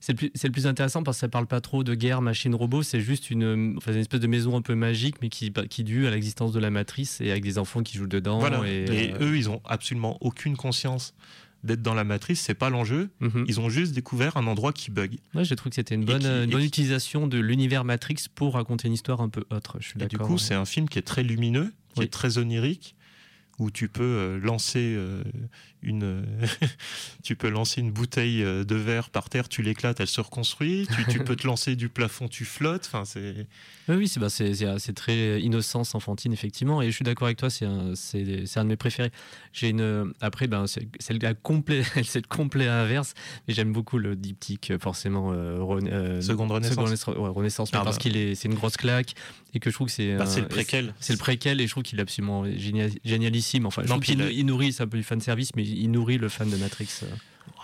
c'est 0.00 0.12
le, 0.12 0.16
plus, 0.16 0.30
c'est 0.34 0.48
le 0.48 0.52
plus 0.52 0.66
intéressant 0.66 1.02
parce 1.02 1.18
que 1.18 1.20
ça 1.20 1.28
parle 1.28 1.46
pas 1.46 1.60
trop 1.60 1.84
de 1.84 1.94
guerre, 1.94 2.22
machine, 2.22 2.54
robot. 2.54 2.82
C'est 2.82 3.00
juste 3.00 3.30
une, 3.30 3.74
enfin, 3.76 3.92
une 3.92 3.98
espèce 3.98 4.20
de 4.20 4.26
maison 4.26 4.56
un 4.56 4.62
peu 4.62 4.74
magique, 4.74 5.16
mais 5.22 5.28
qui, 5.28 5.50
bah, 5.50 5.66
qui 5.66 5.82
est 5.82 5.84
due 5.84 6.06
à 6.06 6.10
l'existence 6.10 6.52
de 6.52 6.58
la 6.60 6.70
matrice 6.70 7.20
et 7.20 7.30
avec 7.30 7.42
des 7.44 7.58
enfants 7.58 7.82
qui 7.82 7.98
jouent 7.98 8.06
dedans. 8.06 8.38
Voilà. 8.38 8.66
Et, 8.66 8.84
Et, 8.84 9.12
euh, 9.14 9.18
eux, 9.32 9.36
ils 9.36 9.48
ont 9.50 9.60
absolument 9.64 10.16
aucune 10.20 10.56
conscience 10.56 11.14
d'être 11.62 11.82
dans 11.82 11.92
la 11.92 12.04
matrice, 12.04 12.40
c'est 12.40 12.54
pas 12.54 12.70
l'enjeu. 12.70 13.10
mhm. 13.20 13.44
Ils 13.46 13.60
ont 13.60 13.68
juste 13.68 13.92
découvert 13.92 14.38
un 14.38 14.46
endroit 14.46 14.72
qui 14.72 14.90
bug. 14.90 15.18
Ouais, 15.34 15.44
j'ai 15.44 15.56
trouvé 15.56 15.68
que 15.68 15.76
c'était 15.76 15.94
une 15.94 16.06
bonne, 16.06 16.20
qui- 16.22 16.26
une 16.26 16.42
et 16.44 16.46
bonne 16.46 16.60
qui- 16.62 16.66
utilisation 16.68 17.26
de 17.26 17.38
l'univers 17.38 17.84
Matrix 17.84 18.16
pour 18.34 18.54
raconter 18.54 18.88
une 18.88 18.94
histoire 18.94 19.20
un 19.20 19.28
peu 19.28 19.44
autre. 19.50 19.76
Je 19.80 19.88
suis 19.88 19.96
Et 19.98 20.00
d'accord. 20.00 20.20
du 20.20 20.24
coup, 20.26 20.32
ouais. 20.32 20.38
c'est 20.38 20.54
un 20.54 20.64
film 20.64 20.88
qui 20.88 20.98
est 20.98 21.02
très 21.02 21.22
lumineux, 21.22 21.74
qui 21.92 21.98
Oui. 22.00 22.04
est 22.06 22.08
très 22.08 22.38
onirique, 22.38 22.94
où 23.58 23.70
tu 23.70 23.88
peux 23.88 24.02
euh, 24.02 24.38
lancer 24.38 24.94
euh, 24.96 25.22
une, 25.82 26.24
tu 27.22 27.36
peux 27.36 27.48
lancer 27.48 27.80
une 27.80 27.90
bouteille 27.90 28.42
euh, 28.42 28.64
de 28.64 28.74
verre 28.74 29.10
par 29.10 29.28
terre, 29.28 29.48
tu 29.48 29.62
l'éclates, 29.62 30.00
elle 30.00 30.06
se 30.06 30.20
reconstruit. 30.20 30.86
Tu, 30.94 31.04
tu 31.12 31.18
peux 31.24 31.36
te 31.36 31.46
lancer 31.46 31.76
du 31.76 31.88
plafond, 31.88 32.28
tu 32.28 32.44
flottes. 32.44 32.84
Enfin, 32.86 33.04
c'est 33.04 33.46
Oui, 33.88 33.96
oui, 33.96 34.08
c'est 34.08 34.20
bah, 34.20 34.28
c'est- 34.30 34.92
très 34.94 35.40
innocence 35.40 35.94
enfantine, 35.94 36.32
effectivement. 36.32 36.82
Et 36.82 36.86
je 36.90 36.96
suis 36.96 37.04
d'accord 37.04 37.26
avec 37.26 37.38
toi, 37.38 37.50
c'est 37.50 37.64
un, 37.66 37.94
c'est 37.94 38.46
un 38.56 38.64
de 38.64 38.68
mes 38.68 38.76
préférés. 38.76 39.10
J'ai 39.52 39.68
une, 39.70 40.12
après, 40.20 40.46
ben, 40.46 40.66
c'est 40.66 40.80
le 41.12 41.34
complet, 41.34 41.82
c'est 42.04 42.20
le 42.20 42.28
complet 42.28 42.66
inverse. 42.66 43.14
Mais 43.48 43.54
j'aime 43.54 43.72
beaucoup 43.72 43.98
le 43.98 44.16
diptyque, 44.16 44.72
forcément. 44.80 45.32
euh, 45.32 45.58
euh, 45.60 46.20
Seconde 46.20 46.50
Renaissance. 46.52 46.72
Seconde 46.74 46.84
Renaissance, 46.86 47.16
ouais, 47.16 47.28
Renaissance, 47.28 47.70
Ah 47.72 47.82
parce 47.84 47.96
bah. 47.96 48.02
qu'il 48.02 48.16
est, 48.16 48.34
c'est 48.34 48.48
une 48.48 48.54
grosse 48.54 48.76
claque 48.76 49.14
et 49.54 49.60
que 49.60 49.70
je 49.70 49.74
trouve 49.74 49.86
que 49.88 49.92
c'est. 49.92 50.16
bah, 50.16 50.26
c'est 50.26 50.40
le 50.40 50.48
préquel. 50.48 50.94
C'est 51.00 51.12
le 51.12 51.18
préquel 51.18 51.60
et 51.60 51.66
je 51.66 51.70
trouve 51.72 51.82
qu'il 51.82 51.98
est 51.98 52.02
absolument 52.02 52.44
génial- 52.46 52.92
génialissime. 53.04 53.66
Enfin, 53.66 53.82
je 53.84 53.88
Non, 53.88 53.98
trouve 54.00 54.14
il 54.14 54.22
a- 54.22 54.30
il 54.30 54.46
nourrit, 54.46 54.72
c'est 54.72 54.82
un 54.82 54.88
peu 54.88 54.96
du 54.98 55.02
fan 55.04 55.20
service, 55.20 55.50
mais 55.56 55.64
il 55.70 55.90
nourrit 55.90 56.18
le 56.18 56.28
fan 56.28 56.48
de 56.50 56.56
Matrix. 56.56 56.88
euh. 57.02 57.06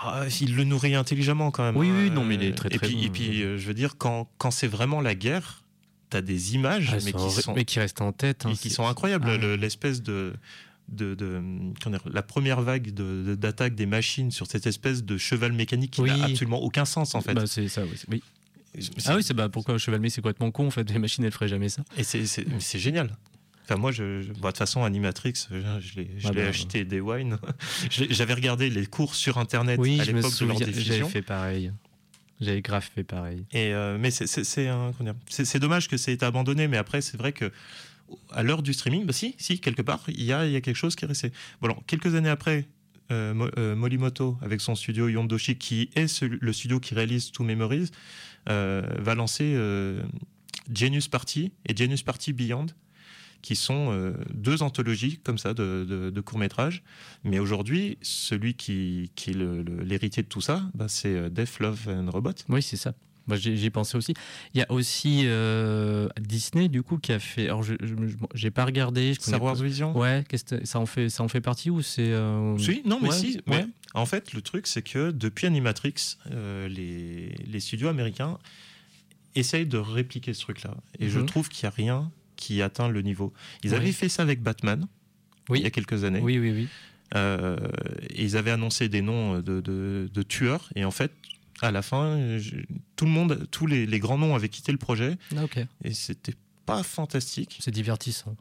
Ah, 0.02 0.24
il 0.40 0.54
le 0.57 0.64
nourrit 0.64 0.94
intelligemment 0.94 1.50
quand 1.50 1.62
même. 1.64 1.76
Oui, 1.76 1.88
hein. 1.88 1.94
oui, 2.04 2.11
non, 2.11 2.24
mais 2.24 2.34
il 2.34 2.42
est 2.44 2.52
très, 2.52 2.68
Et 2.68 2.76
très 2.78 2.86
puis, 2.86 2.96
bon. 2.96 3.02
et 3.02 3.11
puis 3.11 3.42
euh, 3.42 3.57
je 3.59 3.66
veux 3.66 3.74
dire, 3.74 3.96
quand, 3.96 4.28
quand 4.38 4.50
c'est 4.50 4.66
vraiment 4.66 5.00
la 5.00 5.14
guerre, 5.14 5.62
t'as 6.11 6.20
des 6.20 6.54
images, 6.54 6.90
Ah, 6.92 6.98
mais, 7.04 7.12
qui 7.12 7.30
sont, 7.30 7.54
mais 7.54 7.64
qui 7.64 7.78
restent 7.80 8.00
en 8.02 8.12
tête. 8.12 8.44
hein, 8.46 8.50
et 8.50 8.57
qui 8.57 8.70
sont 8.70 8.86
incroyables. 8.86 9.28
Ah. 9.30 9.36
Le- 9.38 9.57
L'espèce 9.57 10.02
de, 10.02 10.34
de, 10.88 11.14
de- 11.14 11.42
la 12.12 12.22
première 12.22 12.61
vague 12.62 12.92
de- 12.92 13.34
d'attaque 13.34 13.74
des 13.74 13.86
machines 13.86 14.30
sur 14.30 14.46
cette 14.46 14.66
espèce 14.66 15.02
de 15.04 15.16
cheval 15.16 15.52
mécanique 15.52 15.92
qui 15.92 16.00
Oui. 16.02 16.11
n'a 16.11 16.24
absolument 16.26 16.62
aucun 16.62 16.84
sens 16.84 17.14
en 17.14 17.20
fait. 17.22 17.34
Bah, 17.34 17.46
c'est 17.46 17.68
ça, 17.68 17.82
oui. 18.11 18.22
Ah 19.07 19.16
oui, 19.16 19.22
c'est 19.22 19.32
bah, 19.34 19.48
pourquoi 19.48 19.78
Cheval 19.78 20.00
May, 20.00 20.11
c'est 20.11 20.20
complètement 20.20 20.50
con 20.50 20.66
en 20.66 20.70
fait. 20.70 20.88
Les 20.92 20.98
machines, 20.98 21.24
elles 21.24 21.32
feraient 21.32 21.48
jamais 21.48 21.70
ça. 21.70 21.82
Et 21.96 22.02
c'est 22.04 22.78
génial. 22.78 23.16
Enfin, 23.68 23.76
moi, 23.80 23.90
je, 23.92 24.22
bah, 24.26 24.32
de 24.34 24.40
toute 24.46 24.58
façon, 24.58 24.84
Animatrix, 24.84 25.34
je, 25.50 25.56
l'ai 25.96 26.08
Ah 26.24 26.30
bah, 26.32 26.46
acheté. 26.46 26.86
Je 27.90 28.04
l'ai- 28.04 28.14
J'avais 28.14 28.34
regardé 28.34 28.70
les 28.70 28.86
cours 28.86 29.14
sur 29.16 29.38
Internet 29.38 29.78
Oui, 29.80 30.00
à 30.00 30.04
l'époque 30.04 30.14
de 30.22 30.22
leur 30.22 30.32
souviens, 30.32 30.54
j'avais 30.58 30.72
diffusion. 30.72 31.08
fait 31.08 31.22
pareil. 31.22 31.72
J'avais 32.40 32.60
grave 32.62 32.88
fait 32.94 33.02
pareil. 33.02 33.44
Et 33.52 33.72
euh, 33.72 33.96
mais 33.98 34.10
c'est- 34.10 35.58
dommage 35.58 35.88
que 35.88 35.96
ça 35.96 36.10
ait 36.10 36.14
été 36.14 36.24
abandonné, 36.26 36.68
mais 36.68 36.76
après, 36.76 37.00
c'est 37.00 37.16
vrai 37.16 37.32
que 37.32 37.50
à 38.30 38.42
l'heure 38.44 38.62
du 38.62 38.72
streaming, 38.72 39.04
bah 39.04 39.12
si, 39.12 39.34
si, 39.38 39.58
quelque 39.58 39.82
part, 39.82 40.04
il 40.08 40.22
y 40.22 40.32
a, 40.32 40.46
il 40.46 40.52
y 40.52 40.56
a 40.56 40.60
quelque 40.60 40.76
chose 40.76 40.94
qui 40.94 41.04
est 41.04 41.08
resté. 41.08 41.32
Bon, 41.60 41.68
alors, 41.68 41.82
quelques 41.86 42.14
années 42.14 42.28
après, 42.28 42.68
euh, 43.10 43.34
Mo- 43.34 43.48
euh, 43.58 43.74
Molimoto, 43.74 44.36
avec 44.42 44.60
son 44.60 44.74
studio 44.76 45.08
Yondoshi, 45.08 45.56
qui 45.56 45.90
est 45.96 46.22
le 46.22 46.52
studio 46.52 46.78
qui 46.78 46.94
réalise 46.94 47.32
To 47.32 47.42
Memories, 47.42 47.90
euh, 48.48 48.82
va 48.98 49.14
lancer 49.16 49.54
euh, 49.56 50.02
Genius 50.72 51.08
Party 51.08 51.50
et 51.68 51.74
Genius 51.76 52.02
Party 52.02 52.32
Beyond, 52.32 52.66
qui 53.47 53.55
sont 53.55 53.92
euh, 53.92 54.12
deux 54.34 54.64
anthologies 54.64 55.20
comme 55.22 55.38
ça 55.38 55.55
de, 55.55 55.86
de- 55.88 56.11
de 56.11 56.20
courts-métrages. 56.20 56.82
Mais 57.22 57.38
aujourd'hui, 57.38 57.97
celui 58.03 58.55
qui, 58.55 59.12
qui 59.14 59.30
est 59.30 59.34
l'héritier 59.84 60.24
de 60.24 60.28
tout 60.28 60.40
ça, 60.40 60.64
bah, 60.74 60.86
c'est 60.88 61.14
euh, 61.14 61.28
Death, 61.28 61.61
Love 61.61 61.86
and 61.88 62.11
Robot. 62.11 62.32
Oui, 62.49 62.61
c'est 62.61 62.76
ça. 62.76 62.92
Moi, 63.28 63.36
j'y 63.36 63.70
pensais 63.70 63.97
aussi. 63.97 64.14
Il 64.53 64.59
y 64.59 64.62
a 64.64 64.72
aussi 64.72 65.22
euh, 65.26 66.09
Disney, 66.20 66.68
du 66.68 66.82
coup, 66.82 66.99
qui 66.99 67.12
a 67.12 67.20
fait. 67.20 67.44
Alors, 67.44 67.62
je 67.62 67.74
j'ai 68.34 68.51
pas 68.51 68.64
regardé. 68.64 69.14
Je 69.14 69.20
Star 69.20 69.40
Wars 69.40 69.55
pas- 69.57 69.62
Vision 69.62 69.97
Ouais, 69.97 70.24
que 70.28 70.36
ça 70.36 70.80
en 70.80 70.86
fait 70.86 71.09
Ça 71.09 71.22
en 71.22 71.28
fait 71.28 71.40
partie 71.40 71.70
ou 71.70 71.82
c'est 71.82 72.11
euh, 72.12 72.59
Si, 72.59 72.82
non, 72.84 72.99
mais 73.01 73.11
Ouais, 73.11 73.14
si. 73.14 73.40
ouais. 73.47 73.64
en 73.94 74.07
fait, 74.07 74.32
le 74.32 74.42
truc, 74.42 74.66
c'est 74.66 74.82
que 74.82 75.12
depuis 75.12 75.47
Animatrix, 75.47 75.94
euh, 76.32 76.66
les, 76.68 77.28
les 77.47 77.61
studios 77.61 77.86
américains 77.88 78.38
essayent 79.36 79.66
de 79.66 79.78
répliquer 79.78 80.32
ce 80.34 80.40
truc-là. 80.40 80.74
Et 80.99 81.09
je 81.11 81.20
Mhm. 81.20 81.26
trouve 81.26 81.49
qu'il 81.49 81.64
n'y 81.64 81.72
a 81.72 81.76
rien 81.76 82.11
qui 82.37 82.62
atteint 82.62 82.89
le 82.89 83.03
niveau. 83.03 83.32
Ils 83.64 83.74
avaient 83.74 83.93
fait 83.93 84.09
ça 84.09 84.22
avec 84.22 84.43
Batman 84.43 84.87
Oui. 85.49 85.61
il 85.61 85.62
y 85.64 85.66
a 85.66 85.70
quelques 85.70 86.05
années. 86.05 86.20
Oui, 86.22 86.39
oui, 86.39 86.53
oui. 86.53 86.68
Euh, 87.14 87.57
et 88.11 88.24
ils 88.24 88.37
avaient 88.37 88.51
annoncé 88.51 88.89
des 88.89 89.01
noms 89.03 89.39
de, 89.41 89.61
de- 89.61 90.11
de 90.12 90.22
tueurs. 90.22 90.68
Et 90.74 90.84
en 90.84 90.91
fait, 90.91 91.12
à 91.62 91.70
la 91.70 91.82
fin, 91.82 92.37
je- 92.39 92.57
tout 92.97 93.05
le 93.05 93.11
monde, 93.12 93.47
tous 93.51 93.66
les, 93.66 93.87
les 93.87 93.99
grands 93.99 94.18
noms 94.18 94.34
avaient 94.34 94.49
quitté 94.49 94.72
le 94.72 94.78
projet. 94.78 95.16
Ah, 95.37 95.45
ok. 95.45 95.59
Et 95.84 95.93
c'était 95.95 96.34
pas 96.66 96.82
fantastique. 96.82 97.59
C'est 97.61 97.70
divertissant. 97.70 98.37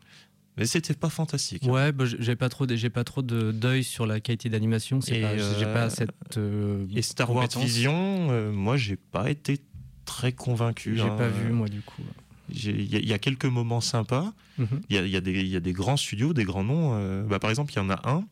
Mais 0.58 0.66
c'était 0.66 0.93
pas 0.93 1.10
fantastique. 1.10 1.64
Ouais, 1.64 1.91
bah, 1.91 2.06
j'ai 2.06 2.36
pas 2.36 2.48
trop, 2.50 2.66
j'ai 2.68 2.89
pas 2.89 3.04
trop 3.04 3.22
de 3.22 3.52
deuil 3.52 3.84
sur 3.84 4.06
la 4.08 4.20
qualité 4.22 4.48
d'animation. 4.50 5.02
C'est 5.02 5.16
j'ai 5.16 5.26
euh, 5.66 5.74
pas 5.74 5.89
cette. 5.89 6.12
euh, 6.38 6.86
Et 6.96 7.02
Star 7.02 7.30
Wars. 7.32 7.48
Vision, 7.60 8.52
moi, 8.54 8.78
j'ai 8.78 8.96
pas 8.96 9.30
été 9.30 9.60
très 10.06 10.32
convaincu. 10.32 10.96
J'ai 10.96 11.04
hein. 11.04 11.16
pas 11.18 11.28
vu 11.28 11.52
moi 11.52 11.68
du 11.68 11.82
coup. 11.82 12.02
Il 12.50 12.91
y, 12.91 12.96
a- 12.96 13.00
il 13.00 13.08
y 13.08 13.14
a 13.14 13.20
quelques 13.20 13.46
moments 13.46 13.82
sympas. 13.82 14.34
Mhm. 14.58 14.82
Il 14.89 14.96
y 14.96 15.00
a, 15.00 15.06
y 15.06 15.22
des- 15.22 15.32
il 15.41 15.48
y 15.48 15.56
a 15.56 15.60
des 15.60 15.74
grands 15.74 15.98
studios, 15.98 16.34
des 16.34 16.43
grands 16.46 16.64
noms. 16.64 16.91
euh, 16.93 17.24
bah, 17.24 17.39
par 17.39 17.50
exemple, 17.50 17.72
il 17.74 17.78
y 17.78 17.80
en 17.80 17.89
a 17.89 18.00
un. 18.10 18.24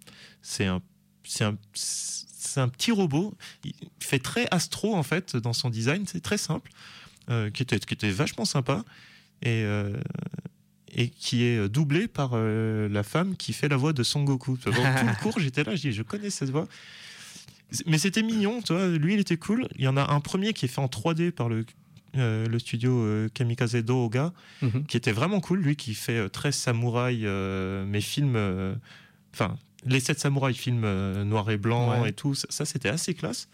C'est 0.41 0.65
un, 0.65 0.81
un, 1.41 1.55
un 2.57 2.67
petit 2.69 2.91
robot. 2.91 3.33
Il 3.63 3.73
fait 3.99 4.19
très 4.19 4.47
astro 4.51 4.95
en 4.95 5.03
fait 5.03 5.35
dans 5.35 5.53
son 5.53 5.69
design. 5.69 6.05
C'est 6.07 6.21
très 6.21 6.37
simple, 6.37 6.71
euh, 7.29 7.49
qui 7.49 7.63
était, 7.63 7.79
qui 7.79 7.93
était 7.93 8.11
vachement 8.11 8.45
sympa 8.45 8.83
et 9.41 9.63
euh, 9.63 9.97
et 10.95 11.09
qui 11.09 11.43
est 11.43 11.67
doublé 11.69 12.07
par 12.07 12.35
la 12.37 13.01
femme 13.03 13.35
qui 13.35 13.51
fait 13.51 13.67
la 13.67 13.77
voix 13.77 13.93
de 13.93 14.03
Son 14.03 14.23
Goku. 14.23 14.57
Pendant 14.63 14.77
tout 14.77 15.05
le 15.07 15.15
cours, 15.23 15.39
j'étais 15.39 15.63
là, 15.63 15.75
je 15.75 15.81
dis, 15.81 15.91
je 15.91 16.03
connais 16.03 16.29
cette 16.29 16.51
voix. 16.51 16.67
Mais 17.87 17.97
c'était 17.97 18.21
mignon, 18.21 18.61
tu 18.61 18.73
vois. 18.73 18.87
Lui, 18.89 19.15
il 19.15 19.19
était 19.19 19.37
cool. 19.37 19.67
Il 19.75 19.83
y 19.83 19.87
en 19.87 19.97
a 19.97 20.11
un 20.13 20.19
premier 20.19 20.53
qui 20.53 20.65
est 20.65 20.67
fait 20.67 20.81
en 20.81 20.85
3D 20.87 21.31
par 21.31 21.49
le, 21.49 21.65
euh, 22.17 22.45
le 22.47 22.59
studio 22.59 22.91
euh, 23.03 23.29
Kamikaze 23.33 23.75
Doga 23.75 24.33
Mhm. 24.61 24.85
qui 24.85 24.97
était 24.97 25.11
vraiment 25.11 25.39
cool, 25.39 25.59
lui 25.61 25.75
qui 25.75 25.93
fait 25.95 26.17
euh, 26.17 26.29
très 26.29 26.51
samouraï, 26.51 27.21
euh, 27.25 27.85
mais 27.87 28.01
film. 28.01 28.35
euh, 28.35 28.75
Enfin, 29.33 29.57
les 29.85 29.99
sept 29.99 30.19
samouraïs, 30.19 30.55
films 30.57 31.23
noir 31.23 31.49
et 31.49 31.57
blanc 31.57 32.01
Ouais. 32.01 32.09
et 32.09 32.13
tout, 32.13 32.35
ça, 32.35 32.45
ça, 32.49 32.65
c'était 32.65 32.89
assez 32.89 33.13
classe. 33.15 33.47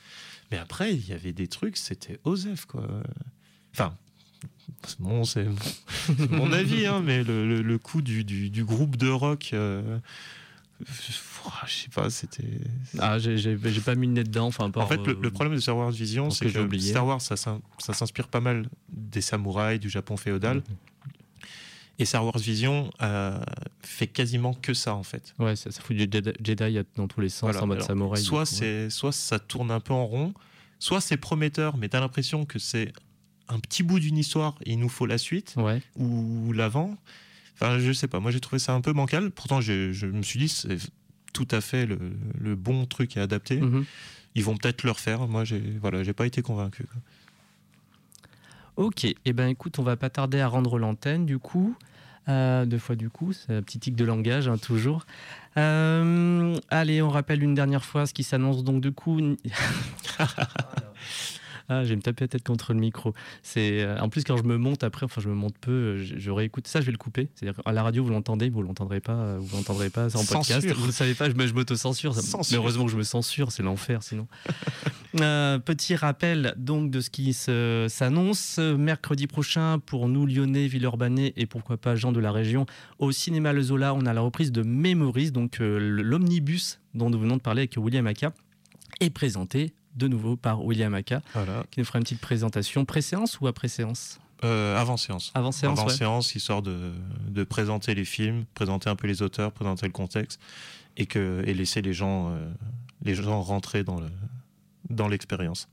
Mais 0.51 0.57
après, 0.57 0.93
il 0.93 1.07
y 1.07 1.13
avait 1.13 1.31
des 1.31 1.47
trucs, 1.47 1.77
c'était 1.77 2.19
Osef, 2.25 2.65
quoi. 2.65 2.85
Enfin. 3.73 3.95
Bon, 4.99 5.23
c'est 5.25 5.45
mon 6.29 6.51
avis, 6.53 6.85
hein, 6.85 7.01
mais 7.03 7.23
le, 7.23 7.47
le- 7.47 7.61
le 7.61 7.77
coup 7.77 8.01
du, 8.01 8.23
du- 8.23 8.49
du 8.49 8.63
groupe 8.63 8.95
de 8.97 9.09
rock, 9.09 9.51
euh, 9.53 9.99
je 10.85 11.73
sais 11.73 11.89
pas, 11.93 12.09
c'était. 12.09 12.43
Ah, 12.99 13.19
j'ai 13.19 13.57
pas 13.83 13.95
mis 13.95 14.07
le 14.07 14.13
nez 14.13 14.23
dedans. 14.23 14.47
Enfin, 14.47 14.71
En 14.75 14.87
fait, 14.87 14.97
le, 14.97 15.13
euh, 15.13 15.19
le 15.21 15.31
problème 15.31 15.55
de 15.55 15.59
Star 15.61 15.75
Wars 15.77 15.91
Vision, 15.91 16.29
c'est 16.29 16.45
que 16.45 16.49
que, 16.51 16.53
j'ai 16.53 16.59
oublié. 16.63 16.91
Star 16.91 17.05
Wars, 17.05 17.21
ça, 17.21 17.35
s'in- 17.35 17.61
ça 17.79 17.93
s'inspire 17.93 18.27
pas 18.27 18.39
mal 18.39 18.69
des 18.91 19.21
samouraïs, 19.21 19.79
du 19.79 19.89
Japon 19.89 20.15
féodal. 20.17 20.57
Mhm. 20.57 20.63
Et 22.01 22.05
Star 22.05 22.23
Wars 22.25 22.37
Vision 22.37 22.89
euh, 23.01 23.37
fait 23.81 24.07
quasiment 24.07 24.53
que 24.53 24.73
ça, 24.73 24.95
en 24.95 25.03
fait. 25.03 25.33
Ouais, 25.37 25.57
ça, 25.57 25.69
ça 25.69 25.81
fout 25.81 25.95
du 25.97 26.03
Jedi, 26.43 26.79
dans 26.95 27.07
tous 27.09 27.19
les 27.19 27.27
sens 27.29 27.41
Voilà. 27.51 27.61
en 27.63 27.67
mode 27.67 27.77
Alors, 27.79 27.87
samouraï. 27.87 28.21
soit, 28.23 28.45
c'est, 28.45 28.89
soit 28.89 29.11
ça 29.11 29.37
tourne 29.37 29.69
un 29.71 29.81
peu 29.81 29.91
en 29.93 30.05
rond, 30.05 30.33
soit 30.79 31.01
c'est 31.01 31.17
prometteur, 31.17 31.75
mais 31.75 31.89
t'as 31.89 31.99
l'impression 31.99 32.45
que 32.45 32.57
c'est 32.57 32.93
un 33.49 33.59
petit 33.59 33.83
bout 33.83 33.99
d'une 33.99 34.17
histoire 34.17 34.55
et 34.63 34.71
il 34.73 34.79
nous 34.79 34.87
faut 34.87 35.05
la 35.07 35.17
suite 35.17 35.55
Ouais. 35.57 35.81
ou 35.97 36.53
l'avant. 36.53 36.95
Enfin, 37.59 37.79
je 37.79 37.91
sais 37.91 38.07
pas. 38.07 38.19
Moi, 38.19 38.31
j'ai 38.31 38.39
trouvé 38.39 38.59
ça 38.59 38.73
un 38.73 38.81
peu 38.81 38.93
bancal. 38.93 39.31
Pourtant, 39.31 39.59
je 39.59 40.05
me 40.05 40.21
suis 40.21 40.39
dit, 40.39 40.47
c'est 40.49 40.77
tout 41.33 41.47
à 41.51 41.61
fait 41.61 41.85
le, 41.85 41.99
le 42.39 42.55
bon 42.55 42.85
truc 42.85 43.17
à 43.17 43.23
adapter. 43.23 43.57
Mhm. 43.57 43.85
Ils 44.35 44.43
vont 44.43 44.55
peut-être 44.55 44.83
le 44.83 44.91
refaire. 44.91 45.27
Moi, 45.27 45.43
j'ai, 45.43 45.61
voilà, 45.81 46.03
j'ai 46.03 46.13
pas 46.13 46.25
été 46.25 46.41
convaincu. 46.41 46.85
quoi. 46.85 47.01
Ok, 48.85 49.03
et 49.03 49.17
eh 49.25 49.33
ben 49.33 49.49
écoute, 49.49 49.77
on 49.77 49.83
va 49.83 49.97
pas 49.97 50.09
tarder 50.09 50.39
à 50.39 50.47
rendre 50.47 50.79
l'antenne 50.79 51.25
du 51.25 51.37
coup. 51.37 51.75
Euh, 52.29 52.65
deux 52.65 52.77
fois 52.77 52.95
du 52.95 53.09
coup, 53.09 53.33
c'est 53.33 53.53
un 53.53 53.61
petit 53.61 53.77
tic 53.77 53.93
de 53.93 54.05
langage, 54.05 54.47
hein, 54.47 54.57
toujours. 54.57 55.05
Euh, 55.57 56.55
allez, 56.69 57.01
on 57.01 57.09
rappelle 57.09 57.43
une 57.43 57.55
dernière 57.55 57.83
fois 57.83 58.05
ce 58.05 58.13
qui 58.13 58.23
s'annonce 58.23 58.63
donc 58.63 58.79
du 58.79 58.93
coup. 58.93 59.19
Ah, 61.69 61.83
je 61.83 61.89
vais 61.89 61.95
me 61.95 62.01
taper 62.01 62.25
la 62.25 62.27
tête 62.27 62.43
contre 62.43 62.73
le 62.73 62.79
micro. 62.79 63.13
C'est 63.43 63.81
euh, 63.81 63.99
en 63.99 64.09
plus 64.09 64.23
quand 64.23 64.37
je 64.37 64.43
me 64.43 64.57
monte 64.57 64.83
après, 64.83 65.05
enfin 65.05 65.21
je 65.21 65.29
me 65.29 65.35
monte 65.35 65.55
peu, 65.59 65.71
euh, 65.71 66.03
je, 66.03 66.17
je 66.17 66.31
réécoute 66.31 66.67
ça, 66.67 66.81
je 66.81 66.85
vais 66.85 66.91
le 66.91 66.97
couper. 66.97 67.29
C'est-à-dire 67.35 67.61
à 67.65 67.71
la 67.71 67.83
radio 67.83 68.03
vous 68.03 68.09
l'entendez, 68.09 68.49
vous 68.49 68.61
l'entendrez 68.61 68.99
pas, 68.99 69.13
euh, 69.13 69.37
vous 69.39 69.55
l'entendrez 69.55 69.89
pas, 69.89 70.09
c'est 70.09 70.17
en 70.17 70.25
podcast. 70.25 70.61
Censure. 70.61 70.77
Vous 70.77 70.87
le 70.87 70.91
savez 70.91 71.13
pas, 71.13 71.29
je, 71.29 71.35
je 71.35 71.53
m'auto-censure. 71.53 72.15
Mais 72.15 72.57
heureusement 72.57 72.85
que 72.85 72.91
je 72.91 72.97
me 72.97 73.03
censure, 73.03 73.51
c'est 73.51 73.63
l'enfer 73.63 74.03
sinon. 74.03 74.27
Euh, 75.19 75.57
petit 75.57 75.95
rappel 75.95 76.53
donc 76.55 76.91
de 76.91 77.01
ce 77.01 77.09
qui 77.09 77.33
s'annonce 77.33 78.59
mercredi 78.59 79.25
prochain 79.25 79.79
pour 79.79 80.07
nous 80.07 80.27
Lyonnais, 80.27 80.67
Villeurbanais 80.67 81.33
et 81.35 81.47
pourquoi 81.47 81.77
pas 81.77 81.95
gens 81.95 82.11
de 82.11 82.19
la 82.19 82.31
région 82.31 82.67
au 82.99 83.11
cinéma 83.11 83.53
Le 83.53 83.61
Zola. 83.61 83.93
On 83.93 84.05
a 84.05 84.13
la 84.13 84.21
reprise 84.21 84.51
de 84.51 84.61
Memories, 84.61 85.31
donc 85.31 85.61
euh, 85.61 85.79
l'omnibus 85.79 86.79
dont 86.93 87.09
nous 87.09 87.19
venons 87.19 87.37
de 87.37 87.41
parler 87.41 87.61
avec 87.61 87.75
William 87.77 88.05
Aka, 88.07 88.33
est 88.99 89.09
présenté 89.09 89.73
de 89.95 90.07
nouveau 90.07 90.35
par 90.35 90.63
William 90.63 90.93
Aka 90.93 91.21
Voilà. 91.33 91.63
qui 91.71 91.79
nous 91.79 91.85
fera 91.85 91.99
une 91.99 92.03
petite 92.03 92.21
présentation 92.21 92.85
pré-séance 92.85 93.39
ou 93.41 93.47
après 93.47 93.67
séance 93.67 94.19
Euh, 94.43 94.77
avant 94.77 94.95
séance. 94.97 95.31
Avant 95.35 95.51
séance, 95.51 95.77
Avant 95.79 95.89
ouais. 95.89 95.93
séance, 95.95 96.35
histoire 96.35 96.61
de, 96.61 96.93
de 97.27 97.43
présenter 97.43 97.93
les 97.95 98.05
films, 98.05 98.45
présenter 98.53 98.89
un 98.89 98.95
peu 98.95 99.07
les 99.07 99.21
auteurs, 99.21 99.51
présenter 99.51 99.85
le 99.85 99.91
contexte 99.91 100.39
et, 100.95 101.05
que, 101.05 101.43
et 101.45 101.53
laisser 101.53 101.81
les 101.81 101.93
gens, 101.93 102.29
euh, 102.31 102.49
les 103.03 103.15
gens 103.15 103.41
rentrer 103.41 103.83
dans, 103.83 103.99
le, 103.99 104.07
dans 104.89 105.07
l'expérience. 105.09 105.67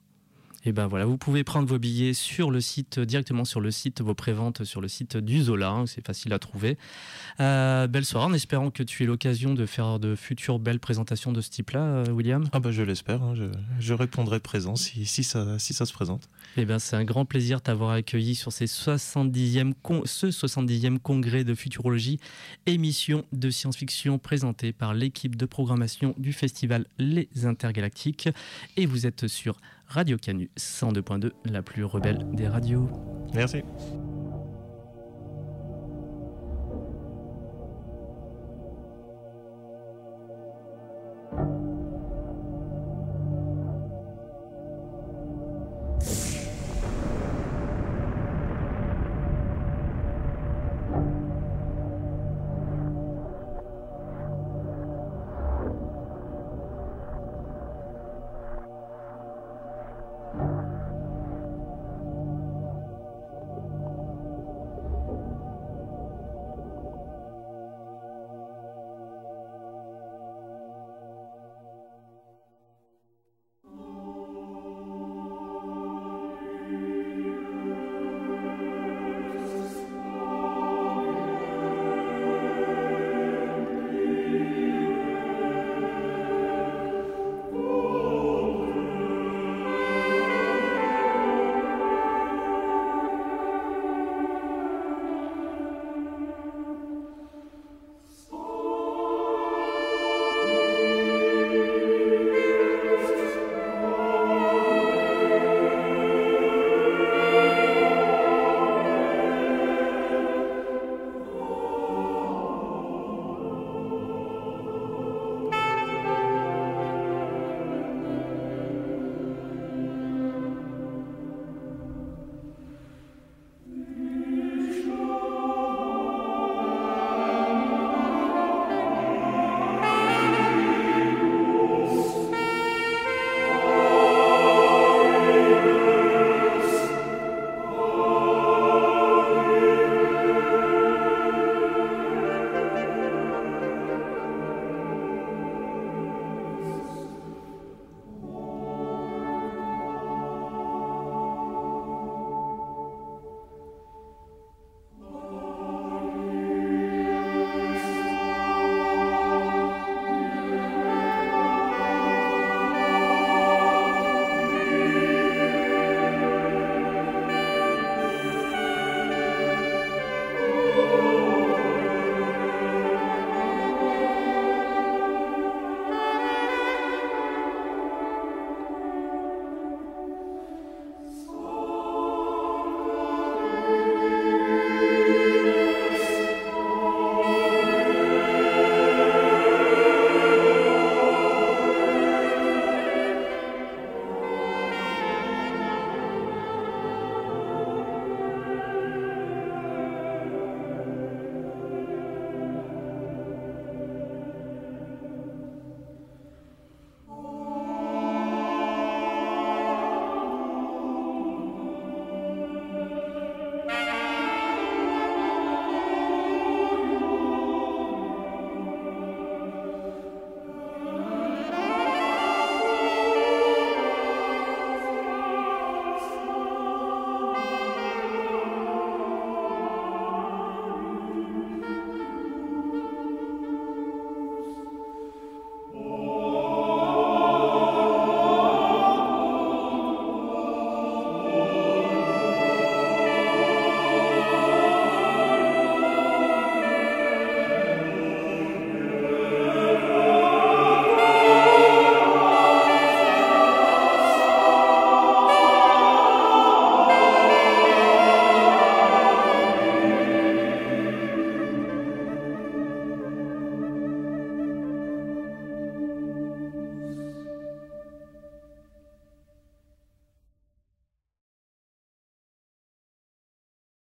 Et 0.66 0.72
ben 0.72 0.88
voilà, 0.88 1.04
vous 1.04 1.16
pouvez 1.16 1.44
prendre 1.44 1.68
vos 1.68 1.78
billets 1.78 2.12
sur 2.12 2.50
le 2.50 2.60
site, 2.60 2.98
directement 2.98 3.44
sur 3.44 3.60
le 3.60 3.70
site, 3.70 4.00
vos 4.00 4.14
préventes 4.14 4.64
sur 4.64 4.80
le 4.80 4.88
site 4.88 5.16
du 5.16 5.40
Zola, 5.40 5.70
hein, 5.70 5.86
c'est 5.86 6.04
facile 6.04 6.32
à 6.32 6.40
trouver. 6.40 6.76
Euh, 7.38 7.86
belle 7.86 8.04
soirée, 8.04 8.26
en 8.26 8.32
espérant 8.32 8.72
que 8.72 8.82
tu 8.82 9.04
aies 9.04 9.06
l'occasion 9.06 9.54
de 9.54 9.64
faire 9.64 10.00
de 10.00 10.16
futures 10.16 10.58
belles 10.58 10.80
présentations 10.80 11.32
de 11.32 11.40
ce 11.40 11.50
type-là, 11.50 11.82
euh, 11.82 12.10
William. 12.10 12.48
Ah 12.50 12.58
bah 12.58 12.72
je 12.72 12.82
l'espère, 12.82 13.22
hein, 13.22 13.34
je, 13.78 13.94
répondrai 13.94 14.40
présent 14.40 14.74
si 14.74 15.06
ça 15.22 15.56
se 15.56 15.92
présente. 15.92 16.28
Eh 16.58 16.66
c'est 16.78 16.96
un 16.96 17.04
grand 17.04 17.26
plaisir 17.26 17.58
de 17.58 17.62
t'avoir 17.64 17.90
accueilli 17.90 18.34
sur 18.34 18.50
ces 18.50 18.66
70e 18.66 19.74
con- 19.82 20.02
ce 20.06 20.28
70e 20.30 20.98
congrès 20.98 21.44
de 21.44 21.54
futurologie, 21.54 22.18
émission 22.64 23.24
de 23.32 23.50
science-fiction 23.50 24.18
présentée 24.18 24.72
par 24.72 24.94
l'équipe 24.94 25.36
de 25.36 25.44
programmation 25.44 26.14
du 26.16 26.32
festival 26.32 26.86
Les 26.98 27.28
Intergalactiques. 27.44 28.30
Et 28.78 28.86
vous 28.86 29.06
êtes 29.06 29.26
sur 29.28 29.56
Radio 29.86 30.16
Canu 30.16 30.48
102.2, 30.56 31.32
la 31.44 31.62
plus 31.62 31.84
rebelle 31.84 32.26
des 32.32 32.48
radios. 32.48 32.88
Merci. 33.34 33.58